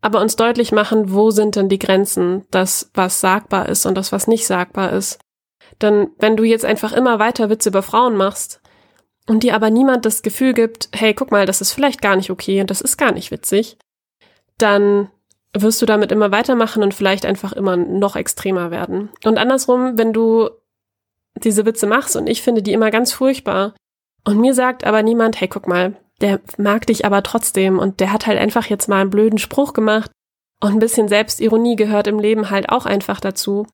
aber 0.00 0.20
uns 0.20 0.36
deutlich 0.36 0.72
machen, 0.72 1.12
wo 1.12 1.30
sind 1.30 1.56
denn 1.56 1.68
die 1.68 1.78
Grenzen, 1.78 2.44
das, 2.50 2.90
was 2.94 3.20
sagbar 3.20 3.68
ist 3.68 3.86
und 3.86 3.94
das, 3.96 4.12
was 4.12 4.26
nicht 4.26 4.46
sagbar 4.46 4.92
ist. 4.92 5.18
Denn 5.80 6.10
wenn 6.18 6.36
du 6.36 6.44
jetzt 6.44 6.64
einfach 6.64 6.92
immer 6.92 7.18
weiter 7.18 7.50
Witze 7.50 7.68
über 7.68 7.82
Frauen 7.82 8.16
machst, 8.16 8.60
und 9.28 9.42
dir 9.42 9.54
aber 9.54 9.70
niemand 9.70 10.04
das 10.06 10.22
Gefühl 10.22 10.54
gibt, 10.54 10.88
hey, 10.92 11.14
guck 11.14 11.30
mal, 11.30 11.46
das 11.46 11.60
ist 11.60 11.72
vielleicht 11.72 12.00
gar 12.00 12.16
nicht 12.16 12.30
okay 12.30 12.60
und 12.60 12.70
das 12.70 12.80
ist 12.80 12.96
gar 12.96 13.12
nicht 13.12 13.30
witzig, 13.30 13.76
dann 14.56 15.10
wirst 15.52 15.80
du 15.82 15.86
damit 15.86 16.10
immer 16.10 16.32
weitermachen 16.32 16.82
und 16.82 16.94
vielleicht 16.94 17.26
einfach 17.26 17.52
immer 17.52 17.76
noch 17.76 18.16
extremer 18.16 18.70
werden. 18.70 19.10
Und 19.24 19.38
andersrum, 19.38 19.98
wenn 19.98 20.12
du 20.12 20.48
diese 21.44 21.66
Witze 21.66 21.86
machst 21.86 22.16
und 22.16 22.28
ich 22.28 22.42
finde 22.42 22.62
die 22.62 22.72
immer 22.72 22.90
ganz 22.90 23.12
furchtbar 23.12 23.74
und 24.24 24.40
mir 24.40 24.54
sagt 24.54 24.84
aber 24.84 25.02
niemand, 25.02 25.40
hey, 25.40 25.48
guck 25.48 25.68
mal, 25.68 25.96
der 26.20 26.40
mag 26.56 26.86
dich 26.86 27.04
aber 27.04 27.22
trotzdem 27.22 27.78
und 27.78 28.00
der 28.00 28.12
hat 28.12 28.26
halt 28.26 28.38
einfach 28.38 28.66
jetzt 28.66 28.88
mal 28.88 29.00
einen 29.00 29.10
blöden 29.10 29.38
Spruch 29.38 29.72
gemacht 29.72 30.10
und 30.60 30.72
ein 30.72 30.78
bisschen 30.80 31.08
Selbstironie 31.08 31.76
gehört 31.76 32.06
im 32.06 32.18
Leben 32.18 32.50
halt 32.50 32.68
auch 32.68 32.86
einfach 32.86 33.20
dazu. 33.20 33.66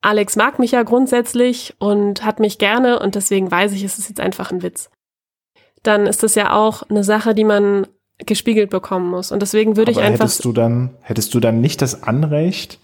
Alex 0.00 0.36
mag 0.36 0.58
mich 0.58 0.70
ja 0.70 0.84
grundsätzlich 0.84 1.74
und 1.80 2.24
hat 2.24 2.38
mich 2.38 2.58
gerne 2.58 3.00
und 3.00 3.16
deswegen 3.16 3.50
weiß 3.50 3.72
ich, 3.72 3.82
es 3.82 3.98
ist 3.98 4.08
jetzt 4.08 4.20
einfach 4.20 4.52
ein 4.52 4.62
Witz. 4.62 4.90
Dann 5.82 6.06
ist 6.06 6.22
das 6.22 6.34
ja 6.34 6.52
auch 6.52 6.84
eine 6.84 7.02
Sache, 7.02 7.34
die 7.34 7.44
man 7.44 7.86
gespiegelt 8.26 8.70
bekommen 8.70 9.10
muss. 9.10 9.32
Und 9.32 9.42
deswegen 9.42 9.76
würde 9.76 9.92
ich 9.92 9.98
einfach. 9.98 10.24
Hättest 10.24 10.44
du 10.44 10.52
dann, 10.52 10.96
hättest 11.00 11.34
du 11.34 11.40
dann 11.40 11.60
nicht 11.60 11.82
das 11.82 12.02
Anrecht, 12.02 12.78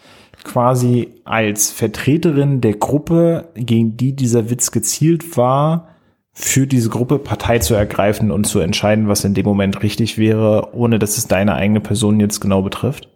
quasi 0.45 1.21
als 1.25 1.71
Vertreterin 1.71 2.61
der 2.61 2.75
Gruppe, 2.75 3.51
gegen 3.55 3.97
die 3.97 4.15
dieser 4.15 4.51
Witz 4.51 4.71
gezielt 4.71 5.37
war, 5.37 5.89
für 6.33 6.67
diese 6.67 6.91
Gruppe 6.91 7.19
Partei 7.19 7.61
zu 7.61 7.75
ergreifen 7.75 8.31
und 8.31 8.45
zu 8.45 8.59
entscheiden, 8.59 9.09
was 9.09 9.25
in 9.25 9.35
dem 9.35 9.47
Moment 9.47 9.83
richtig 9.83 10.19
wäre, 10.19 10.75
ohne 10.75 10.99
dass 10.99 11.17
es 11.17 11.29
deine 11.29 11.55
eigene 11.55 11.81
Person 11.81 12.21
jetzt 12.21 12.41
genau 12.41 12.61
betrifft? 12.63 13.09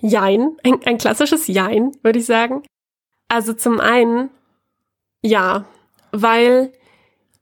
Jein, 0.00 0.56
ein, 0.64 0.80
ein 0.84 0.98
klassisches 0.98 1.46
Jein, 1.46 1.92
würde 2.02 2.18
ich 2.18 2.26
sagen. 2.26 2.62
Also 3.28 3.52
zum 3.52 3.80
einen, 3.80 4.30
ja, 5.22 5.64
weil 6.12 6.72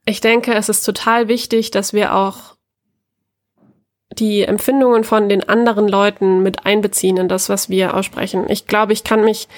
ich 0.04 0.20
denke, 0.20 0.54
es 0.54 0.68
ist 0.68 0.82
total 0.82 1.28
wichtig, 1.28 1.70
dass 1.70 1.92
wir 1.92 2.14
auch 2.14 2.55
die 4.12 4.42
Empfindungen 4.42 5.04
von 5.04 5.28
den 5.28 5.48
anderen 5.48 5.88
Leuten 5.88 6.42
mit 6.42 6.64
einbeziehen 6.64 7.16
in 7.16 7.28
das, 7.28 7.48
was 7.48 7.68
wir 7.68 7.94
aussprechen. 7.94 8.46
Ich 8.48 8.66
glaube, 8.66 8.92
ich 8.92 9.04
kann 9.04 9.24
mich 9.24 9.48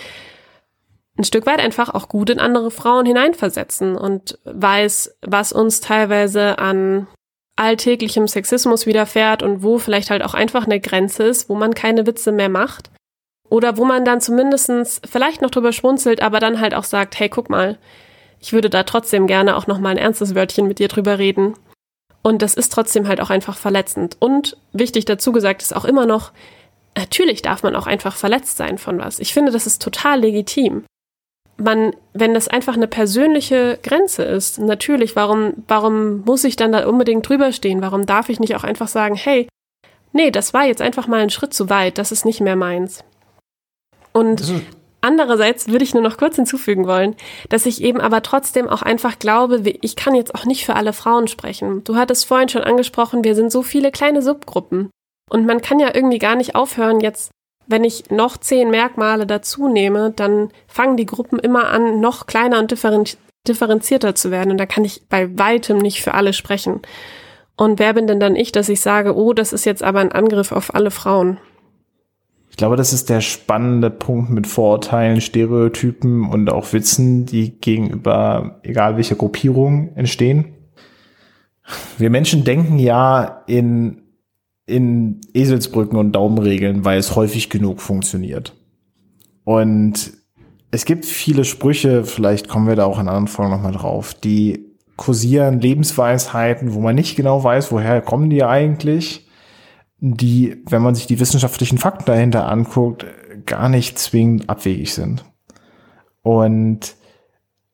ein 1.18 1.24
Stück 1.24 1.46
weit 1.46 1.58
einfach 1.58 1.92
auch 1.94 2.08
gut 2.08 2.30
in 2.30 2.38
andere 2.38 2.70
Frauen 2.70 3.04
hineinversetzen 3.04 3.96
und 3.96 4.38
weiß, 4.44 5.16
was 5.22 5.52
uns 5.52 5.80
teilweise 5.80 6.58
an 6.58 7.08
alltäglichem 7.56 8.28
Sexismus 8.28 8.86
widerfährt 8.86 9.42
und 9.42 9.62
wo 9.62 9.78
vielleicht 9.78 10.10
halt 10.10 10.22
auch 10.24 10.34
einfach 10.34 10.64
eine 10.64 10.80
Grenze 10.80 11.24
ist, 11.24 11.48
wo 11.48 11.56
man 11.56 11.74
keine 11.74 12.06
Witze 12.06 12.30
mehr 12.30 12.48
macht. 12.48 12.90
Oder 13.50 13.76
wo 13.78 13.84
man 13.84 14.04
dann 14.04 14.20
zumindestens 14.20 15.00
vielleicht 15.10 15.42
noch 15.42 15.50
drüber 15.50 15.72
schmunzelt, 15.72 16.22
aber 16.22 16.38
dann 16.38 16.60
halt 16.60 16.74
auch 16.74 16.84
sagt, 16.84 17.18
hey, 17.18 17.28
guck 17.28 17.50
mal, 17.50 17.78
ich 18.40 18.52
würde 18.52 18.70
da 18.70 18.84
trotzdem 18.84 19.26
gerne 19.26 19.56
auch 19.56 19.66
noch 19.66 19.80
mal 19.80 19.90
ein 19.90 19.96
ernstes 19.96 20.34
Wörtchen 20.34 20.68
mit 20.68 20.78
dir 20.78 20.88
drüber 20.88 21.18
reden. 21.18 21.54
Und 22.22 22.42
das 22.42 22.54
ist 22.54 22.72
trotzdem 22.72 23.08
halt 23.08 23.20
auch 23.20 23.30
einfach 23.30 23.56
verletzend. 23.56 24.16
Und 24.18 24.56
wichtig 24.72 25.04
dazu 25.04 25.32
gesagt 25.32 25.62
ist 25.62 25.74
auch 25.74 25.84
immer 25.84 26.06
noch, 26.06 26.32
natürlich 26.96 27.42
darf 27.42 27.62
man 27.62 27.76
auch 27.76 27.86
einfach 27.86 28.16
verletzt 28.16 28.56
sein 28.56 28.78
von 28.78 28.98
was. 28.98 29.18
Ich 29.20 29.32
finde, 29.32 29.52
das 29.52 29.66
ist 29.66 29.82
total 29.82 30.20
legitim. 30.20 30.84
man, 31.58 31.92
wenn 32.12 32.34
das 32.34 32.48
einfach 32.48 32.74
eine 32.74 32.86
persönliche 32.86 33.78
Grenze 33.82 34.22
ist, 34.22 34.58
natürlich, 34.58 35.16
warum, 35.16 35.54
warum 35.66 36.22
muss 36.24 36.44
ich 36.44 36.56
dann 36.56 36.72
da 36.72 36.86
unbedingt 36.86 37.28
drüber 37.28 37.52
stehen? 37.52 37.82
Warum 37.82 38.06
darf 38.06 38.28
ich 38.28 38.40
nicht 38.40 38.54
auch 38.54 38.64
einfach 38.64 38.88
sagen, 38.88 39.16
hey, 39.16 39.48
nee, 40.12 40.30
das 40.30 40.54
war 40.54 40.64
jetzt 40.64 40.80
einfach 40.80 41.06
mal 41.06 41.20
ein 41.20 41.30
Schritt 41.30 41.52
zu 41.52 41.68
weit, 41.68 41.98
das 41.98 42.12
ist 42.12 42.24
nicht 42.24 42.40
mehr 42.40 42.56
meins. 42.56 43.04
Und 44.12 44.40
andererseits 45.00 45.68
würde 45.68 45.84
ich 45.84 45.94
nur 45.94 46.02
noch 46.02 46.16
kurz 46.16 46.36
hinzufügen 46.36 46.86
wollen, 46.86 47.16
dass 47.48 47.66
ich 47.66 47.82
eben 47.82 48.00
aber 48.00 48.22
trotzdem 48.22 48.68
auch 48.68 48.82
einfach 48.82 49.18
glaube, 49.18 49.62
ich 49.80 49.96
kann 49.96 50.14
jetzt 50.14 50.34
auch 50.34 50.44
nicht 50.44 50.64
für 50.64 50.76
alle 50.76 50.92
Frauen 50.92 51.28
sprechen. 51.28 51.84
Du 51.84 51.96
hattest 51.96 52.26
vorhin 52.26 52.48
schon 52.48 52.62
angesprochen, 52.62 53.24
wir 53.24 53.34
sind 53.34 53.52
so 53.52 53.62
viele 53.62 53.90
kleine 53.90 54.22
Subgruppen. 54.22 54.90
Und 55.30 55.46
man 55.46 55.60
kann 55.60 55.78
ja 55.78 55.94
irgendwie 55.94 56.18
gar 56.18 56.36
nicht 56.36 56.54
aufhören, 56.54 57.00
jetzt 57.00 57.30
wenn 57.68 57.84
ich 57.84 58.10
noch 58.10 58.38
zehn 58.38 58.70
Merkmale 58.70 59.26
dazu 59.26 59.68
nehme, 59.68 60.10
dann 60.10 60.50
fangen 60.66 60.96
die 60.96 61.06
Gruppen 61.06 61.38
immer 61.38 61.68
an, 61.68 62.00
noch 62.00 62.26
kleiner 62.26 62.58
und 62.58 62.74
differenzierter 63.46 64.14
zu 64.14 64.30
werden. 64.30 64.50
Und 64.50 64.58
da 64.58 64.64
kann 64.64 64.86
ich 64.86 65.06
bei 65.08 65.38
weitem 65.38 65.76
nicht 65.76 66.02
für 66.02 66.14
alle 66.14 66.32
sprechen. 66.32 66.80
Und 67.56 67.78
wer 67.78 67.92
bin 67.92 68.06
denn 68.06 68.20
dann 68.20 68.36
ich, 68.36 68.52
dass 68.52 68.70
ich 68.70 68.80
sage, 68.80 69.14
oh, 69.14 69.34
das 69.34 69.52
ist 69.52 69.66
jetzt 69.66 69.82
aber 69.82 69.98
ein 69.98 70.12
Angriff 70.12 70.50
auf 70.50 70.74
alle 70.74 70.90
Frauen? 70.90 71.38
Ich 72.58 72.60
glaube, 72.60 72.74
das 72.74 72.92
ist 72.92 73.08
der 73.08 73.20
spannende 73.20 73.88
Punkt 73.88 74.30
mit 74.30 74.48
Vorurteilen, 74.48 75.20
Stereotypen 75.20 76.28
und 76.28 76.50
auch 76.50 76.72
Witzen, 76.72 77.24
die 77.24 77.52
gegenüber 77.52 78.58
egal 78.64 78.96
welcher 78.96 79.14
Gruppierung 79.14 79.94
entstehen. 79.94 80.56
Wir 81.98 82.10
Menschen 82.10 82.42
denken 82.42 82.80
ja 82.80 83.44
in 83.46 84.02
in 84.66 85.20
Eselsbrücken 85.34 85.96
und 85.96 86.10
Daumenregeln, 86.10 86.84
weil 86.84 86.98
es 86.98 87.14
häufig 87.14 87.48
genug 87.48 87.80
funktioniert. 87.80 88.56
Und 89.44 90.14
es 90.72 90.84
gibt 90.84 91.06
viele 91.06 91.44
Sprüche, 91.44 92.02
vielleicht 92.02 92.48
kommen 92.48 92.66
wir 92.66 92.74
da 92.74 92.86
auch 92.86 92.98
in 92.98 93.06
anderen 93.06 93.28
Folgen 93.28 93.52
nochmal 93.52 93.70
drauf, 93.70 94.14
die 94.14 94.66
kursieren 94.96 95.60
Lebensweisheiten, 95.60 96.74
wo 96.74 96.80
man 96.80 96.96
nicht 96.96 97.14
genau 97.14 97.44
weiß, 97.44 97.70
woher 97.70 98.00
kommen 98.00 98.30
die 98.30 98.42
eigentlich, 98.42 99.27
die, 100.00 100.62
wenn 100.68 100.82
man 100.82 100.94
sich 100.94 101.06
die 101.06 101.20
wissenschaftlichen 101.20 101.78
Fakten 101.78 102.04
dahinter 102.04 102.48
anguckt, 102.48 103.06
gar 103.46 103.68
nicht 103.68 103.98
zwingend 103.98 104.48
abwegig 104.48 104.94
sind. 104.94 105.24
Und 106.22 106.94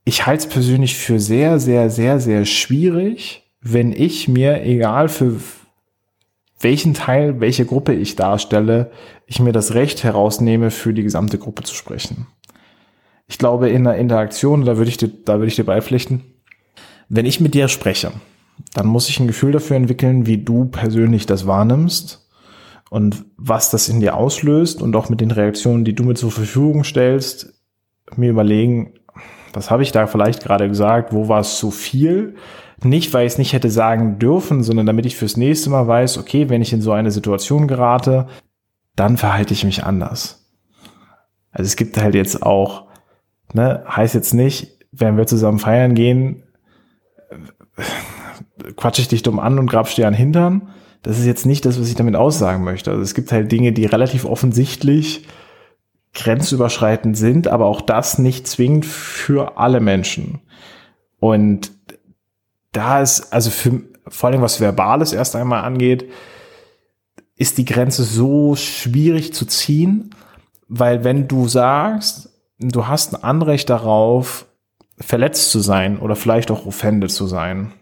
ich 0.04 0.26
halte 0.26 0.46
es 0.46 0.52
persönlich 0.52 0.96
für 0.96 1.18
sehr, 1.20 1.58
sehr, 1.58 1.90
sehr, 1.90 2.20
sehr 2.20 2.44
schwierig, 2.44 3.50
wenn 3.60 3.92
ich 3.92 4.28
mir, 4.28 4.62
egal 4.64 5.08
für 5.08 5.40
welchen 6.60 6.94
Teil, 6.94 7.40
welche 7.40 7.66
Gruppe 7.66 7.94
ich 7.94 8.16
darstelle, 8.16 8.90
ich 9.26 9.40
mir 9.40 9.52
das 9.52 9.74
Recht 9.74 10.04
herausnehme, 10.04 10.70
für 10.70 10.94
die 10.94 11.02
gesamte 11.02 11.38
Gruppe 11.38 11.62
zu 11.62 11.74
sprechen. 11.74 12.26
Ich 13.26 13.38
glaube, 13.38 13.70
in 13.70 13.84
der 13.84 13.96
Interaktion, 13.96 14.64
da 14.64 14.76
würde 14.76 14.90
ich 14.90 14.96
dir, 14.96 15.08
da 15.08 15.34
würde 15.34 15.48
ich 15.48 15.56
dir 15.56 15.64
beipflichten, 15.64 16.22
wenn 17.08 17.26
ich 17.26 17.40
mit 17.40 17.54
dir 17.54 17.68
spreche, 17.68 18.12
dann 18.74 18.86
muss 18.86 19.08
ich 19.08 19.18
ein 19.20 19.26
Gefühl 19.26 19.52
dafür 19.52 19.76
entwickeln, 19.76 20.26
wie 20.26 20.38
du 20.38 20.66
persönlich 20.66 21.26
das 21.26 21.46
wahrnimmst 21.46 22.28
und 22.90 23.24
was 23.36 23.70
das 23.70 23.88
in 23.88 24.00
dir 24.00 24.16
auslöst 24.16 24.82
und 24.82 24.94
auch 24.96 25.08
mit 25.08 25.20
den 25.20 25.30
Reaktionen, 25.30 25.84
die 25.84 25.94
du 25.94 26.04
mir 26.04 26.14
zur 26.14 26.30
Verfügung 26.30 26.84
stellst, 26.84 27.54
mir 28.16 28.30
überlegen, 28.30 28.94
was 29.52 29.70
habe 29.70 29.82
ich 29.82 29.92
da 29.92 30.06
vielleicht 30.06 30.42
gerade 30.42 30.68
gesagt, 30.68 31.12
wo 31.12 31.28
war 31.28 31.40
es 31.40 31.56
zu 31.56 31.70
viel, 31.70 32.34
nicht, 32.82 33.14
weil 33.14 33.26
ich 33.26 33.34
es 33.34 33.38
nicht 33.38 33.52
hätte 33.52 33.70
sagen 33.70 34.18
dürfen, 34.18 34.62
sondern 34.62 34.86
damit 34.86 35.06
ich 35.06 35.16
fürs 35.16 35.36
nächste 35.36 35.70
Mal 35.70 35.86
weiß, 35.86 36.18
okay, 36.18 36.50
wenn 36.50 36.60
ich 36.60 36.72
in 36.72 36.82
so 36.82 36.92
eine 36.92 37.12
Situation 37.12 37.68
gerate, 37.68 38.26
dann 38.96 39.16
verhalte 39.16 39.54
ich 39.54 39.64
mich 39.64 39.84
anders. 39.84 40.50
Also 41.52 41.68
es 41.68 41.76
gibt 41.76 41.96
halt 41.96 42.16
jetzt 42.16 42.42
auch, 42.42 42.88
ne, 43.52 43.84
heißt 43.88 44.14
jetzt 44.14 44.34
nicht, 44.34 44.84
wenn 44.90 45.16
wir 45.16 45.26
zusammen 45.26 45.60
feiern 45.60 45.94
gehen, 45.94 46.42
quatsche 48.76 49.02
ich 49.02 49.08
dich 49.08 49.22
dumm 49.22 49.38
an 49.38 49.58
und 49.58 49.66
grabst 49.66 49.96
dir 49.96 50.08
an 50.08 50.14
Hintern. 50.14 50.68
Das 51.02 51.18
ist 51.18 51.26
jetzt 51.26 51.44
nicht 51.46 51.64
das, 51.64 51.78
was 51.80 51.88
ich 51.88 51.96
damit 51.96 52.16
aussagen 52.16 52.64
möchte. 52.64 52.90
Also 52.90 53.02
es 53.02 53.14
gibt 53.14 53.30
halt 53.32 53.52
Dinge, 53.52 53.72
die 53.72 53.84
relativ 53.84 54.24
offensichtlich 54.24 55.26
grenzüberschreitend 56.14 57.16
sind, 57.16 57.48
aber 57.48 57.66
auch 57.66 57.80
das 57.80 58.18
nicht 58.18 58.46
zwingend 58.46 58.86
für 58.86 59.58
alle 59.58 59.80
Menschen. 59.80 60.40
Und 61.18 61.72
da 62.72 63.02
ist, 63.02 63.32
also 63.32 63.50
für, 63.50 63.82
vor 64.08 64.30
allem 64.30 64.40
was 64.42 64.60
Verbales 64.60 65.12
erst 65.12 65.36
einmal 65.36 65.64
angeht, 65.64 66.10
ist 67.36 67.58
die 67.58 67.64
Grenze 67.64 68.04
so 68.04 68.54
schwierig 68.54 69.34
zu 69.34 69.44
ziehen, 69.44 70.10
weil 70.68 71.04
wenn 71.04 71.26
du 71.26 71.48
sagst, 71.48 72.30
du 72.58 72.86
hast 72.86 73.14
ein 73.14 73.22
Anrecht 73.22 73.68
darauf, 73.68 74.46
verletzt 74.98 75.50
zu 75.50 75.58
sein 75.58 75.98
oder 75.98 76.14
vielleicht 76.14 76.52
auch 76.52 76.66
offended 76.66 77.10
zu 77.10 77.26
sein, 77.26 77.72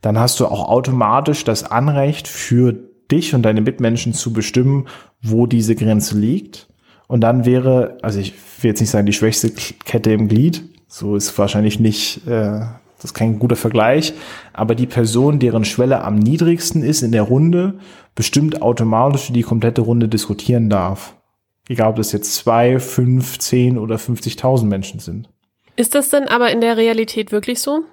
dann 0.00 0.18
hast 0.18 0.40
du 0.40 0.46
auch 0.46 0.68
automatisch 0.68 1.44
das 1.44 1.64
Anrecht 1.64 2.28
für 2.28 2.74
dich 3.10 3.34
und 3.34 3.42
deine 3.42 3.60
Mitmenschen 3.60 4.12
zu 4.12 4.32
bestimmen, 4.32 4.86
wo 5.22 5.46
diese 5.46 5.74
Grenze 5.74 6.18
liegt. 6.18 6.68
Und 7.06 7.22
dann 7.22 7.44
wäre, 7.46 7.98
also 8.02 8.20
ich 8.20 8.32
will 8.60 8.70
jetzt 8.70 8.80
nicht 8.80 8.90
sagen, 8.90 9.06
die 9.06 9.12
schwächste 9.12 9.50
Kette 9.50 10.12
im 10.12 10.28
Glied, 10.28 10.62
so 10.88 11.16
ist 11.16 11.36
wahrscheinlich 11.38 11.80
nicht 11.80 12.26
äh, 12.26 12.60
das 12.98 13.12
ist 13.12 13.14
kein 13.14 13.38
guter 13.38 13.54
Vergleich, 13.54 14.12
aber 14.52 14.74
die 14.74 14.86
Person, 14.86 15.38
deren 15.38 15.64
Schwelle 15.64 16.02
am 16.02 16.16
niedrigsten 16.16 16.82
ist 16.82 17.02
in 17.02 17.12
der 17.12 17.22
Runde, 17.22 17.78
bestimmt 18.16 18.60
automatisch 18.60 19.32
die 19.32 19.42
komplette 19.42 19.82
Runde 19.82 20.08
diskutieren 20.08 20.68
darf. 20.68 21.14
Egal, 21.68 21.90
ob 21.90 21.96
das 21.96 22.10
jetzt 22.10 22.34
zwei, 22.34 22.80
fünf, 22.80 23.38
zehn 23.38 23.78
oder 23.78 23.96
50.000 23.96 24.64
Menschen 24.64 24.98
sind. 24.98 25.28
Ist 25.76 25.94
das 25.94 26.08
denn 26.08 26.26
aber 26.26 26.50
in 26.50 26.60
der 26.60 26.76
Realität 26.76 27.30
wirklich 27.30 27.60
so? 27.60 27.84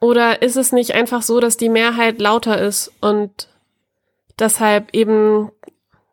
Oder 0.00 0.42
ist 0.42 0.56
es 0.56 0.72
nicht 0.72 0.94
einfach 0.94 1.22
so, 1.22 1.40
dass 1.40 1.56
die 1.56 1.68
Mehrheit 1.68 2.20
lauter 2.20 2.60
ist 2.60 2.92
und 3.00 3.48
deshalb 4.38 4.94
eben 4.94 5.50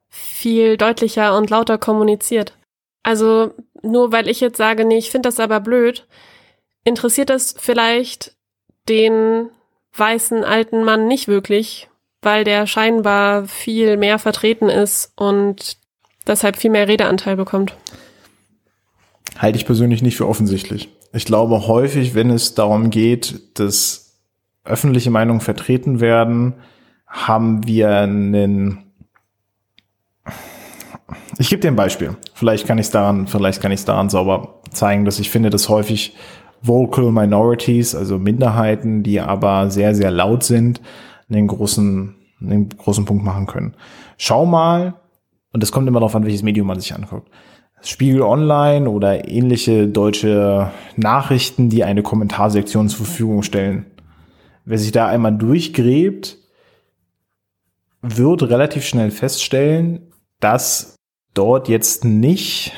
viel 0.10 0.78
deutlicher 0.78 1.38
und 1.38 1.50
lauter 1.50 1.78
kommuniziert? 1.78 2.58
Also 3.04 3.54
nur 3.84 4.12
weil 4.12 4.28
ich 4.28 4.40
jetzt 4.40 4.58
sage, 4.58 4.86
nee, 4.86 4.98
ich 4.98 5.12
finde 5.12 5.28
das 5.28 5.40
aber 5.40 5.60
blöd, 5.60 6.08
interessiert 6.84 7.30
das 7.30 7.56
vielleicht 7.58 8.36
den 8.90 9.50
weißen 9.94 10.44
alten 10.44 10.84
Mann 10.84 11.08
nicht 11.08 11.28
wirklich, 11.28 11.88
weil 12.22 12.44
der 12.44 12.66
scheinbar 12.66 13.48
viel 13.48 13.98
mehr 13.98 14.18
vertreten 14.20 14.70
ist 14.70 15.14
und 15.16 15.78
deshalb 16.26 16.58
viel 16.58 16.72
mehr 16.72 16.88
Redeanteil 16.88 17.36
bekommt. 17.36 17.76
Halte 19.38 19.58
ich 19.58 19.66
persönlich 19.66 20.02
nicht 20.02 20.18
für 20.18 20.28
offensichtlich. 20.28 20.90
Ich 21.16 21.24
glaube 21.24 21.68
häufig, 21.68 22.14
wenn 22.14 22.30
es 22.30 22.56
darum 22.56 22.90
geht, 22.90 23.58
dass 23.58 24.20
öffentliche 24.66 25.12
Meinungen 25.12 25.40
vertreten 25.40 26.02
werden, 26.02 26.56
haben 27.08 27.66
wir 27.66 27.98
einen 28.00 28.86
ich 31.38 31.50
gebe 31.50 31.62
dir 31.62 31.70
ein 31.70 31.76
Beispiel. 31.76 32.18
Vielleicht 32.34 32.68
kann 32.68 32.78
ich 32.78 32.88
es 32.88 32.92
daran, 32.92 33.28
vielleicht 33.28 33.62
kann 33.62 33.72
ich 33.72 33.80
es 33.80 33.86
daran 33.86 34.10
sauber 34.10 34.62
zeigen, 34.72 35.06
dass 35.06 35.20
ich 35.20 35.30
finde, 35.30 35.50
dass 35.50 35.70
häufig 35.70 36.16
Vocal 36.62 37.12
Minorities, 37.12 37.96
also 37.96 38.18
Minderheiten, 38.18 39.04
die 39.04 39.22
aber 39.22 39.70
sehr, 39.70 39.96
sehr 39.96 40.12
laut 40.12 40.44
sind, 40.44 40.82
einen 41.30 41.48
großen, 41.48 42.16
einen 42.42 42.70
großen 42.70 43.06
Punkt 43.06 43.24
machen 43.24 43.46
können. 43.46 43.76
Schau 44.18 44.46
mal, 44.46 44.96
und 45.54 45.64
das 45.64 45.72
kommt 45.72 45.88
immer 45.88 46.00
darauf 46.00 46.16
an, 46.16 46.26
welches 46.26 46.44
Medium 46.44 46.68
man 46.68 46.80
sich 46.80 46.94
anguckt. 46.94 47.30
Spiegel 47.82 48.22
Online 48.22 48.90
oder 48.90 49.28
ähnliche 49.28 49.88
deutsche 49.88 50.72
Nachrichten, 50.96 51.70
die 51.70 51.84
eine 51.84 52.04
Kommentarsektion 52.04 52.90
zur 52.90 53.06
Verfügung 53.06 53.44
stellen. 53.44 53.86
Wer 54.66 54.80
sich 54.80 54.92
da 54.92 55.08
einmal 55.08 55.38
durchgräbt, 55.38 56.38
wird 58.02 58.44
relativ 58.44 58.86
schnell 58.86 59.12
feststellen, 59.12 60.12
dass 60.40 60.96
dort 61.34 61.68
jetzt 61.70 62.06
nicht 62.06 62.74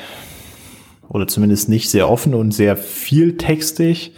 oder 1.08 1.26
zumindest 1.26 1.68
nicht 1.68 1.88
sehr 1.90 2.08
offen 2.08 2.34
und 2.34 2.52
sehr 2.52 2.76
vieltextig 2.76 4.14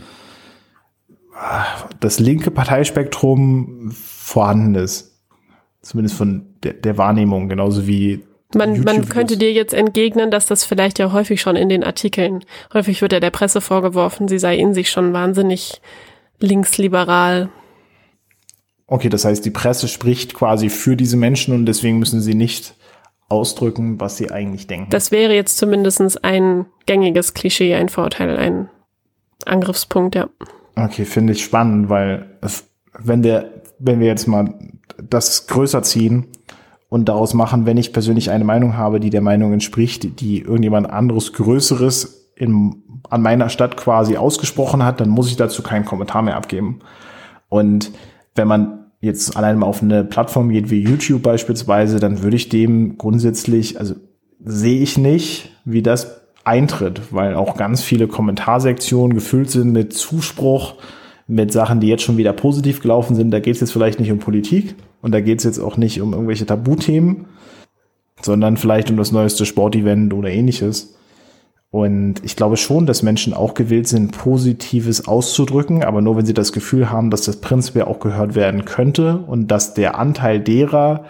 das 2.01 2.19
linke 2.19 2.51
Parteispektrum 2.51 3.93
vorhanden 3.93 4.75
ist. 4.75 5.23
Zumindest 5.83 6.17
von 6.17 6.55
der, 6.63 6.75
der 6.75 6.99
Wahrnehmung, 6.99 7.49
genauso 7.49 7.87
wie 7.87 8.25
man, 8.55 8.81
man 8.83 9.09
könnte 9.09 9.37
dir 9.37 9.53
jetzt 9.53 9.75
entgegnen, 9.75 10.31
dass 10.31 10.47
das 10.47 10.65
vielleicht 10.65 10.99
ja 10.99 11.13
häufig 11.13 11.41
schon 11.41 11.57
in 11.57 11.69
den 11.69 11.85
Artikeln, 11.85 12.45
häufig 12.73 13.03
wird 13.03 13.13
ja 13.13 13.21
der 13.21 13.31
Presse 13.31 13.61
vorgeworfen, 13.61 14.29
sie 14.29 14.39
sei 14.39 14.57
in 14.57 14.75
sich 14.75 14.91
schon 14.91 15.13
wahnsinnig 15.13 15.81
linksliberal. 16.41 17.51
Okay, 18.87 19.09
das 19.09 19.25
heißt, 19.25 19.45
die 19.45 19.51
Presse 19.51 19.87
spricht 19.87 20.35
quasi 20.35 20.69
für 20.69 20.97
diese 20.97 21.17
Menschen 21.17 21.55
und 21.55 21.67
deswegen 21.67 21.99
müssen 21.99 22.21
sie 22.21 22.35
nicht 22.35 22.75
ausdrücken, 23.29 24.01
was 24.01 24.17
sie 24.17 24.33
eigentlich 24.33 24.67
denken. 24.67 24.91
Das 24.91 25.13
wäre 25.13 25.35
jetzt 25.35 25.57
zumindest 25.57 26.25
ein 26.25 26.67
gängiges 26.87 27.35
Klischee, 27.35 27.75
ein 27.77 27.89
Vorteil, 27.89 28.37
ein 28.37 28.69
Angriffspunkt, 29.47 30.17
ja. 30.17 30.29
Okay, 30.75 31.05
finde 31.05 31.35
ich 31.35 31.45
spannend, 31.45 31.89
weil 31.89 32.37
es, 32.41 32.69
wenn 32.99 33.23
wir, 33.23 33.63
wenn 33.79 34.01
wir 34.01 34.09
jetzt 34.09 34.27
mal 34.27 34.55
das 35.09 35.47
größer 35.47 35.83
ziehen 35.83 36.27
und 36.91 37.09
daraus 37.09 37.33
machen, 37.33 37.65
wenn 37.65 37.79
ich 37.79 37.95
persönlich 37.95 38.31
eine 38.31 38.45
Meinung 38.45 38.77
habe, 38.77 39.01
die 39.01 39.11
der 39.11 39.23
Meinung 39.23 39.55
entspricht, 39.55 40.21
die 40.21 40.41
irgendjemand 40.41 40.91
anderes 40.91 41.33
Größeres 41.33 42.33
in, 42.35 42.83
an 43.09 43.23
meiner 43.23 43.49
Stadt 43.49 43.77
quasi 43.77 44.17
ausgesprochen 44.17 44.85
hat, 44.85 45.01
dann 45.01 45.09
muss 45.09 45.29
ich 45.29 45.37
dazu 45.37 45.63
keinen 45.63 45.85
Kommentar 45.85 46.21
mehr 46.23 46.37
abgeben. 46.37 46.81
Und 47.49 47.93
wenn 48.35 48.49
man 48.49 48.91
jetzt 49.01 49.37
allein 49.37 49.59
mal 49.59 49.67
auf 49.67 49.83
eine 49.83 50.05
Plattform 50.05 50.51
geht 50.51 50.71
wie 50.71 50.83
YouTube 50.83 51.23
beispielsweise, 51.23 52.01
dann 52.01 52.23
würde 52.23 52.37
ich 52.37 52.49
dem 52.49 52.99
grundsätzlich, 52.99 53.79
also 53.79 53.95
sehe 54.45 54.83
ich 54.83 54.99
nicht, 54.99 55.53
wie 55.65 55.83
das 55.83 56.23
eintritt, 56.43 57.01
weil 57.13 57.37
auch 57.37 57.57
ganz 57.57 57.83
viele 57.83 58.09
Kommentarsektionen 58.09 59.15
gefüllt 59.15 59.51
sind 59.51 59.71
mit 59.73 59.93
Zuspruch, 59.93 60.75
mit 61.31 61.53
Sachen, 61.53 61.79
die 61.79 61.87
jetzt 61.87 62.03
schon 62.03 62.17
wieder 62.17 62.33
positiv 62.33 62.81
gelaufen 62.81 63.15
sind. 63.15 63.31
Da 63.31 63.39
geht 63.39 63.55
es 63.55 63.61
jetzt 63.61 63.73
vielleicht 63.73 64.01
nicht 64.01 64.11
um 64.11 64.19
Politik 64.19 64.75
und 65.01 65.13
da 65.13 65.21
geht 65.21 65.39
es 65.39 65.45
jetzt 65.45 65.61
auch 65.61 65.77
nicht 65.77 66.01
um 66.01 66.13
irgendwelche 66.13 66.45
Tabuthemen, 66.45 67.27
sondern 68.21 68.57
vielleicht 68.57 68.91
um 68.91 68.97
das 68.97 69.13
neueste 69.13 69.47
Sportevent 69.47 70.13
oder 70.13 70.29
ähnliches. 70.29 70.97
Und 71.71 72.17
ich 72.25 72.35
glaube 72.35 72.57
schon, 72.57 72.85
dass 72.85 73.05
Menschen 73.05 73.33
auch 73.33 73.55
gewillt 73.55 73.87
sind, 73.87 74.11
Positives 74.11 75.07
auszudrücken, 75.07 75.85
aber 75.85 76.01
nur 76.01 76.17
wenn 76.17 76.27
sie 76.27 76.35
das 76.35 76.53
Gefühl 76.53 76.91
haben, 76.91 77.11
dass 77.11 77.23
das 77.23 77.41
prinzipiell 77.41 77.85
auch 77.85 78.01
gehört 78.01 78.35
werden 78.35 78.65
könnte 78.65 79.19
und 79.19 79.53
dass 79.53 79.75
der 79.75 79.97
Anteil 79.97 80.41
derer 80.41 81.05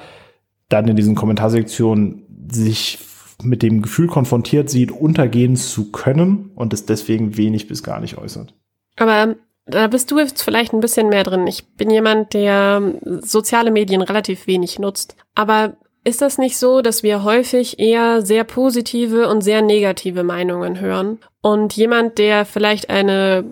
dann 0.69 0.87
in 0.87 0.97
diesen 0.97 1.15
Kommentarsektionen 1.15 2.27
sich 2.53 2.99
mit 3.43 3.63
dem 3.63 3.81
Gefühl 3.81 4.07
konfrontiert 4.07 4.69
sieht, 4.69 4.93
untergehen 4.93 5.57
zu 5.57 5.91
können 5.91 6.51
und 6.55 6.75
es 6.75 6.85
deswegen 6.85 7.39
wenig 7.39 7.69
bis 7.69 7.83
gar 7.83 8.01
nicht 8.01 8.19
äußert. 8.19 8.55
Aber 8.97 9.35
da 9.71 9.87
bist 9.87 10.11
du 10.11 10.19
jetzt 10.19 10.43
vielleicht 10.43 10.73
ein 10.73 10.81
bisschen 10.81 11.09
mehr 11.09 11.25
drin. 11.25 11.47
Ich 11.47 11.67
bin 11.77 11.91
jemand, 11.91 12.35
der 12.35 12.83
soziale 13.21 13.71
Medien 13.71 14.03
relativ 14.03 14.47
wenig 14.47 14.79
nutzt. 14.79 15.17
Aber 15.35 15.77
ist 16.05 16.23
das 16.23 16.39
nicht 16.39 16.57
so, 16.57 16.81
dass 16.81 17.03
wir 17.03 17.25
häufig 17.25 17.79
eher 17.79 18.23
sehr 18.23 18.45
positive 18.45 19.29
und 19.29 19.43
sehr 19.43 19.63
negative 19.63 20.23
Meinungen 20.23 20.81
hören? 20.81 21.19
Und 21.43 21.77
jemand, 21.77 22.19
der 22.19 22.45
vielleicht 22.45 22.91
eine 22.91 23.45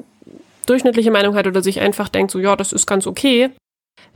durchschnittliche 0.67 1.11
Meinung 1.11 1.35
hat 1.35 1.47
oder 1.47 1.63
sich 1.63 1.81
einfach 1.81 2.09
denkt, 2.09 2.31
so 2.31 2.39
ja, 2.39 2.57
das 2.57 2.73
ist 2.73 2.87
ganz 2.87 3.07
okay, 3.07 3.51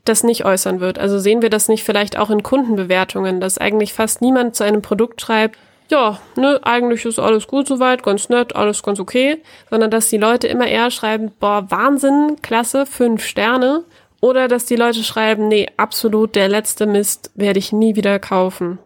das 0.05 0.25
nicht 0.25 0.45
äußern 0.45 0.81
wird. 0.81 0.99
Also 0.99 1.19
sehen 1.19 1.43
wir 1.43 1.51
das 1.51 1.69
nicht 1.69 1.85
vielleicht 1.85 2.19
auch 2.19 2.31
in 2.31 2.43
Kundenbewertungen, 2.43 3.41
dass 3.41 3.59
eigentlich 3.59 3.93
fast 3.93 4.21
niemand 4.21 4.57
zu 4.57 4.65
einem 4.65 4.83
Produkt 4.83 5.21
schreibt, 5.21 5.59
ja, 5.93 6.19
ne, 6.37 6.59
eigentlich 6.63 7.05
ist 7.05 7.19
alles 7.19 7.47
gut 7.47 7.69
soweit, 7.69 8.03
ganz 8.03 8.31
nett, 8.31 8.57
alles 8.57 8.83
ganz 8.83 8.99
okay, 8.99 9.43
sondern 9.71 9.91
dass 9.91 10.09
die 10.09 10.17
Leute 10.17 10.49
immer 10.49 10.67
eher 10.67 10.91
schreiben, 10.91 11.31
boah, 11.39 11.71
Wahnsinn, 11.71 12.39
klasse, 12.41 12.87
fünf 12.87 13.25
Sterne 13.25 13.85
oder 14.21 14.49
dass 14.49 14.65
die 14.65 14.77
Leute 14.77 15.05
schreiben, 15.05 15.49
nee, 15.49 15.69
absolut 15.77 16.35
der 16.35 16.49
letzte 16.49 16.87
Mist 16.87 17.31
werde 17.35 17.59
ich 17.59 17.73
nie 17.73 17.95
wieder 17.95 18.19
kaufen. 18.19 18.79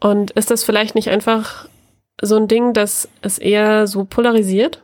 Und 0.00 0.32
ist 0.32 0.50
das 0.50 0.64
vielleicht 0.64 0.94
nicht 0.94 1.08
einfach 1.08 1.66
so 2.20 2.36
ein 2.36 2.46
Ding, 2.46 2.74
dass 2.74 3.08
es 3.22 3.38
eher 3.38 3.86
so 3.86 4.04
polarisiert? 4.04 4.82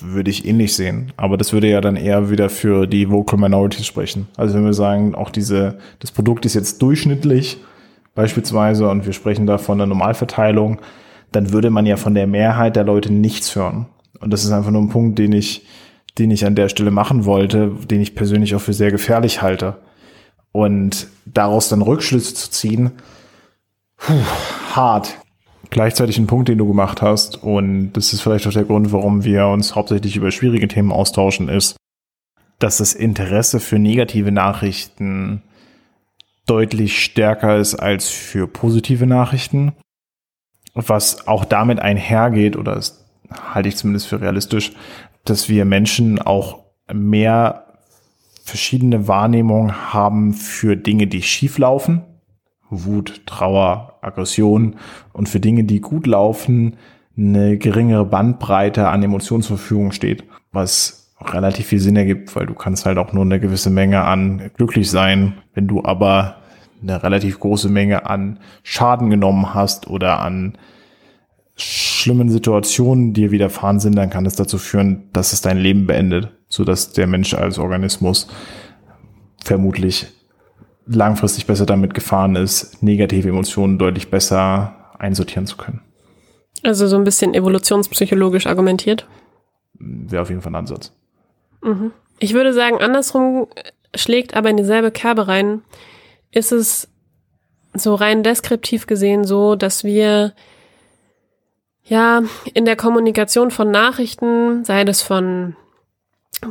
Würde 0.00 0.30
ich 0.30 0.46
ähnlich 0.46 0.76
sehen. 0.76 1.12
Aber 1.16 1.38
das 1.38 1.52
würde 1.52 1.68
ja 1.68 1.80
dann 1.80 1.96
eher 1.96 2.30
wieder 2.30 2.50
für 2.50 2.86
die 2.86 3.10
Vocal 3.10 3.38
Minorities 3.38 3.86
sprechen. 3.86 4.28
Also 4.36 4.54
wenn 4.54 4.64
wir 4.64 4.74
sagen, 4.74 5.14
auch 5.14 5.30
diese, 5.30 5.78
das 5.98 6.10
Produkt 6.10 6.44
ist 6.44 6.54
jetzt 6.54 6.82
durchschnittlich 6.82 7.58
beispielsweise 8.14 8.88
und 8.88 9.06
wir 9.06 9.12
sprechen 9.12 9.46
da 9.46 9.58
von 9.58 9.80
einer 9.80 9.86
Normalverteilung, 9.86 10.80
dann 11.32 11.52
würde 11.52 11.70
man 11.70 11.86
ja 11.86 11.96
von 11.96 12.14
der 12.14 12.26
Mehrheit 12.26 12.76
der 12.76 12.84
Leute 12.84 13.12
nichts 13.12 13.54
hören. 13.54 13.86
Und 14.20 14.32
das 14.32 14.44
ist 14.44 14.52
einfach 14.52 14.70
nur 14.70 14.82
ein 14.82 14.88
Punkt, 14.88 15.18
den 15.18 15.32
ich 15.32 15.66
den 16.18 16.30
ich 16.30 16.44
an 16.44 16.54
der 16.54 16.68
Stelle 16.68 16.90
machen 16.90 17.24
wollte, 17.24 17.72
den 17.90 18.00
ich 18.00 18.14
persönlich 18.14 18.54
auch 18.54 18.60
für 18.60 18.72
sehr 18.72 18.90
gefährlich 18.90 19.42
halte. 19.42 19.76
Und 20.52 21.06
daraus 21.24 21.68
dann 21.68 21.82
Rückschlüsse 21.82 22.34
zu 22.34 22.50
ziehen, 22.50 22.92
puh, 23.96 24.12
hart. 24.74 25.16
Gleichzeitig 25.70 26.18
ein 26.18 26.26
Punkt, 26.26 26.48
den 26.48 26.58
du 26.58 26.66
gemacht 26.66 27.00
hast, 27.00 27.42
und 27.42 27.92
das 27.92 28.12
ist 28.12 28.22
vielleicht 28.22 28.46
auch 28.46 28.52
der 28.52 28.64
Grund, 28.64 28.92
warum 28.92 29.22
wir 29.22 29.46
uns 29.46 29.76
hauptsächlich 29.76 30.16
über 30.16 30.32
schwierige 30.32 30.66
Themen 30.66 30.90
austauschen, 30.90 31.48
ist, 31.48 31.76
dass 32.58 32.78
das 32.78 32.92
Interesse 32.92 33.60
für 33.60 33.78
negative 33.78 34.32
Nachrichten 34.32 35.42
deutlich 36.50 37.04
stärker 37.04 37.58
ist 37.58 37.76
als 37.76 38.08
für 38.08 38.48
positive 38.48 39.06
Nachrichten. 39.06 39.72
Was 40.74 41.28
auch 41.28 41.44
damit 41.44 41.78
einhergeht, 41.78 42.56
oder 42.56 42.74
das 42.74 43.06
halte 43.54 43.68
ich 43.68 43.76
zumindest 43.76 44.08
für 44.08 44.20
realistisch, 44.20 44.72
dass 45.24 45.48
wir 45.48 45.64
Menschen 45.64 46.20
auch 46.20 46.64
mehr 46.92 47.66
verschiedene 48.42 49.06
Wahrnehmungen 49.06 49.92
haben 49.92 50.34
für 50.34 50.76
Dinge, 50.76 51.06
die 51.06 51.22
schief 51.22 51.58
laufen. 51.58 52.02
Wut, 52.68 53.22
Trauer, 53.26 53.98
Aggression 54.00 54.76
und 55.12 55.28
für 55.28 55.38
Dinge, 55.38 55.64
die 55.64 55.80
gut 55.80 56.08
laufen, 56.08 56.76
eine 57.16 57.58
geringere 57.58 58.04
Bandbreite 58.04 58.88
an 58.88 59.02
Emotionen 59.04 59.42
zur 59.42 59.58
Verfügung 59.58 59.92
steht, 59.92 60.24
was 60.50 61.14
relativ 61.20 61.66
viel 61.66 61.80
Sinn 61.80 61.96
ergibt, 61.96 62.34
weil 62.34 62.46
du 62.46 62.54
kannst 62.54 62.86
halt 62.86 62.98
auch 62.98 63.12
nur 63.12 63.24
eine 63.24 63.38
gewisse 63.38 63.70
Menge 63.70 64.02
an 64.02 64.50
glücklich 64.56 64.90
sein, 64.90 65.34
wenn 65.54 65.68
du 65.68 65.84
aber 65.84 66.39
eine 66.82 67.02
relativ 67.02 67.40
große 67.40 67.68
Menge 67.68 68.06
an 68.06 68.40
Schaden 68.62 69.10
genommen 69.10 69.54
hast 69.54 69.88
oder 69.88 70.20
an 70.20 70.56
schlimmen 71.56 72.30
Situationen 72.30 73.12
dir 73.12 73.30
widerfahren 73.30 73.80
sind, 73.80 73.96
dann 73.96 74.10
kann 74.10 74.26
es 74.26 74.36
dazu 74.36 74.58
führen, 74.58 75.10
dass 75.12 75.32
es 75.32 75.42
dein 75.42 75.58
Leben 75.58 75.86
beendet, 75.86 76.30
so 76.48 76.64
dass 76.64 76.92
der 76.92 77.06
Mensch 77.06 77.34
als 77.34 77.58
Organismus 77.58 78.28
vermutlich 79.44 80.06
langfristig 80.86 81.46
besser 81.46 81.66
damit 81.66 81.94
gefahren 81.94 82.36
ist, 82.36 82.82
negative 82.82 83.28
Emotionen 83.28 83.78
deutlich 83.78 84.10
besser 84.10 84.74
einsortieren 84.98 85.46
zu 85.46 85.56
können. 85.56 85.82
Also 86.62 86.86
so 86.86 86.96
ein 86.96 87.04
bisschen 87.04 87.34
evolutionspsychologisch 87.34 88.46
argumentiert? 88.46 89.06
Wäre 89.74 90.22
auf 90.22 90.30
jeden 90.30 90.42
Fall 90.42 90.52
ein 90.52 90.56
Ansatz. 90.56 90.92
Mhm. 91.62 91.92
Ich 92.18 92.34
würde 92.34 92.52
sagen, 92.52 92.78
andersrum 92.80 93.46
schlägt 93.94 94.34
aber 94.34 94.50
in 94.50 94.56
dieselbe 94.56 94.90
Kerbe 94.90 95.26
rein, 95.28 95.62
ist 96.32 96.52
es 96.52 96.88
so 97.74 97.94
rein 97.94 98.22
deskriptiv 98.22 98.86
gesehen 98.86 99.24
so, 99.24 99.56
dass 99.56 99.84
wir 99.84 100.32
ja, 101.84 102.22
in 102.54 102.64
der 102.64 102.76
Kommunikation 102.76 103.50
von 103.50 103.70
Nachrichten, 103.70 104.64
sei 104.64 104.84
das 104.84 105.02
von 105.02 105.56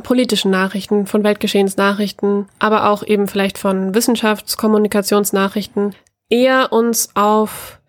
politischen 0.02 0.50
Nachrichten, 0.50 1.06
von 1.06 1.24
Weltgeschehensnachrichten, 1.24 2.46
aber 2.58 2.90
auch 2.90 3.02
eben 3.02 3.26
vielleicht 3.26 3.58
von 3.58 3.94
Wissenschaftskommunikationsnachrichten, 3.94 5.94
eher 6.28 6.72
uns 6.72 7.10
auf 7.14 7.80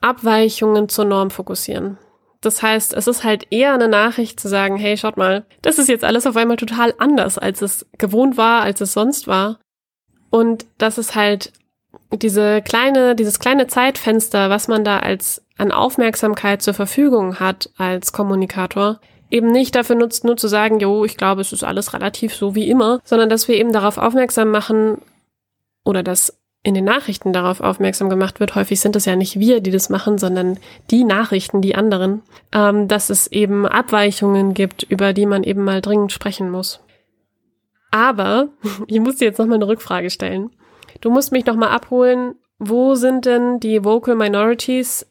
Abweichungen 0.00 0.88
zur 0.88 1.04
Norm 1.04 1.30
fokussieren. 1.30 1.98
Das 2.40 2.62
heißt, 2.62 2.94
es 2.94 3.06
ist 3.06 3.22
halt 3.22 3.46
eher 3.50 3.74
eine 3.74 3.88
Nachricht 3.88 4.40
zu 4.40 4.48
sagen, 4.48 4.76
hey, 4.76 4.96
schaut 4.96 5.16
mal, 5.16 5.44
das 5.60 5.78
ist 5.78 5.88
jetzt 5.88 6.04
alles 6.04 6.26
auf 6.26 6.36
einmal 6.36 6.56
total 6.56 6.94
anders, 6.98 7.38
als 7.38 7.62
es 7.62 7.86
gewohnt 7.98 8.36
war, 8.36 8.62
als 8.62 8.80
es 8.80 8.92
sonst 8.92 9.28
war. 9.28 9.58
Und 10.32 10.64
das 10.78 10.96
ist 10.96 11.14
halt 11.14 11.52
diese 12.10 12.62
kleine, 12.62 13.14
dieses 13.14 13.38
kleine 13.38 13.66
Zeitfenster, 13.66 14.48
was 14.48 14.66
man 14.66 14.82
da 14.82 14.98
als 14.98 15.44
an 15.58 15.70
Aufmerksamkeit 15.70 16.62
zur 16.62 16.72
Verfügung 16.72 17.38
hat 17.38 17.68
als 17.76 18.14
Kommunikator, 18.14 18.98
eben 19.30 19.52
nicht 19.52 19.74
dafür 19.74 19.94
nutzt, 19.94 20.24
nur 20.24 20.38
zu 20.38 20.48
sagen, 20.48 20.80
jo, 20.80 21.04
ich 21.04 21.18
glaube, 21.18 21.42
es 21.42 21.52
ist 21.52 21.64
alles 21.64 21.92
relativ 21.92 22.34
so 22.34 22.54
wie 22.54 22.70
immer, 22.70 23.00
sondern 23.04 23.28
dass 23.28 23.46
wir 23.46 23.56
eben 23.56 23.74
darauf 23.74 23.98
aufmerksam 23.98 24.50
machen 24.50 25.02
oder 25.84 26.02
dass 26.02 26.38
in 26.62 26.72
den 26.72 26.84
Nachrichten 26.84 27.34
darauf 27.34 27.60
aufmerksam 27.60 28.08
gemacht 28.08 28.40
wird, 28.40 28.54
häufig 28.54 28.80
sind 28.80 28.96
es 28.96 29.04
ja 29.04 29.16
nicht 29.16 29.38
wir, 29.38 29.60
die 29.60 29.70
das 29.70 29.90
machen, 29.90 30.16
sondern 30.16 30.58
die 30.90 31.04
Nachrichten, 31.04 31.60
die 31.60 31.74
anderen, 31.74 32.22
ähm, 32.54 32.88
dass 32.88 33.10
es 33.10 33.26
eben 33.26 33.66
Abweichungen 33.66 34.54
gibt, 34.54 34.82
über 34.84 35.12
die 35.12 35.26
man 35.26 35.42
eben 35.42 35.62
mal 35.62 35.82
dringend 35.82 36.10
sprechen 36.10 36.50
muss. 36.50 36.80
Aber 37.92 38.48
ich 38.88 38.98
muss 38.98 39.16
dir 39.16 39.26
jetzt 39.26 39.38
nochmal 39.38 39.56
eine 39.56 39.68
Rückfrage 39.68 40.10
stellen. 40.10 40.50
Du 41.00 41.10
musst 41.10 41.30
mich 41.30 41.46
nochmal 41.46 41.68
abholen, 41.68 42.34
wo 42.58 42.96
sind 42.96 43.24
denn 43.24 43.60
die 43.60 43.84
Vocal 43.84 44.16
Minorities 44.16 45.06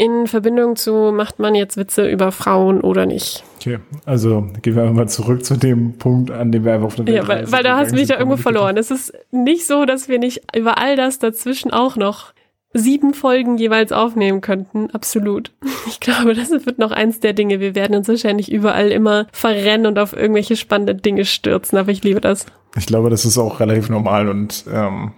in 0.00 0.28
Verbindung 0.28 0.76
zu, 0.76 1.12
macht 1.12 1.40
man 1.40 1.56
jetzt 1.56 1.76
Witze 1.76 2.08
über 2.08 2.30
Frauen 2.30 2.80
oder 2.80 3.04
nicht? 3.04 3.42
Okay, 3.56 3.78
also 4.06 4.46
gehen 4.62 4.76
wir 4.76 4.84
mal 4.92 5.08
zurück 5.08 5.44
zu 5.44 5.56
dem 5.56 5.98
Punkt, 5.98 6.30
an 6.30 6.52
dem 6.52 6.64
wir 6.64 6.74
einfach 6.74 6.86
auf 6.86 6.94
der 6.94 7.12
Ja, 7.12 7.26
weil, 7.26 7.50
weil 7.50 7.64
da 7.64 7.78
hast 7.78 7.90
du 7.90 7.96
mich 7.96 8.08
ja 8.08 8.16
irgendwo 8.16 8.36
verloren. 8.36 8.76
Es 8.76 8.92
ist 8.92 9.12
nicht 9.32 9.66
so, 9.66 9.84
dass 9.84 10.08
wir 10.08 10.20
nicht 10.20 10.42
über 10.56 10.78
all 10.78 10.94
das 10.94 11.18
dazwischen 11.18 11.72
auch 11.72 11.96
noch 11.96 12.32
sieben 12.78 13.14
Folgen 13.14 13.58
jeweils 13.58 13.92
aufnehmen 13.92 14.40
könnten. 14.40 14.90
Absolut. 14.90 15.52
Ich 15.88 16.00
glaube, 16.00 16.34
das 16.34 16.50
wird 16.50 16.78
noch 16.78 16.90
eins 16.90 17.18
der 17.20 17.32
Dinge. 17.32 17.60
Wir 17.60 17.74
werden 17.74 17.96
uns 17.96 18.08
wahrscheinlich 18.08 18.52
überall 18.52 18.90
immer 18.90 19.26
verrennen 19.32 19.86
und 19.86 19.98
auf 19.98 20.12
irgendwelche 20.12 20.54
spannenden 20.54 21.00
Dinge 21.00 21.24
stürzen, 21.24 21.78
aber 21.78 21.90
ich 21.90 22.04
liebe 22.04 22.20
das. 22.20 22.44
Ich 22.76 22.84
glaube, 22.84 23.08
das 23.08 23.24
ist 23.24 23.38
auch 23.38 23.58
relativ 23.58 23.88
normal 23.88 24.28
und 24.28 24.64
ähm, 24.70 25.12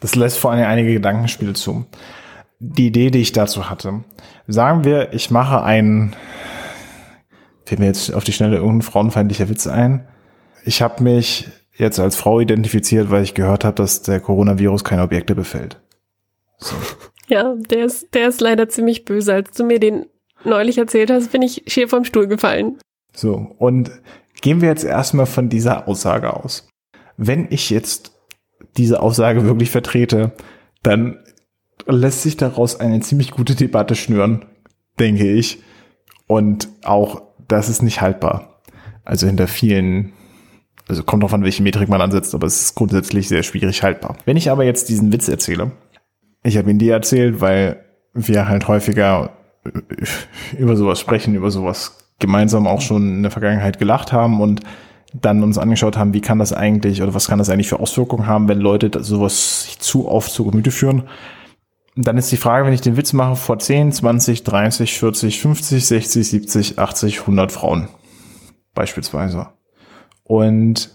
das 0.00 0.14
lässt 0.14 0.38
vor 0.38 0.52
allem 0.52 0.66
einige 0.66 0.92
Gedankenspiele 0.92 1.54
zu 1.54 1.86
die 2.62 2.86
Idee, 2.86 3.10
die 3.10 3.20
ich 3.20 3.32
dazu 3.32 3.68
hatte. 3.68 4.04
Sagen 4.46 4.84
wir, 4.84 5.12
ich 5.12 5.30
mache 5.30 5.62
ein, 5.62 6.14
fällt 7.64 7.80
mir 7.80 7.86
jetzt 7.86 8.14
auf 8.14 8.22
die 8.22 8.32
Schnelle 8.32 8.56
irgendein 8.56 8.82
frauenfeindlicher 8.82 9.48
Witz 9.48 9.66
ein. 9.66 10.06
Ich 10.64 10.80
habe 10.80 11.02
mich 11.02 11.48
jetzt 11.76 11.98
als 11.98 12.14
Frau 12.14 12.38
identifiziert, 12.38 13.10
weil 13.10 13.24
ich 13.24 13.34
gehört 13.34 13.64
habe, 13.64 13.74
dass 13.74 14.02
der 14.02 14.20
Coronavirus 14.20 14.84
keine 14.84 15.02
Objekte 15.02 15.34
befällt. 15.34 15.80
So. 16.62 16.76
Ja, 17.28 17.54
der 17.54 17.84
ist, 17.84 18.14
der 18.14 18.28
ist 18.28 18.40
leider 18.40 18.68
ziemlich 18.68 19.04
böse. 19.04 19.34
Als 19.34 19.50
du 19.52 19.64
mir 19.64 19.80
den 19.80 20.06
neulich 20.44 20.78
erzählt 20.78 21.10
hast, 21.10 21.32
bin 21.32 21.42
ich 21.42 21.64
schier 21.66 21.88
vom 21.88 22.04
Stuhl 22.04 22.26
gefallen. 22.26 22.78
So, 23.14 23.54
und 23.58 23.90
gehen 24.40 24.60
wir 24.60 24.68
jetzt 24.68 24.84
erstmal 24.84 25.26
von 25.26 25.48
dieser 25.48 25.88
Aussage 25.88 26.34
aus. 26.34 26.68
Wenn 27.16 27.46
ich 27.50 27.70
jetzt 27.70 28.12
diese 28.76 29.00
Aussage 29.00 29.44
wirklich 29.44 29.70
vertrete, 29.70 30.32
dann 30.82 31.18
lässt 31.86 32.22
sich 32.22 32.36
daraus 32.36 32.78
eine 32.78 33.00
ziemlich 33.00 33.32
gute 33.32 33.54
Debatte 33.54 33.94
schnüren, 33.94 34.46
denke 34.98 35.30
ich. 35.30 35.62
Und 36.26 36.68
auch, 36.84 37.22
das 37.48 37.68
ist 37.68 37.82
nicht 37.82 38.00
haltbar. 38.00 38.62
Also 39.04 39.26
hinter 39.26 39.48
vielen, 39.48 40.12
also 40.88 41.02
kommt 41.02 41.22
drauf 41.22 41.34
an, 41.34 41.44
welche 41.44 41.62
Metrik 41.62 41.88
man 41.88 42.00
ansetzt, 42.00 42.34
aber 42.34 42.46
es 42.46 42.62
ist 42.62 42.74
grundsätzlich 42.74 43.28
sehr 43.28 43.42
schwierig 43.42 43.82
haltbar. 43.82 44.16
Wenn 44.24 44.36
ich 44.36 44.50
aber 44.50 44.64
jetzt 44.64 44.88
diesen 44.88 45.12
Witz 45.12 45.28
erzähle, 45.28 45.72
ich 46.42 46.56
habe 46.56 46.70
ihn 46.70 46.78
dir 46.78 46.94
erzählt, 46.94 47.40
weil 47.40 47.84
wir 48.14 48.48
halt 48.48 48.68
häufiger 48.68 49.30
über 50.58 50.76
sowas 50.76 51.00
sprechen, 51.00 51.34
über 51.34 51.50
sowas 51.50 51.98
gemeinsam 52.18 52.66
auch 52.66 52.80
schon 52.80 53.16
in 53.16 53.22
der 53.22 53.30
Vergangenheit 53.30 53.78
gelacht 53.78 54.12
haben 54.12 54.40
und 54.40 54.60
dann 55.12 55.42
uns 55.42 55.58
angeschaut 55.58 55.96
haben, 55.96 56.14
wie 56.14 56.20
kann 56.20 56.38
das 56.38 56.52
eigentlich 56.52 57.02
oder 57.02 57.14
was 57.14 57.28
kann 57.28 57.38
das 57.38 57.50
eigentlich 57.50 57.68
für 57.68 57.80
Auswirkungen 57.80 58.26
haben, 58.26 58.48
wenn 58.48 58.58
Leute 58.58 59.02
sowas 59.02 59.64
sich 59.64 59.78
zu 59.78 60.08
oft 60.08 60.32
zu 60.32 60.44
Gemüte 60.44 60.70
führen. 60.70 61.08
Dann 61.94 62.16
ist 62.16 62.32
die 62.32 62.38
Frage, 62.38 62.64
wenn 62.64 62.72
ich 62.72 62.80
den 62.80 62.96
Witz 62.96 63.12
mache, 63.12 63.36
vor 63.36 63.58
10, 63.58 63.92
20, 63.92 64.44
30, 64.44 64.98
40, 64.98 65.40
50, 65.42 65.86
60, 65.86 66.28
70, 66.28 66.78
80, 66.78 67.20
100 67.20 67.52
Frauen 67.52 67.88
beispielsweise. 68.74 69.48
Und 70.24 70.90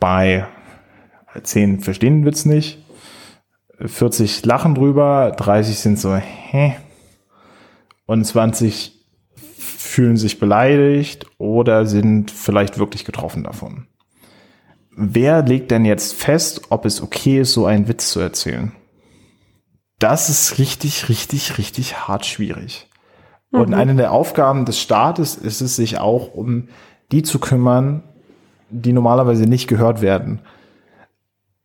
bei 0.00 0.46
10 1.42 1.80
verstehen 1.80 2.20
den 2.20 2.24
Witz 2.24 2.46
nicht, 2.46 2.78
40 3.80 4.44
lachen 4.44 4.74
drüber, 4.74 5.32
30 5.36 5.78
sind 5.78 5.98
so, 5.98 6.14
hä? 6.14 6.76
Und 8.06 8.24
20 8.24 8.98
fühlen 9.36 10.16
sich 10.16 10.38
beleidigt 10.38 11.26
oder 11.38 11.86
sind 11.86 12.30
vielleicht 12.30 12.78
wirklich 12.78 13.04
getroffen 13.04 13.44
davon. 13.44 13.86
Wer 14.96 15.42
legt 15.42 15.70
denn 15.70 15.84
jetzt 15.84 16.14
fest, 16.14 16.62
ob 16.70 16.84
es 16.84 17.00
okay 17.02 17.40
ist, 17.40 17.52
so 17.52 17.66
einen 17.66 17.86
Witz 17.86 18.10
zu 18.10 18.20
erzählen? 18.20 18.72
Das 19.98 20.28
ist 20.28 20.58
richtig, 20.58 21.08
richtig, 21.08 21.58
richtig 21.58 22.08
hart 22.08 22.26
schwierig. 22.26 22.88
Mhm. 23.50 23.60
Und 23.60 23.74
eine 23.74 23.94
der 23.94 24.12
Aufgaben 24.12 24.64
des 24.64 24.80
Staates 24.80 25.36
ist 25.36 25.60
es, 25.60 25.76
sich 25.76 25.98
auch 25.98 26.34
um 26.34 26.68
die 27.12 27.22
zu 27.22 27.38
kümmern, 27.38 28.02
die 28.70 28.92
normalerweise 28.92 29.44
nicht 29.44 29.68
gehört 29.68 30.02
werden. 30.02 30.40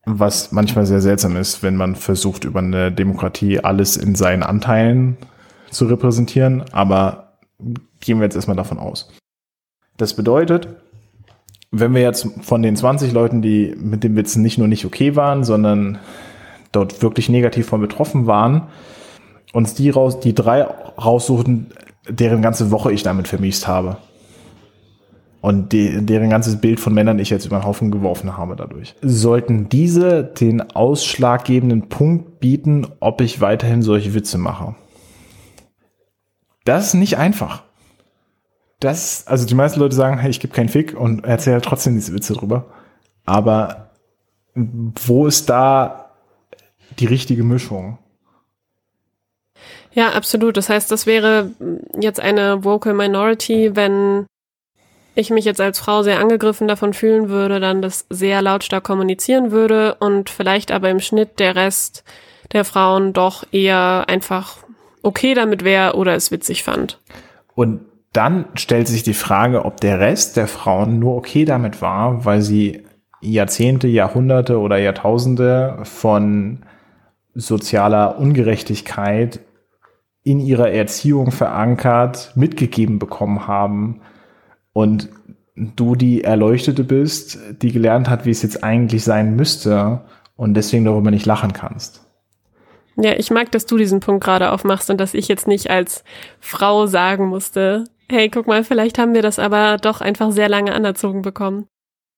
Was 0.06 0.52
manchmal 0.52 0.86
sehr 0.86 1.02
seltsam 1.02 1.38
ist, 1.38 1.64
wenn 1.64 1.78
man 1.78 1.96
versucht, 1.96 2.44
über 2.44 2.60
eine 2.60 2.92
Demokratie 2.92 3.60
alles 3.60 3.96
in 3.96 4.16
seinen 4.16 4.44
Anteilen 4.44 5.18
zu 5.72 5.86
repräsentieren. 5.86 6.64
Aber 6.74 7.38
gehen 8.02 8.20
wir 8.20 8.26
jetzt 8.26 8.36
erstmal 8.36 8.58
davon 8.58 8.80
aus. 8.80 9.10
Das 9.98 10.14
bedeutet, 10.14 10.68
wenn 11.72 11.94
wir 11.94 12.02
jetzt 12.02 12.28
von 12.42 12.62
den 12.62 12.76
20 12.76 13.14
Leuten, 13.14 13.42
die 13.42 13.76
mit 13.78 14.04
dem 14.04 14.16
Witzen 14.16 14.42
nicht 14.42 14.58
nur 14.58 14.68
nicht 14.68 14.86
okay 14.86 15.16
waren, 15.16 15.44
sondern 15.44 16.00
dort 16.72 17.02
wirklich 17.02 17.30
negativ 17.30 17.68
von 17.68 17.80
betroffen 17.80 18.28
waren, 18.28 18.64
uns 19.54 19.74
die 19.74 19.90
raus, 19.90 20.20
die 20.20 20.36
drei 20.36 20.64
raussuchen, 20.64 21.68
deren 22.10 22.42
ganze 22.42 22.72
Woche 22.72 22.92
ich 22.92 23.04
damit 23.04 23.28
vermiest 23.28 23.68
habe 23.68 23.98
und 25.44 25.74
die, 25.74 26.06
deren 26.06 26.30
ganzes 26.30 26.62
Bild 26.62 26.80
von 26.80 26.94
Männern 26.94 27.20
ich 27.20 27.30
jetzt 27.30 27.46
über 27.46 27.60
den 27.60 27.66
Haufen 27.66 27.92
geworfen 27.92 28.38
habe 28.38 28.56
dadurch. 28.56 28.96
Sollten 29.02 29.68
diese 29.68 30.24
den 30.24 30.62
ausschlaggebenden 30.72 31.90
Punkt 31.90 32.40
bieten, 32.40 32.88
ob 33.02 33.20
ich 33.20 33.42
weiterhin 33.42 33.82
solche 33.82 34.14
Witze 34.14 34.38
mache? 34.38 34.74
Das 36.64 36.88
ist 36.88 36.94
nicht 36.94 37.18
einfach. 37.18 37.64
Das, 38.80 39.28
also 39.28 39.46
die 39.46 39.54
meisten 39.54 39.82
Leute 39.82 39.98
sagen, 39.98 40.18
hey, 40.18 40.30
ich 40.30 40.40
gebe 40.40 40.54
keinen 40.54 40.70
Fick 40.70 40.98
und 40.98 41.26
erzähle 41.26 41.60
trotzdem 41.60 41.96
diese 41.96 42.14
Witze 42.14 42.36
drüber. 42.36 42.68
Aber 43.26 43.90
wo 44.56 45.28
ist 45.28 45.50
da 45.50 46.12
die 47.00 47.06
richtige 47.06 47.44
Mischung? 47.44 47.98
Ja, 49.92 50.14
absolut. 50.14 50.56
Das 50.56 50.70
heißt, 50.70 50.90
das 50.90 51.06
wäre 51.06 51.52
jetzt 52.00 52.22
eine 52.22 52.64
Vocal 52.64 52.94
Minority, 52.94 53.76
wenn 53.76 54.26
ich 55.16 55.30
mich 55.30 55.46
jetzt 55.46 55.62
als 55.62 55.80
Frau 55.80 56.04
sehr 56.04 56.20
angegriffen 56.20 56.68
davon 56.68 56.94
fühlen 56.94 57.30
würde, 57.30 57.60
dann 57.60 57.82
das 57.82 58.06
sehr 58.10 58.42
lautstark 58.42 58.84
kommunizieren 58.84 59.52
würde 59.52 59.96
und 59.96 60.30
vielleicht 60.30 60.72
aber 60.72 60.90
im 60.90 61.00
Schnitt 61.00 61.40
der 61.40 61.56
Rest 61.56 62.04
der 62.52 62.66
Frauen 62.66 63.14
doch 63.14 63.44
eher 63.52 64.06
einfach 64.08 64.58
okay 65.02 65.34
damit 65.34 65.64
wäre 65.64 65.96
oder 65.96 66.16
es 66.16 66.32
witzig 66.32 66.64
fand. 66.64 67.00
Und 67.56 67.82
dann 68.14 68.46
stellt 68.56 68.88
sich 68.88 69.04
die 69.04 69.14
Frage, 69.14 69.66
ob 69.66 69.82
der 69.82 70.00
Rest 70.00 70.38
der 70.38 70.48
Frauen 70.48 71.00
nur 71.00 71.16
okay 71.16 71.46
damit 71.46 71.82
war, 71.82 72.26
weil 72.26 72.42
sie 72.42 72.84
Jahrzehnte, 73.22 73.88
Jahrhunderte 73.88 74.60
oder 74.60 74.78
Jahrtausende 74.78 75.80
von 75.84 76.60
sozialer 77.34 78.20
Ungerechtigkeit 78.20 79.40
in 80.24 80.40
ihrer 80.40 80.72
Erziehung 80.72 81.32
verankert 81.32 82.32
mitgegeben 82.36 83.00
bekommen 83.00 83.48
haben, 83.48 84.02
und 84.74 85.10
du 85.56 85.96
die 85.96 86.24
Erleuchtete 86.24 86.84
bist, 86.84 87.38
die 87.62 87.72
gelernt 87.72 88.10
hat, 88.10 88.26
wie 88.26 88.32
es 88.32 88.42
jetzt 88.42 88.64
eigentlich 88.64 89.04
sein 89.04 89.36
müsste 89.36 90.02
und 90.36 90.56
deswegen 90.56 90.86
darüber 90.86 91.12
nicht 91.12 91.26
lachen 91.26 91.54
kannst. 91.54 92.02
Ja, 92.96 93.14
ich 93.14 93.32
mag, 93.32 93.52
dass 93.52 93.66
du 93.66 93.78
diesen 93.78 94.00
Punkt 94.00 94.24
gerade 94.24 94.52
aufmachst 94.52 94.90
und 94.90 95.00
dass 95.00 95.14
ich 95.14 95.28
jetzt 95.28 95.48
nicht 95.48 95.70
als 95.70 96.04
Frau 96.40 96.86
sagen 96.86 97.28
musste, 97.28 97.86
hey, 98.10 98.30
guck 98.30 98.48
mal, 98.48 98.64
vielleicht 98.64 99.00
haben 99.00 99.14
wir 99.14 99.22
das 99.22 99.40
aber 99.40 99.78
doch 99.78 100.02
einfach 100.02 100.32
sehr 100.32 100.50
lange 100.50 100.74
anerzogen 100.74 101.22
bekommen. 101.22 101.68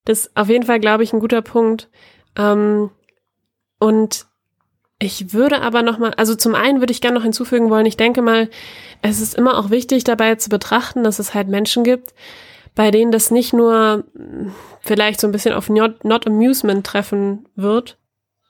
Das 0.06 0.26
ist 0.26 0.38
auf 0.38 0.50
jeden 0.50 0.66
Fall, 0.66 0.80
glaube 0.80 1.04
ich, 1.04 1.14
ein 1.14 1.20
guter 1.20 1.42
Punkt. 1.42 1.90
Ähm, 2.38 2.90
und 3.80 4.28
ich 5.00 5.34
würde 5.34 5.62
aber 5.62 5.82
noch 5.82 5.98
mal, 5.98 6.14
also 6.16 6.36
zum 6.36 6.56
einen 6.56 6.80
würde 6.80 6.92
ich 6.92 7.02
gerne 7.02 7.16
noch 7.16 7.24
hinzufügen 7.24 7.70
wollen, 7.70 7.86
ich 7.86 7.98
denke 7.98 8.22
mal, 8.22 8.50
es 9.02 9.22
ist 9.22 9.36
immer 9.36 9.58
auch 9.58 9.70
wichtig 9.70 10.04
dabei 10.04 10.36
zu 10.36 10.50
betrachten, 10.50 11.04
dass 11.04 11.20
es 11.20 11.34
halt 11.34 11.48
Menschen 11.48 11.84
gibt, 11.84 12.14
bei 12.76 12.92
denen 12.92 13.12
das 13.12 13.32
nicht 13.32 13.54
nur 13.54 14.04
vielleicht 14.82 15.20
so 15.20 15.28
ein 15.28 15.32
bisschen 15.32 15.54
auf 15.54 15.70
Not, 15.70 16.04
not 16.04 16.28
Amusement 16.28 16.86
treffen 16.86 17.48
wird, 17.56 17.98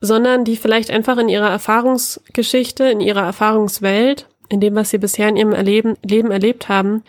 sondern 0.01 0.43
die 0.43 0.57
vielleicht 0.57 0.91
einfach 0.91 1.17
in 1.17 1.29
ihrer 1.29 1.49
Erfahrungsgeschichte, 1.49 2.85
in 2.85 2.99
ihrer 2.99 3.23
Erfahrungswelt, 3.23 4.27
in 4.49 4.59
dem, 4.59 4.75
was 4.75 4.89
sie 4.89 4.97
bisher 4.97 5.29
in 5.29 5.37
ihrem 5.37 5.53
Erleben, 5.53 5.95
Leben 6.03 6.31
erlebt 6.31 6.69
haben, 6.69 7.03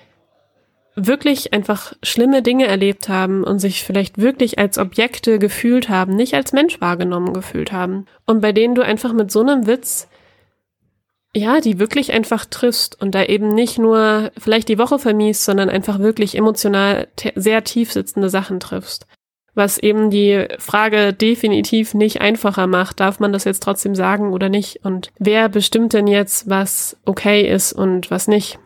wirklich 0.94 1.52
einfach 1.52 1.92
schlimme 2.02 2.42
Dinge 2.42 2.66
erlebt 2.66 3.08
haben 3.08 3.44
und 3.44 3.58
sich 3.58 3.84
vielleicht 3.84 4.18
wirklich 4.18 4.58
als 4.58 4.78
Objekte 4.78 5.38
gefühlt 5.38 5.88
haben, 5.90 6.16
nicht 6.16 6.34
als 6.34 6.52
Mensch 6.52 6.80
wahrgenommen 6.80 7.34
gefühlt 7.34 7.70
haben. 7.70 8.06
Und 8.24 8.40
bei 8.40 8.52
denen 8.52 8.74
du 8.74 8.82
einfach 8.82 9.12
mit 9.12 9.30
so 9.30 9.40
einem 9.40 9.66
Witz 9.66 10.08
ja, 11.36 11.60
die 11.60 11.78
wirklich 11.78 12.12
einfach 12.12 12.46
triffst 12.46 13.00
und 13.00 13.14
da 13.14 13.22
eben 13.22 13.54
nicht 13.54 13.78
nur 13.78 14.30
vielleicht 14.38 14.70
die 14.70 14.78
Woche 14.78 14.98
vermiest, 14.98 15.44
sondern 15.44 15.68
einfach 15.68 15.98
wirklich 15.98 16.34
emotional 16.34 17.08
sehr 17.34 17.62
tief 17.62 17.92
sitzende 17.92 18.30
Sachen 18.30 18.58
triffst. 18.58 19.06
Was 19.54 19.76
eben 19.76 20.08
die 20.08 20.46
Frage 20.58 21.12
definitiv 21.12 21.92
nicht 21.92 22.22
einfacher 22.22 22.66
macht, 22.66 23.00
darf 23.00 23.20
man 23.20 23.34
das 23.34 23.44
jetzt 23.44 23.62
trotzdem 23.62 23.94
sagen 23.94 24.32
oder 24.32 24.48
nicht? 24.48 24.82
Und 24.82 25.10
wer 25.18 25.50
bestimmt 25.50 25.92
denn 25.92 26.06
jetzt, 26.06 26.48
was 26.48 26.96
okay 27.04 27.46
ist 27.46 27.74
und 27.74 28.10
was 28.10 28.28
nicht? 28.28 28.58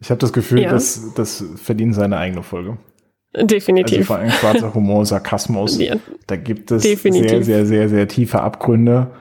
Ich 0.00 0.10
habe 0.10 0.18
das 0.18 0.34
Gefühl, 0.34 0.62
ja. 0.62 0.70
dass 0.70 1.14
das 1.14 1.44
verdient 1.56 1.94
seine 1.94 2.18
eigene 2.18 2.42
Folge. 2.42 2.76
Definitiv. 3.34 3.98
Also 3.98 4.04
vor 4.04 4.16
allem 4.16 4.30
schwarzer 4.30 4.74
Humor, 4.74 5.06
Sarkasmus. 5.06 5.78
Ja. 5.80 5.96
Da 6.26 6.36
gibt 6.36 6.70
es 6.70 6.82
Definitiv. 6.82 7.30
sehr, 7.30 7.44
sehr, 7.44 7.66
sehr, 7.66 7.88
sehr 7.88 8.08
tiefe 8.08 8.40
Abgründe, 8.40 9.12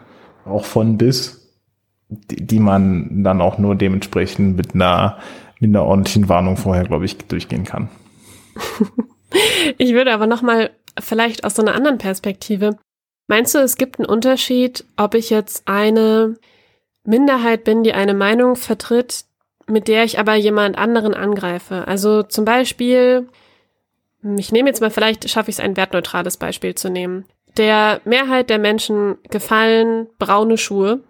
auch 0.45 0.65
von 0.65 0.97
bis 0.97 1.44
die, 2.29 2.45
die 2.45 2.59
man 2.59 3.23
dann 3.23 3.41
auch 3.41 3.57
nur 3.57 3.75
dementsprechend 3.75 4.57
mit 4.57 4.75
einer, 4.75 5.17
mit 5.59 5.69
einer 5.69 5.83
ordentlichen 5.83 6.29
Warnung 6.29 6.57
vorher, 6.57 6.83
glaube 6.83 7.05
ich, 7.05 7.17
durchgehen 7.17 7.63
kann. 7.63 7.89
ich 9.77 9.93
würde 9.93 10.13
aber 10.13 10.27
nochmal 10.27 10.71
vielleicht 10.99 11.43
aus 11.43 11.55
so 11.55 11.61
einer 11.61 11.75
anderen 11.75 11.97
Perspektive. 11.97 12.77
Meinst 13.27 13.55
du, 13.55 13.59
es 13.59 13.77
gibt 13.77 13.99
einen 13.99 14.07
Unterschied, 14.07 14.85
ob 14.97 15.15
ich 15.15 15.29
jetzt 15.29 15.67
eine 15.67 16.35
Minderheit 17.03 17.63
bin, 17.63 17.83
die 17.83 17.93
eine 17.93 18.13
Meinung 18.13 18.55
vertritt, 18.55 19.25
mit 19.67 19.87
der 19.87 20.03
ich 20.03 20.19
aber 20.19 20.35
jemand 20.35 20.77
anderen 20.77 21.13
angreife? 21.13 21.87
Also 21.87 22.23
zum 22.23 22.45
Beispiel, 22.45 23.27
ich 24.37 24.51
nehme 24.51 24.69
jetzt 24.69 24.81
mal, 24.81 24.91
vielleicht 24.91 25.27
schaffe 25.29 25.49
ich 25.49 25.57
es, 25.57 25.63
ein 25.63 25.77
wertneutrales 25.77 26.37
Beispiel 26.37 26.75
zu 26.75 26.89
nehmen. 26.89 27.25
Der 27.57 28.01
Mehrheit 28.05 28.49
der 28.49 28.59
Menschen 28.59 29.17
gefallen 29.29 30.07
braune 30.19 30.57
Schuhe 30.57 31.01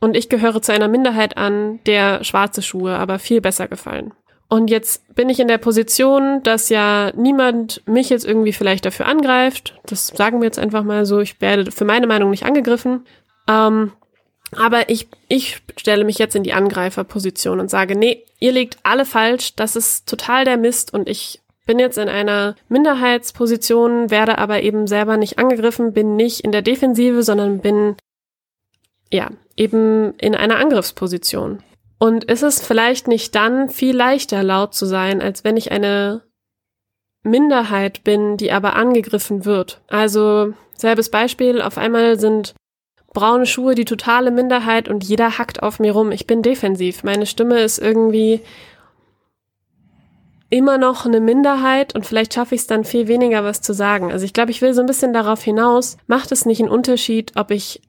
und 0.00 0.16
ich 0.16 0.28
gehöre 0.28 0.62
zu 0.62 0.72
einer 0.72 0.88
Minderheit 0.88 1.36
an, 1.36 1.80
der 1.86 2.24
schwarze 2.24 2.62
Schuhe 2.62 2.96
aber 2.96 3.18
viel 3.18 3.40
besser 3.40 3.68
gefallen. 3.68 4.12
Und 4.48 4.70
jetzt 4.70 5.14
bin 5.14 5.28
ich 5.28 5.40
in 5.40 5.48
der 5.48 5.58
Position, 5.58 6.42
dass 6.42 6.68
ja 6.70 7.12
niemand 7.14 7.82
mich 7.86 8.08
jetzt 8.08 8.24
irgendwie 8.24 8.52
vielleicht 8.52 8.86
dafür 8.86 9.06
angreift. 9.06 9.78
Das 9.84 10.06
sagen 10.06 10.40
wir 10.40 10.46
jetzt 10.46 10.58
einfach 10.58 10.84
mal 10.84 11.04
so. 11.04 11.20
Ich 11.20 11.40
werde 11.40 11.70
für 11.70 11.84
meine 11.84 12.06
Meinung 12.06 12.30
nicht 12.30 12.46
angegriffen. 12.46 13.04
Ähm, 13.46 13.92
Aber 14.56 14.88
ich, 14.88 15.08
ich 15.28 15.60
stelle 15.76 16.04
mich 16.04 16.18
jetzt 16.18 16.34
in 16.34 16.42
die 16.42 16.54
Angreiferposition 16.54 17.60
und 17.60 17.68
sage, 17.68 17.94
nee, 17.94 18.24
ihr 18.38 18.52
liegt 18.52 18.78
alle 18.82 19.04
falsch, 19.04 19.54
das 19.54 19.76
ist 19.76 20.08
total 20.08 20.46
der 20.46 20.56
Mist 20.56 20.94
und 20.94 21.06
ich 21.08 21.42
bin 21.66 21.78
jetzt 21.78 21.98
in 21.98 22.08
einer 22.08 22.54
Minderheitsposition, 22.70 24.10
werde 24.10 24.38
aber 24.38 24.62
eben 24.62 24.86
selber 24.86 25.18
nicht 25.18 25.38
angegriffen, 25.38 25.92
bin 25.92 26.16
nicht 26.16 26.40
in 26.40 26.52
der 26.52 26.62
Defensive, 26.62 27.22
sondern 27.22 27.60
bin, 27.60 27.96
ja, 29.12 29.28
eben 29.58 30.14
in 30.18 30.34
einer 30.34 30.56
Angriffsposition. 30.56 31.62
Und 31.98 32.24
ist 32.24 32.42
es 32.42 32.64
vielleicht 32.64 33.08
nicht 33.08 33.34
dann 33.34 33.70
viel 33.70 33.96
leichter 33.96 34.42
laut 34.42 34.74
zu 34.74 34.86
sein, 34.86 35.20
als 35.20 35.42
wenn 35.42 35.56
ich 35.56 35.72
eine 35.72 36.22
Minderheit 37.24 38.04
bin, 38.04 38.36
die 38.36 38.52
aber 38.52 38.76
angegriffen 38.76 39.44
wird? 39.44 39.80
Also, 39.88 40.54
selbes 40.76 41.10
Beispiel, 41.10 41.60
auf 41.60 41.76
einmal 41.76 42.20
sind 42.20 42.54
braune 43.12 43.46
Schuhe 43.46 43.74
die 43.74 43.84
totale 43.84 44.30
Minderheit 44.30 44.88
und 44.88 45.02
jeder 45.02 45.38
hackt 45.38 45.62
auf 45.62 45.80
mir 45.80 45.92
rum. 45.92 46.12
Ich 46.12 46.26
bin 46.26 46.42
defensiv. 46.42 47.02
Meine 47.02 47.26
Stimme 47.26 47.60
ist 47.60 47.78
irgendwie 47.78 48.42
immer 50.50 50.78
noch 50.78 51.04
eine 51.04 51.20
Minderheit 51.20 51.94
und 51.94 52.06
vielleicht 52.06 52.34
schaffe 52.34 52.54
ich 52.54 52.62
es 52.62 52.66
dann 52.68 52.84
viel 52.84 53.08
weniger, 53.08 53.44
was 53.44 53.60
zu 53.60 53.74
sagen. 53.74 54.12
Also 54.12 54.24
ich 54.24 54.32
glaube, 54.32 54.52
ich 54.52 54.62
will 54.62 54.72
so 54.72 54.80
ein 54.80 54.86
bisschen 54.86 55.12
darauf 55.12 55.42
hinaus, 55.42 55.96
macht 56.06 56.30
es 56.32 56.46
nicht 56.46 56.60
einen 56.60 56.70
Unterschied, 56.70 57.32
ob 57.34 57.50
ich 57.50 57.82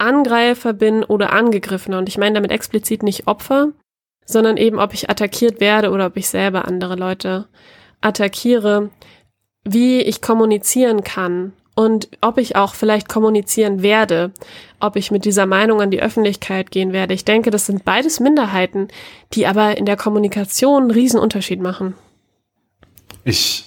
Angreifer 0.00 0.72
bin 0.72 1.04
oder 1.04 1.32
Angegriffener. 1.32 1.98
Und 1.98 2.08
ich 2.08 2.18
meine 2.18 2.34
damit 2.34 2.50
explizit 2.50 3.02
nicht 3.02 3.26
Opfer, 3.26 3.72
sondern 4.24 4.56
eben, 4.56 4.78
ob 4.78 4.94
ich 4.94 5.10
attackiert 5.10 5.60
werde 5.60 5.90
oder 5.90 6.06
ob 6.06 6.16
ich 6.16 6.28
selber 6.28 6.66
andere 6.66 6.96
Leute 6.96 7.46
attackiere, 8.00 8.90
wie 9.64 10.00
ich 10.00 10.22
kommunizieren 10.22 11.04
kann 11.04 11.52
und 11.74 12.08
ob 12.20 12.38
ich 12.38 12.56
auch 12.56 12.74
vielleicht 12.74 13.08
kommunizieren 13.08 13.82
werde, 13.82 14.32
ob 14.80 14.96
ich 14.96 15.10
mit 15.10 15.24
dieser 15.24 15.46
Meinung 15.46 15.80
an 15.80 15.90
die 15.90 16.02
Öffentlichkeit 16.02 16.70
gehen 16.70 16.92
werde. 16.92 17.14
Ich 17.14 17.24
denke, 17.24 17.50
das 17.50 17.66
sind 17.66 17.84
beides 17.84 18.20
Minderheiten, 18.20 18.88
die 19.32 19.46
aber 19.46 19.76
in 19.76 19.86
der 19.86 19.96
Kommunikation 19.96 20.82
einen 20.82 20.90
riesen 20.90 21.20
Unterschied 21.20 21.60
machen. 21.60 21.94
Ich, 23.24 23.64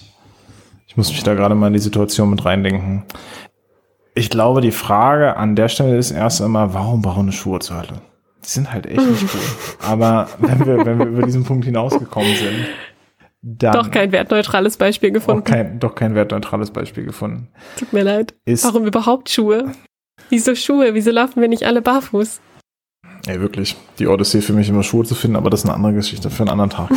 ich 0.86 0.96
muss 0.96 1.10
mich 1.10 1.22
da 1.22 1.34
gerade 1.34 1.54
mal 1.54 1.68
in 1.68 1.72
die 1.72 1.78
Situation 1.78 2.30
mit 2.30 2.44
reindenken. 2.44 3.04
Ich 4.14 4.30
glaube, 4.30 4.60
die 4.60 4.70
Frage 4.70 5.36
an 5.36 5.56
der 5.56 5.68
Stelle 5.68 5.96
ist 5.96 6.12
erst 6.12 6.40
einmal, 6.40 6.72
warum 6.72 7.02
braune 7.02 7.32
Schuhe 7.32 7.58
zur 7.58 7.78
Hölle? 7.78 8.00
Die 8.44 8.48
sind 8.48 8.72
halt 8.72 8.86
echt 8.86 9.00
nicht 9.00 9.24
cool. 9.34 9.40
Aber 9.80 10.28
wenn 10.38 10.64
wir, 10.64 10.86
wenn 10.86 10.98
wir 10.98 11.06
über 11.06 11.22
diesen 11.22 11.44
Punkt 11.44 11.64
hinausgekommen 11.64 12.34
sind, 12.36 12.66
dann 13.42 13.72
doch 13.72 13.90
kein 13.90 14.12
wertneutrales 14.12 14.76
Beispiel 14.76 15.10
gefunden. 15.10 15.44
Kein, 15.44 15.80
doch 15.80 15.94
kein 15.94 16.14
wertneutrales 16.14 16.70
Beispiel 16.70 17.04
gefunden. 17.04 17.48
Tut 17.76 17.92
mir 17.92 18.02
leid. 18.02 18.34
Ist 18.44 18.64
Warum 18.64 18.86
überhaupt 18.86 19.30
Schuhe? 19.30 19.72
Wieso 20.30 20.54
Schuhe? 20.54 20.94
Wieso 20.94 21.10
laufen 21.10 21.40
wir 21.40 21.48
nicht 21.48 21.64
alle 21.64 21.82
barfuß? 21.82 22.40
Ey, 23.26 23.40
wirklich. 23.40 23.76
Die 23.98 24.06
Odyssee 24.06 24.40
für 24.40 24.52
mich 24.52 24.68
immer 24.68 24.82
Schuhe 24.82 25.04
zu 25.04 25.14
finden, 25.14 25.36
aber 25.36 25.50
das 25.50 25.60
ist 25.60 25.66
eine 25.66 25.74
andere 25.74 25.94
Geschichte 25.94 26.30
für 26.30 26.44
einen 26.44 26.50
anderen 26.50 26.70
Tag. 26.70 26.90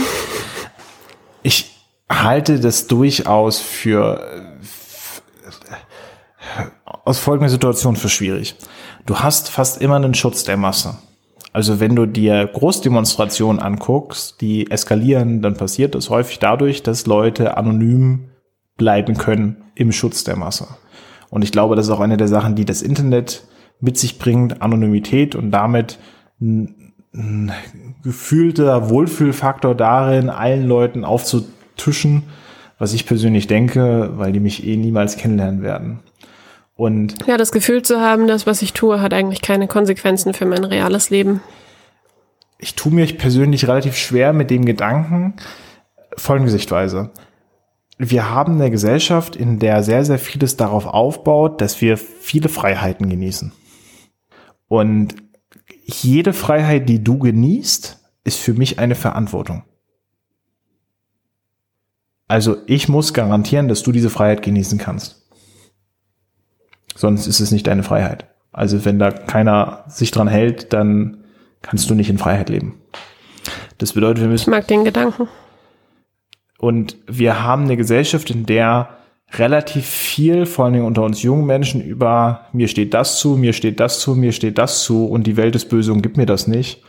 ich 1.44 1.76
halte 2.10 2.60
das 2.60 2.88
durchaus 2.88 3.60
für, 3.60 4.58
aus 7.06 7.20
folgender 7.20 7.50
Situation 7.50 7.96
für 7.96 8.10
schwierig. 8.10 8.56
Du 9.06 9.20
hast 9.20 9.50
fast 9.50 9.82
immer 9.82 9.96
einen 9.96 10.14
Schutz 10.14 10.44
der 10.44 10.58
Masse. 10.58 10.98
Also 11.54 11.80
wenn 11.80 11.96
du 11.96 12.06
dir 12.06 12.46
Großdemonstrationen 12.46 13.62
anguckst, 13.62 14.42
die 14.42 14.70
eskalieren, 14.70 15.42
dann 15.42 15.56
passiert 15.56 15.96
das 15.96 16.10
häufig 16.10 16.40
dadurch, 16.40 16.84
dass 16.84 17.08
Leute 17.08 17.58
anonym 17.58 18.30
bleiben 18.78 19.18
können 19.18 19.58
im 19.74 19.92
Schutz 19.92 20.24
der 20.24 20.36
Masse. 20.36 20.68
Und 21.30 21.44
ich 21.44 21.52
glaube, 21.52 21.76
das 21.76 21.88
ist 21.88 21.92
auch 21.92 22.00
eine 22.00 22.18
der 22.18 22.28
Sachen, 22.28 22.56
die 22.56 22.66
das 22.66 22.82
Internet 22.82 23.44
mit 23.80 23.98
sich 23.98 24.20
bringt, 24.20 24.62
Anonymität 24.62 25.36
und 25.36 25.52
damit 25.52 26.00
ein, 26.40 26.94
ein 27.14 27.52
gefühlter 28.04 28.90
Wohlfühlfaktor 28.90 29.76
darin, 29.76 30.30
allen 30.30 30.68
Leuten 30.68 31.04
aufzutischen, 31.04 32.24
was 32.78 32.94
ich 32.94 33.06
persönlich 33.06 33.48
denke, 33.48 34.12
weil 34.16 34.32
die 34.32 34.40
mich 34.40 34.66
eh 34.66 34.78
niemals 34.78 35.18
kennenlernen 35.18 35.62
werden. 35.62 36.00
Und 36.78 37.16
ja, 37.28 37.38
das 37.38 37.52
Gefühl 37.52 37.82
zu 37.82 38.00
haben, 38.00 38.28
das, 38.28 38.46
was 38.46 38.62
ich 38.62 38.72
tue, 38.72 39.02
hat 39.02 39.14
eigentlich 39.14 39.42
keine 39.42 39.68
Konsequenzen 39.68 40.34
für 40.36 40.46
mein 40.46 40.64
reales 40.64 41.10
Leben. 41.10 41.42
Ich 42.60 42.76
tue 42.76 42.94
mir 42.94 43.06
persönlich 43.08 43.68
relativ 43.68 43.98
schwer 43.98 44.32
mit 44.32 44.52
dem 44.52 44.64
Gedanken, 44.64 45.34
folgende 46.16 46.52
Sichtweise. 46.52 47.10
Wir 47.98 48.30
haben 48.30 48.54
eine 48.54 48.70
Gesellschaft, 48.70 49.36
in 49.36 49.58
der 49.58 49.82
sehr, 49.82 50.06
sehr 50.06 50.20
vieles 50.20 50.56
darauf 50.56 50.86
aufbaut, 50.86 51.62
dass 51.62 51.82
wir 51.82 51.98
viele 51.98 52.48
Freiheiten 52.48 53.10
genießen. 53.10 53.52
Und 54.68 55.16
jede 55.84 56.34
Freiheit, 56.34 56.88
die 56.90 57.04
du 57.04 57.18
genießt, 57.18 57.98
ist 58.24 58.38
für 58.38 58.54
mich 58.54 58.78
eine 58.78 58.96
Verantwortung. 58.96 59.64
Also 62.28 62.58
ich 62.68 62.88
muss 62.88 63.14
garantieren, 63.14 63.68
dass 63.68 63.82
du 63.82 63.92
diese 63.92 64.12
Freiheit 64.12 64.44
genießen 64.44 64.78
kannst. 64.78 65.27
Sonst 66.98 67.28
ist 67.28 67.40
es 67.40 67.52
nicht 67.52 67.68
deine 67.68 67.84
Freiheit. 67.84 68.26
Also 68.52 68.84
wenn 68.84 68.98
da 68.98 69.12
keiner 69.12 69.84
sich 69.88 70.10
dran 70.10 70.28
hält, 70.28 70.74
dann 70.74 71.24
kannst 71.62 71.88
du 71.90 71.94
nicht 71.94 72.10
in 72.10 72.18
Freiheit 72.18 72.50
leben. 72.50 72.82
Das 73.78 73.94
bedeutet, 73.94 74.22
wir 74.22 74.30
müssen. 74.30 74.50
Ich 74.50 74.58
mag 74.58 74.68
den 74.68 74.84
Gedanken. 74.84 75.28
Und 76.58 76.98
wir 77.06 77.44
haben 77.44 77.66
eine 77.66 77.78
Gesellschaft, 77.78 78.32
in 78.32 78.48
der 78.48 78.90
relativ 79.34 79.86
viel, 79.86 80.48
vor 80.48 80.66
allen 80.66 80.74
Dingen 80.74 80.86
unter 80.88 81.04
uns 81.04 81.22
jungen 81.22 81.46
Menschen, 81.46 81.84
über 81.84 82.48
mir 82.52 82.68
steht 82.68 82.96
das 82.96 83.20
zu, 83.20 83.36
mir 83.38 83.54
steht 83.54 83.80
das 83.80 84.00
zu, 84.00 84.16
mir 84.16 84.32
steht 84.32 84.58
das 84.58 84.84
zu 84.84 85.06
und 85.06 85.28
die 85.28 85.38
Welt 85.38 85.56
ist 85.56 85.70
böse 85.70 85.94
und 85.94 86.02
gibt 86.02 86.18
mir 86.18 86.26
das 86.26 86.48
nicht, 86.48 86.82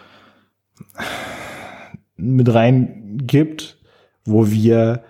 mit 2.16 2.54
rein 2.54 3.18
gibt, 3.26 3.76
wo 4.24 4.50
wir 4.50 5.02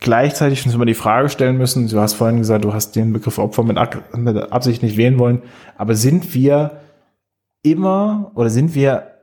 gleichzeitig 0.00 0.64
uns 0.64 0.74
immer 0.74 0.86
die 0.86 0.94
Frage 0.94 1.28
stellen 1.28 1.58
müssen, 1.58 1.88
du 1.88 2.00
hast 2.00 2.14
vorhin 2.14 2.38
gesagt, 2.38 2.64
du 2.64 2.72
hast 2.72 2.94
den 2.96 3.12
Begriff 3.12 3.38
Opfer 3.38 3.64
mit, 3.64 3.78
mit 4.16 4.52
Absicht 4.52 4.82
nicht 4.82 4.96
wählen 4.96 5.18
wollen, 5.18 5.42
aber 5.76 5.94
sind 5.94 6.34
wir 6.34 6.80
immer 7.62 8.30
oder 8.34 8.50
sind 8.50 8.74
wir 8.74 9.18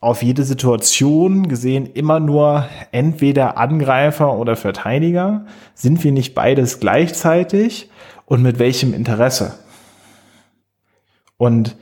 auf 0.00 0.22
jede 0.22 0.42
Situation 0.42 1.48
gesehen 1.48 1.86
immer 1.86 2.18
nur 2.18 2.66
entweder 2.90 3.56
Angreifer 3.56 4.36
oder 4.36 4.56
Verteidiger? 4.56 5.46
Sind 5.74 6.02
wir 6.02 6.10
nicht 6.10 6.34
beides 6.34 6.80
gleichzeitig? 6.80 7.88
Und 8.24 8.42
mit 8.42 8.58
welchem 8.58 8.94
Interesse? 8.94 9.54
Und 11.36 11.76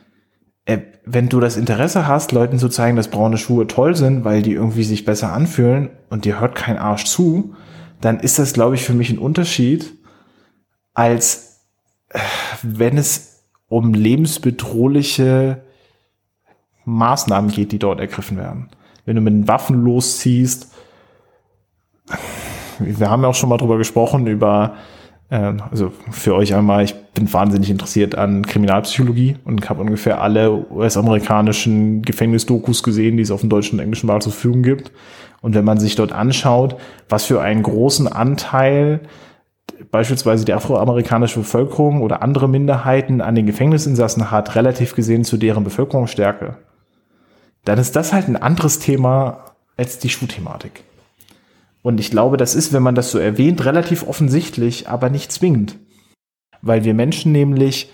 äh, 0.66 0.78
wenn 1.07 1.30
du 1.30 1.41
das 1.41 1.57
Interesse 1.57 2.07
hast, 2.07 2.32
Leuten 2.32 2.59
zu 2.59 2.68
zeigen, 2.68 2.97
dass 2.97 3.09
braune 3.09 3.38
Schuhe 3.38 3.66
toll 3.66 3.97
sind, 3.97 4.24
weil 4.24 4.43
die 4.43 4.53
irgendwie 4.53 4.84
sich 4.84 5.07
besser 5.07 5.32
anfühlen 5.32 5.91
und 6.11 6.26
dir 6.26 6.41
hört 6.41 6.55
kein 6.55 6.76
Arsch 6.76 7.05
zu, 7.05 7.55
dann 8.01 8.20
ist 8.20 8.38
das, 8.38 8.53
glaube 8.53 8.74
ich, 8.74 8.84
für 8.84 8.94
mich 8.94 9.11
ein 9.11 9.18
Unterschied, 9.18 9.92
als 10.94 11.61
äh, 12.09 12.18
wenn 12.62 12.96
es 12.96 13.44
um 13.68 13.94
lebensbedrohliche 13.94 15.62
Maßnahmen 16.84 17.51
geht, 17.51 17.72
die 17.72 17.78
dort 17.78 18.01
ergriffen 18.01 18.36
werden. 18.36 18.68
Wenn 19.05 19.16
du 19.16 19.22
mit 19.22 19.32
den 19.32 19.48
Waffen 19.48 19.84
losziehst, 19.84 20.72
wir 22.78 23.11
haben 23.11 23.22
ja 23.22 23.28
auch 23.28 23.34
schon 23.34 23.48
mal 23.48 23.59
drüber 23.59 23.78
gesprochen, 23.78 24.26
über, 24.26 24.76
also 25.31 25.93
für 26.11 26.35
euch 26.35 26.55
einmal, 26.55 26.83
ich 26.83 26.97
bin 27.14 27.33
wahnsinnig 27.33 27.70
interessiert 27.70 28.16
an 28.16 28.45
Kriminalpsychologie 28.45 29.37
und 29.45 29.70
habe 29.70 29.81
ungefähr 29.81 30.20
alle 30.20 30.66
US-amerikanischen 30.70 32.03
Gefängnisdokus 32.03 32.83
gesehen, 32.83 33.16
die 33.16 33.22
es 33.22 33.31
auf 33.31 33.41
dem 33.41 33.49
deutschen 33.49 33.78
und 33.78 33.85
englischen 33.85 34.09
Markt 34.09 34.24
zur 34.24 34.33
Verfügung 34.33 34.62
gibt. 34.62 34.91
Und 35.41 35.55
wenn 35.55 35.64
man 35.64 35.78
sich 35.78 35.95
dort 35.95 36.11
anschaut, 36.12 36.76
was 37.09 37.26
für 37.26 37.41
einen 37.41 37.62
großen 37.62 38.09
Anteil 38.09 39.01
beispielsweise 39.93 40.45
die 40.45 40.53
afroamerikanische 40.53 41.39
Bevölkerung 41.39 42.03
oder 42.03 42.22
andere 42.22 42.49
Minderheiten 42.49 43.20
an 43.20 43.37
den 43.37 43.47
Gefängnisinsassen 43.47 44.33
hat, 44.33 44.57
relativ 44.57 44.97
gesehen 44.97 45.24
zu 45.24 45.37
deren 45.37 45.62
Bevölkerungsstärke, 45.62 46.57
dann 47.64 47.78
ist 47.78 47.95
das 47.95 48.12
halt 48.12 48.26
ein 48.26 48.37
anderes 48.37 48.81
Thema 48.81 49.45
als 49.76 50.01
die 50.01 50.09
Schuhthematik. 50.09 50.83
Und 51.83 52.01
ich 52.01 52.11
glaube, 52.11 52.37
das 52.37 52.55
ist, 52.55 52.72
wenn 52.72 52.83
man 52.83 52.95
das 52.95 53.11
so 53.11 53.18
erwähnt, 53.18 53.64
relativ 53.64 54.07
offensichtlich, 54.07 54.89
aber 54.89 55.11
nicht 55.11 55.33
zwingend. 55.33 55.78
Weil 56.62 56.85
wir 56.85 56.95
Menschen 56.95 57.33
nämlich 57.33 57.91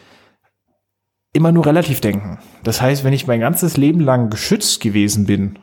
immer 1.33 1.53
nur 1.53 1.67
relativ 1.67 2.01
denken. 2.01 2.39
Das 2.65 2.81
heißt, 2.81 3.05
wenn 3.05 3.13
ich 3.13 3.27
mein 3.27 3.41
ganzes 3.41 3.77
Leben 3.77 4.01
lang 4.01 4.31
geschützt 4.31 4.81
gewesen 4.81 5.27
bin 5.27 5.59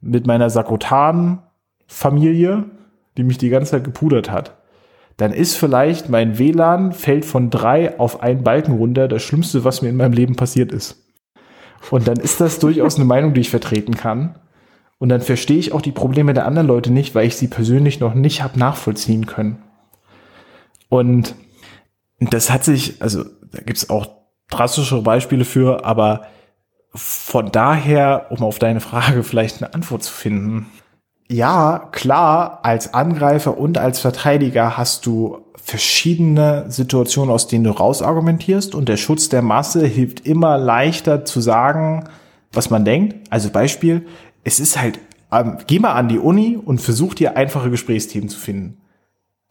mit 0.00 0.26
meiner 0.26 0.50
Sakrotan-Familie, 0.50 2.64
die 3.16 3.24
mich 3.24 3.38
die 3.38 3.48
ganze 3.48 3.70
Zeit 3.72 3.84
gepudert 3.84 4.30
hat, 4.30 4.58
dann 5.16 5.32
ist 5.32 5.56
vielleicht 5.56 6.08
mein 6.08 6.38
WLAN 6.38 6.92
fällt 6.92 7.24
von 7.24 7.50
drei 7.50 7.98
auf 7.98 8.22
einen 8.22 8.44
Balken 8.44 8.74
runter 8.74 9.08
das 9.08 9.22
Schlimmste, 9.22 9.64
was 9.64 9.82
mir 9.82 9.88
in 9.88 9.96
meinem 9.96 10.12
Leben 10.12 10.36
passiert 10.36 10.70
ist. 10.72 11.04
Und 11.90 12.08
dann 12.08 12.18
ist 12.18 12.40
das 12.40 12.58
durchaus 12.58 12.96
eine 12.96 13.04
Meinung, 13.04 13.34
die 13.34 13.40
ich 13.40 13.50
vertreten 13.50 13.96
kann. 13.96 14.38
Und 15.00 15.08
dann 15.08 15.22
verstehe 15.22 15.56
ich 15.56 15.72
auch 15.72 15.80
die 15.80 15.92
Probleme 15.92 16.34
der 16.34 16.44
anderen 16.44 16.68
Leute 16.68 16.92
nicht, 16.92 17.14
weil 17.14 17.26
ich 17.26 17.34
sie 17.34 17.48
persönlich 17.48 18.00
noch 18.00 18.12
nicht 18.12 18.42
habe 18.42 18.58
nachvollziehen 18.58 19.24
können. 19.24 19.62
Und 20.90 21.34
das 22.20 22.50
hat 22.50 22.64
sich, 22.64 23.00
also 23.00 23.24
da 23.50 23.62
gibt's 23.62 23.88
auch 23.88 24.08
drastischere 24.50 25.00
Beispiele 25.00 25.46
für, 25.46 25.86
aber 25.86 26.26
von 26.92 27.50
daher, 27.50 28.26
um 28.28 28.42
auf 28.42 28.58
deine 28.58 28.80
Frage 28.80 29.22
vielleicht 29.24 29.62
eine 29.62 29.72
Antwort 29.72 30.02
zu 30.02 30.12
finden. 30.12 30.66
Ja, 31.28 31.88
klar, 31.92 32.60
als 32.64 32.92
Angreifer 32.92 33.56
und 33.56 33.78
als 33.78 34.00
Verteidiger 34.00 34.76
hast 34.76 35.06
du 35.06 35.46
verschiedene 35.54 36.66
Situationen, 36.68 37.30
aus 37.30 37.46
denen 37.46 37.64
du 37.64 37.70
rausargumentierst 37.70 38.74
und 38.74 38.88
der 38.88 38.98
Schutz 38.98 39.30
der 39.30 39.40
Masse 39.40 39.86
hilft 39.86 40.26
immer 40.26 40.58
leichter 40.58 41.24
zu 41.24 41.40
sagen, 41.40 42.04
was 42.52 42.68
man 42.68 42.84
denkt. 42.84 43.30
Also 43.30 43.50
Beispiel, 43.50 44.06
es 44.44 44.60
ist 44.60 44.80
halt, 44.80 44.98
ähm, 45.32 45.58
geh 45.66 45.78
mal 45.78 45.92
an 45.92 46.08
die 46.08 46.18
Uni 46.18 46.56
und 46.56 46.80
versuch 46.80 47.14
dir 47.14 47.36
einfache 47.36 47.70
Gesprächsthemen 47.70 48.28
zu 48.28 48.38
finden. 48.38 48.80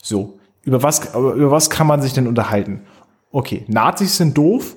So, 0.02 0.40
über 0.64 0.84
was, 0.84 1.14
über 1.14 1.52
was 1.52 1.70
kann 1.70 1.88
man 1.88 2.02
sich 2.02 2.14
denn 2.14 2.28
unterhalten? 2.28 2.82
Okay, 3.32 3.66
Nazis 3.68 4.18
sind 4.18 4.38
doof, 4.38 4.76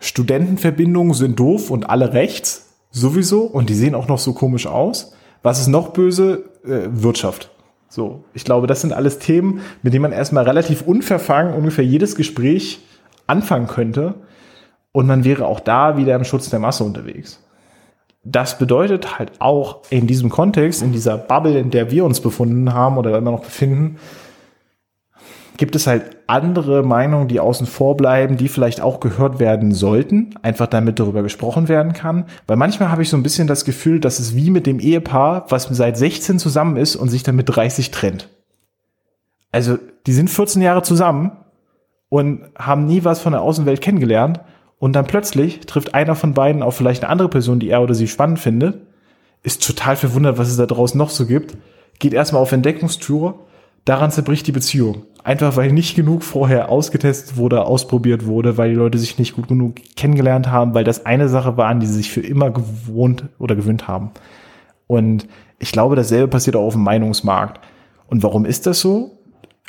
Studentenverbindungen 0.00 1.14
sind 1.14 1.38
doof 1.38 1.70
und 1.70 1.88
alle 1.88 2.12
rechts 2.12 2.74
sowieso 2.90 3.42
und 3.42 3.68
die 3.70 3.74
sehen 3.74 3.94
auch 3.94 4.08
noch 4.08 4.18
so 4.18 4.34
komisch 4.34 4.66
aus. 4.66 5.14
Was 5.42 5.60
ist 5.60 5.68
noch 5.68 5.92
böse? 5.92 6.50
Äh, 6.64 6.88
Wirtschaft. 6.90 7.50
So, 7.88 8.24
ich 8.32 8.44
glaube, 8.44 8.66
das 8.66 8.80
sind 8.80 8.92
alles 8.92 9.18
Themen, 9.18 9.60
mit 9.82 9.92
denen 9.92 10.02
man 10.02 10.12
erstmal 10.12 10.44
relativ 10.44 10.82
unverfangen 10.82 11.54
ungefähr 11.54 11.84
jedes 11.84 12.16
Gespräch 12.16 12.80
anfangen 13.26 13.68
könnte 13.68 14.14
und 14.92 15.06
man 15.06 15.24
wäre 15.24 15.46
auch 15.46 15.60
da 15.60 15.96
wieder 15.96 16.16
im 16.16 16.24
Schutz 16.24 16.50
der 16.50 16.58
Masse 16.58 16.84
unterwegs. 16.84 17.43
Das 18.24 18.58
bedeutet 18.58 19.18
halt 19.18 19.32
auch 19.40 19.82
in 19.90 20.06
diesem 20.06 20.30
Kontext, 20.30 20.82
in 20.82 20.92
dieser 20.92 21.18
Bubble, 21.18 21.58
in 21.58 21.70
der 21.70 21.90
wir 21.90 22.04
uns 22.04 22.20
befunden 22.20 22.72
haben 22.72 22.96
oder 22.96 23.16
immer 23.16 23.30
noch 23.30 23.44
befinden, 23.44 23.98
gibt 25.56 25.76
es 25.76 25.86
halt 25.86 26.16
andere 26.26 26.82
Meinungen, 26.82 27.28
die 27.28 27.38
außen 27.38 27.66
vor 27.66 27.96
bleiben, 27.96 28.36
die 28.36 28.48
vielleicht 28.48 28.80
auch 28.80 28.98
gehört 28.98 29.38
werden 29.38 29.72
sollten, 29.72 30.34
einfach 30.42 30.66
damit 30.66 30.98
darüber 30.98 31.22
gesprochen 31.22 31.68
werden 31.68 31.92
kann. 31.92 32.24
Weil 32.46 32.56
manchmal 32.56 32.90
habe 32.90 33.02
ich 33.02 33.08
so 33.08 33.16
ein 33.16 33.22
bisschen 33.22 33.46
das 33.46 33.64
Gefühl, 33.64 34.00
dass 34.00 34.18
es 34.18 34.34
wie 34.34 34.50
mit 34.50 34.66
dem 34.66 34.80
Ehepaar, 34.80 35.46
was 35.50 35.64
seit 35.64 35.96
16 35.96 36.38
zusammen 36.38 36.76
ist 36.76 36.96
und 36.96 37.08
sich 37.08 37.22
dann 37.22 37.36
mit 37.36 37.54
30 37.54 37.90
trennt. 37.90 38.30
Also, 39.52 39.78
die 40.06 40.12
sind 40.12 40.30
14 40.30 40.62
Jahre 40.62 40.82
zusammen 40.82 41.32
und 42.08 42.46
haben 42.58 42.86
nie 42.86 43.04
was 43.04 43.20
von 43.20 43.32
der 43.32 43.42
Außenwelt 43.42 43.80
kennengelernt 43.80 44.40
und 44.78 44.94
dann 44.94 45.06
plötzlich 45.06 45.60
trifft 45.60 45.94
einer 45.94 46.14
von 46.14 46.34
beiden 46.34 46.62
auf 46.62 46.76
vielleicht 46.76 47.02
eine 47.02 47.10
andere 47.10 47.28
Person, 47.28 47.60
die 47.60 47.70
er 47.70 47.82
oder 47.82 47.94
sie 47.94 48.08
spannend 48.08 48.38
findet, 48.38 48.80
ist 49.42 49.66
total 49.66 49.96
verwundert, 49.96 50.38
was 50.38 50.48
es 50.48 50.56
da 50.56 50.66
draußen 50.66 50.98
noch 50.98 51.10
so 51.10 51.26
gibt, 51.26 51.56
geht 51.98 52.12
erstmal 52.12 52.42
auf 52.42 52.52
Entdeckungstour 52.52 53.38
daran 53.84 54.10
zerbricht 54.10 54.46
die 54.46 54.52
Beziehung. 54.52 55.04
Einfach 55.22 55.56
weil 55.56 55.72
nicht 55.72 55.96
genug 55.96 56.22
vorher 56.22 56.68
ausgetestet 56.68 57.36
wurde, 57.36 57.64
ausprobiert 57.64 58.26
wurde, 58.26 58.58
weil 58.58 58.70
die 58.70 58.76
Leute 58.76 58.98
sich 58.98 59.18
nicht 59.18 59.34
gut 59.34 59.48
genug 59.48 59.76
kennengelernt 59.96 60.50
haben, 60.50 60.74
weil 60.74 60.84
das 60.84 61.06
eine 61.06 61.28
Sache 61.28 61.56
war, 61.56 61.68
an 61.68 61.80
die 61.80 61.86
sie 61.86 61.94
sich 61.94 62.10
für 62.10 62.20
immer 62.20 62.50
gewohnt 62.50 63.24
oder 63.38 63.56
gewöhnt 63.56 63.88
haben. 63.88 64.10
Und 64.86 65.26
ich 65.58 65.72
glaube, 65.72 65.96
dasselbe 65.96 66.28
passiert 66.28 66.56
auch 66.56 66.66
auf 66.66 66.74
dem 66.74 66.82
Meinungsmarkt. 66.82 67.60
Und 68.08 68.22
warum 68.22 68.44
ist 68.44 68.66
das 68.66 68.80
so? 68.80 69.18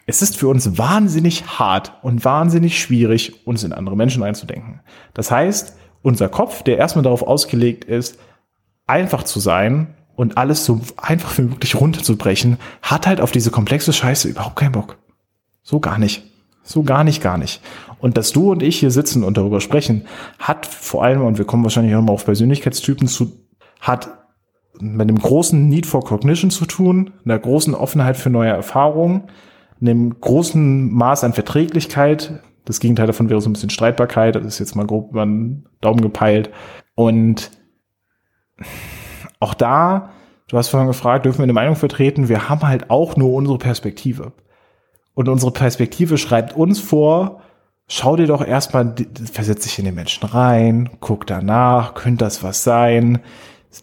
Es 0.06 0.22
ist 0.22 0.38
für 0.38 0.48
uns 0.48 0.78
wahnsinnig 0.78 1.60
hart 1.60 1.94
und 2.04 2.24
wahnsinnig 2.24 2.80
schwierig, 2.80 3.46
uns 3.48 3.64
in 3.64 3.74
andere 3.74 3.96
Menschen 3.96 4.24
einzudenken. 4.24 4.82
Das 5.14 5.32
heißt, 5.32 5.76
unser 6.04 6.30
Kopf, 6.30 6.62
der 6.62 6.78
erstmal 6.78 7.04
darauf 7.04 7.24
ausgelegt 7.24 7.86
ist, 7.86 8.20
einfach 8.86 9.24
zu 9.24 9.40
sein 9.40 9.96
und 10.16 10.38
alles 10.38 10.64
so 10.64 10.80
einfach 10.98 11.38
wie 11.40 11.44
möglich 11.44 11.76
runterzubrechen, 11.76 12.58
hat 12.84 13.08
halt 13.08 13.20
auf 13.20 13.32
diese 13.32 13.50
komplexe 13.50 13.94
Scheiße 13.94 14.28
überhaupt 14.28 14.56
keinen 14.56 14.74
Bock. 14.74 14.98
So 15.64 15.80
gar 15.80 15.98
nicht. 15.98 16.24
So 16.62 16.84
gar 16.84 17.04
nicht, 17.04 17.22
gar 17.22 17.38
nicht. 17.38 17.62
Und 18.00 18.18
dass 18.18 18.32
du 18.32 18.52
und 18.52 18.62
ich 18.62 18.80
hier 18.80 18.92
sitzen 18.92 19.24
und 19.24 19.38
darüber 19.38 19.62
sprechen, 19.62 20.06
hat 20.38 20.66
vor 20.68 21.04
allem, 21.04 21.24
und 21.24 21.40
wir 21.40 21.46
kommen 21.46 21.64
wahrscheinlich 21.64 21.96
auch 21.96 22.02
mal 22.02 22.14
auf 22.14 22.26
Persönlichkeitstypen 22.26 23.08
zu, 23.08 23.32
hat 23.80 24.10
mit 24.80 25.02
einem 25.02 25.20
großen 25.20 25.68
Need 25.70 25.86
for 25.86 26.04
Cognition 26.04 26.52
zu 26.52 26.66
tun, 26.66 27.14
einer 27.24 27.40
großen 27.40 27.74
Offenheit 27.74 28.18
für 28.18 28.30
neue 28.30 28.50
Erfahrungen, 28.50 29.24
einem 29.82 30.20
großen 30.20 30.92
Maß 30.94 31.24
an 31.24 31.34
Verträglichkeit. 31.34 32.42
Das 32.66 32.80
Gegenteil 32.80 33.08
davon 33.08 33.30
wäre 33.30 33.42
so 33.42 33.50
ein 33.50 33.54
bisschen 33.54 33.70
Streitbarkeit. 33.70 34.36
Das 34.36 34.46
ist 34.46 34.60
jetzt 34.60 34.76
mal 34.76 34.88
grob 34.88 35.12
über 35.12 35.26
den 35.26 35.68
Daumen 35.82 36.02
gepeilt. 36.02 36.50
Und 36.96 37.52
auch 39.40 39.54
da, 39.54 40.12
du 40.48 40.58
hast 40.58 40.70
vorhin 40.70 40.88
gefragt, 40.88 41.26
dürfen 41.26 41.40
wir 41.40 41.44
eine 41.44 41.54
Meinung 41.54 41.76
vertreten? 41.76 42.30
Wir 42.30 42.50
haben 42.50 42.64
halt 42.68 42.90
auch 42.90 43.16
nur 43.18 43.34
unsere 43.34 43.58
Perspektive. 43.58 44.34
Und 45.14 45.30
unsere 45.30 45.52
Perspektive 45.52 46.18
schreibt 46.18 46.56
uns 46.56 46.80
vor, 46.80 47.42
schau 47.88 48.16
dir 48.16 48.28
doch 48.28 48.46
erstmal, 48.46 48.96
versetz 49.32 49.64
dich 49.64 49.80
in 49.80 49.86
den 49.86 49.96
Menschen 49.96 50.28
rein, 50.28 50.90
guck 51.00 51.28
danach, 51.28 51.94
könnte 51.94 52.26
das 52.26 52.44
was 52.44 52.64
sein? 52.64 53.20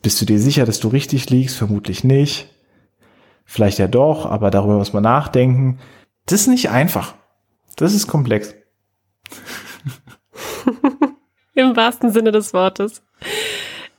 Bist 0.03 0.21
du 0.21 0.25
dir 0.25 0.39
sicher, 0.39 0.65
dass 0.65 0.81
du 0.81 0.89
richtig 0.89 1.31
liegst? 1.31 1.57
Vermutlich 1.57 2.03
nicht. 2.03 2.49
Vielleicht 3.53 3.79
ja 3.79 3.87
doch, 3.87 4.25
aber 4.25 4.51
darüber 4.51 4.79
muss 4.79 4.95
man 4.95 5.03
nachdenken. 5.03 5.79
Das 6.25 6.41
ist 6.41 6.47
nicht 6.47 6.71
einfach. 6.71 7.13
Das 7.77 7.93
ist 7.93 8.07
komplex. 8.07 8.55
Im 11.55 11.77
wahrsten 11.77 12.11
Sinne 12.13 12.33
des 12.33 12.55
Wortes. 12.55 13.03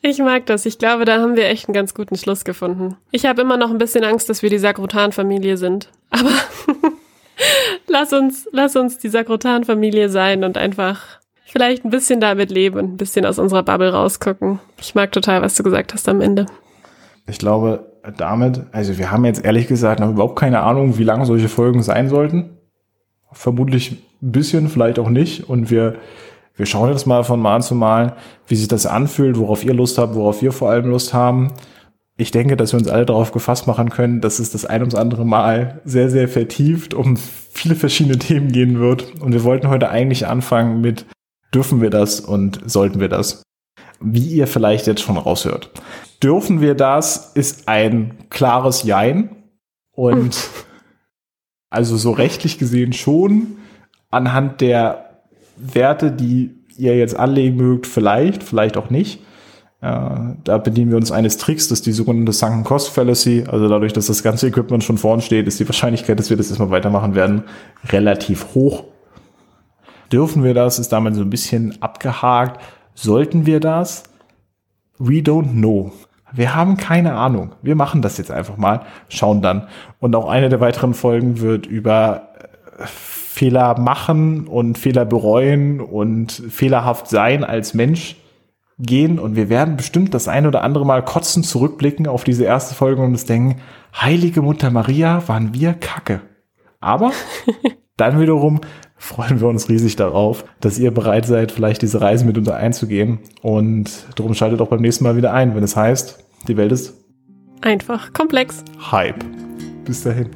Ich 0.01 0.17
mag 0.17 0.47
das. 0.47 0.65
Ich 0.65 0.79
glaube, 0.79 1.05
da 1.05 1.21
haben 1.21 1.35
wir 1.35 1.45
echt 1.45 1.67
einen 1.67 1.75
ganz 1.75 1.93
guten 1.93 2.15
Schluss 2.15 2.45
gefunden. 2.45 2.97
Ich 3.11 3.27
habe 3.27 3.43
immer 3.43 3.57
noch 3.57 3.69
ein 3.69 3.77
bisschen 3.77 4.03
Angst, 4.03 4.27
dass 4.27 4.41
wir 4.41 4.49
die 4.49 4.57
Sakrotan-Familie 4.57 5.57
sind. 5.57 5.91
Aber 6.09 6.31
lass 7.87 8.11
uns, 8.11 8.49
lass 8.51 8.75
uns 8.75 8.97
die 8.97 9.09
Sakrotan-Familie 9.09 10.09
sein 10.09 10.43
und 10.43 10.57
einfach 10.57 11.19
vielleicht 11.45 11.85
ein 11.85 11.91
bisschen 11.91 12.19
damit 12.19 12.49
leben 12.49 12.79
und 12.79 12.93
ein 12.93 12.97
bisschen 12.97 13.23
aus 13.23 13.37
unserer 13.37 13.61
Bubble 13.61 13.93
rausgucken. 13.93 14.59
Ich 14.81 14.95
mag 14.95 15.11
total, 15.11 15.43
was 15.43 15.53
du 15.53 15.61
gesagt 15.61 15.93
hast 15.93 16.09
am 16.09 16.21
Ende. 16.21 16.47
Ich 17.27 17.37
glaube, 17.37 17.92
damit, 18.17 18.63
also 18.71 18.97
wir 18.97 19.11
haben 19.11 19.25
jetzt 19.25 19.43
ehrlich 19.43 19.67
gesagt 19.67 19.99
noch 19.99 20.09
überhaupt 20.09 20.37
keine 20.37 20.61
Ahnung, 20.61 20.97
wie 20.97 21.03
lange 21.03 21.25
solche 21.25 21.49
Folgen 21.49 21.83
sein 21.83 22.09
sollten. 22.09 22.57
Vermutlich 23.31 24.03
ein 24.21 24.31
bisschen, 24.31 24.69
vielleicht 24.69 24.99
auch 24.99 25.09
nicht. 25.09 25.49
Und 25.49 25.71
wir 25.71 25.95
wir 26.55 26.67
schauen 26.67 26.91
jetzt 26.91 27.07
mal 27.07 27.23
von 27.23 27.39
Mal 27.39 27.63
zu 27.63 27.73
Mal, 27.73 28.15
wie 28.47 28.55
sich 28.55 28.67
das 28.67 28.85
anfühlt, 28.85 29.37
worauf 29.37 29.63
ihr 29.63 29.73
Lust 29.73 29.97
habt, 29.97 30.13
worauf 30.13 30.41
wir 30.41 30.51
vor 30.51 30.69
allem 30.69 30.85
Lust 30.85 31.13
haben. 31.13 31.51
Ich 32.15 32.29
denke, 32.29 32.55
dass 32.55 32.73
wir 32.73 32.79
uns 32.79 32.87
alle 32.87 33.07
darauf 33.07 33.31
gefasst 33.31 33.65
machen 33.65 33.89
können, 33.89 34.21
dass 34.21 34.37
es 34.37 34.51
das 34.51 34.65
ein 34.65 34.81
ums 34.81 34.93
andere 34.93 35.25
Mal 35.25 35.81
sehr, 35.83 36.11
sehr 36.11 36.27
vertieft 36.27 36.93
um 36.93 37.17
viele 37.17 37.75
verschiedene 37.75 38.19
Themen 38.19 38.51
gehen 38.51 38.79
wird. 38.79 39.19
Und 39.19 39.33
wir 39.33 39.43
wollten 39.43 39.69
heute 39.69 39.89
eigentlich 39.89 40.27
anfangen 40.27 40.79
mit, 40.81 41.07
dürfen 41.55 41.81
wir 41.81 41.89
das 41.89 42.19
und 42.19 42.61
sollten 42.65 42.99
wir 42.99 43.09
das? 43.09 43.41
Wie 43.99 44.27
ihr 44.27 44.45
vielleicht 44.45 44.85
jetzt 44.85 45.01
schon 45.01 45.17
raushört. 45.17 45.71
Dürfen 46.23 46.61
wir 46.61 46.73
das 46.73 47.31
ist 47.35 47.67
ein 47.67 48.13
klares 48.29 48.83
Jein. 48.83 49.43
Und 49.91 50.49
also 51.69 51.97
so 51.97 52.11
rechtlich 52.11 52.57
gesehen 52.57 52.93
schon 52.93 53.57
anhand 54.09 54.61
der 54.61 55.19
Werte, 55.57 56.11
die 56.11 56.55
ihr 56.77 56.97
jetzt 56.97 57.15
anlegen 57.17 57.57
mögt, 57.57 57.87
vielleicht, 57.87 58.43
vielleicht 58.43 58.77
auch 58.77 58.89
nicht. 58.89 59.19
Äh, 59.81 60.35
da 60.43 60.57
bedienen 60.59 60.91
wir 60.91 60.97
uns 60.97 61.11
eines 61.11 61.37
Tricks, 61.37 61.67
das 61.67 61.79
ist 61.79 61.85
die 61.85 61.91
sogenannte 61.91 62.31
Sunken 62.31 62.63
Cost 62.63 62.89
Fallacy. 62.89 63.43
Also 63.47 63.67
dadurch, 63.67 63.91
dass 63.91 64.07
das 64.07 64.23
ganze 64.23 64.47
Equipment 64.47 64.83
schon 64.83 64.97
vorn 64.97 65.21
steht, 65.21 65.45
ist 65.47 65.59
die 65.59 65.67
Wahrscheinlichkeit, 65.67 66.17
dass 66.17 66.29
wir 66.29 66.37
das 66.37 66.47
erstmal 66.47 66.71
weitermachen 66.71 67.15
werden, 67.15 67.43
relativ 67.89 68.55
hoch. 68.55 68.85
Dürfen 70.11 70.43
wir 70.43 70.53
das? 70.53 70.79
Ist 70.79 70.93
damit 70.93 71.15
so 71.15 71.21
ein 71.21 71.29
bisschen 71.29 71.81
abgehakt. 71.81 72.61
Sollten 72.93 73.45
wir 73.45 73.59
das? 73.59 74.03
We 74.99 75.15
don't 75.15 75.51
know. 75.51 75.91
Wir 76.33 76.55
haben 76.55 76.77
keine 76.77 77.13
Ahnung. 77.13 77.53
Wir 77.61 77.75
machen 77.75 78.01
das 78.01 78.17
jetzt 78.17 78.31
einfach 78.31 78.57
mal, 78.57 78.81
schauen 79.09 79.41
dann. 79.41 79.67
Und 79.99 80.15
auch 80.15 80.27
eine 80.27 80.49
der 80.49 80.59
weiteren 80.59 80.93
Folgen 80.93 81.39
wird 81.39 81.65
über 81.65 82.29
äh, 82.77 82.85
Fehler 82.85 83.79
machen 83.79 84.47
und 84.47 84.77
Fehler 84.77 85.05
bereuen 85.05 85.79
und 85.79 86.31
fehlerhaft 86.31 87.07
sein 87.07 87.43
als 87.43 87.73
Mensch 87.73 88.15
gehen. 88.79 89.19
Und 89.19 89.35
wir 89.35 89.49
werden 89.49 89.77
bestimmt 89.77 90.13
das 90.13 90.27
ein 90.27 90.47
oder 90.47 90.63
andere 90.63 90.85
Mal 90.85 91.03
kotzen 91.03 91.43
zurückblicken 91.43 92.07
auf 92.07 92.23
diese 92.23 92.43
erste 92.43 92.75
Folge 92.75 93.01
und 93.01 93.11
uns 93.11 93.25
denken, 93.25 93.61
heilige 93.95 94.41
Mutter 94.41 94.71
Maria, 94.71 95.27
waren 95.27 95.53
wir 95.53 95.73
kacke. 95.73 96.21
Aber 96.79 97.11
dann 97.97 98.19
wiederum 98.19 98.61
freuen 99.03 99.41
wir 99.41 99.47
uns 99.47 99.67
riesig 99.67 99.97
darauf, 99.97 100.45
dass 100.61 100.79
ihr 100.79 100.91
bereit 100.91 101.25
seid, 101.25 101.51
vielleicht 101.51 101.81
diese 101.81 101.99
Reise 101.99 102.25
mit 102.25 102.37
uns 102.37 102.47
einzugehen. 102.47 103.19
Und 103.41 103.91
darum 104.15 104.33
schaltet 104.33 104.61
auch 104.61 104.69
beim 104.69 104.81
nächsten 104.81 105.03
Mal 105.03 105.17
wieder 105.17 105.33
ein, 105.33 105.55
wenn 105.55 105.63
es 105.63 105.75
heißt, 105.75 106.23
die 106.47 106.55
Welt 106.55 106.71
ist 106.71 106.93
einfach 107.61 108.13
komplex. 108.13 108.63
Hype. 108.91 109.23
Bis 109.85 110.03
dahin. 110.03 110.29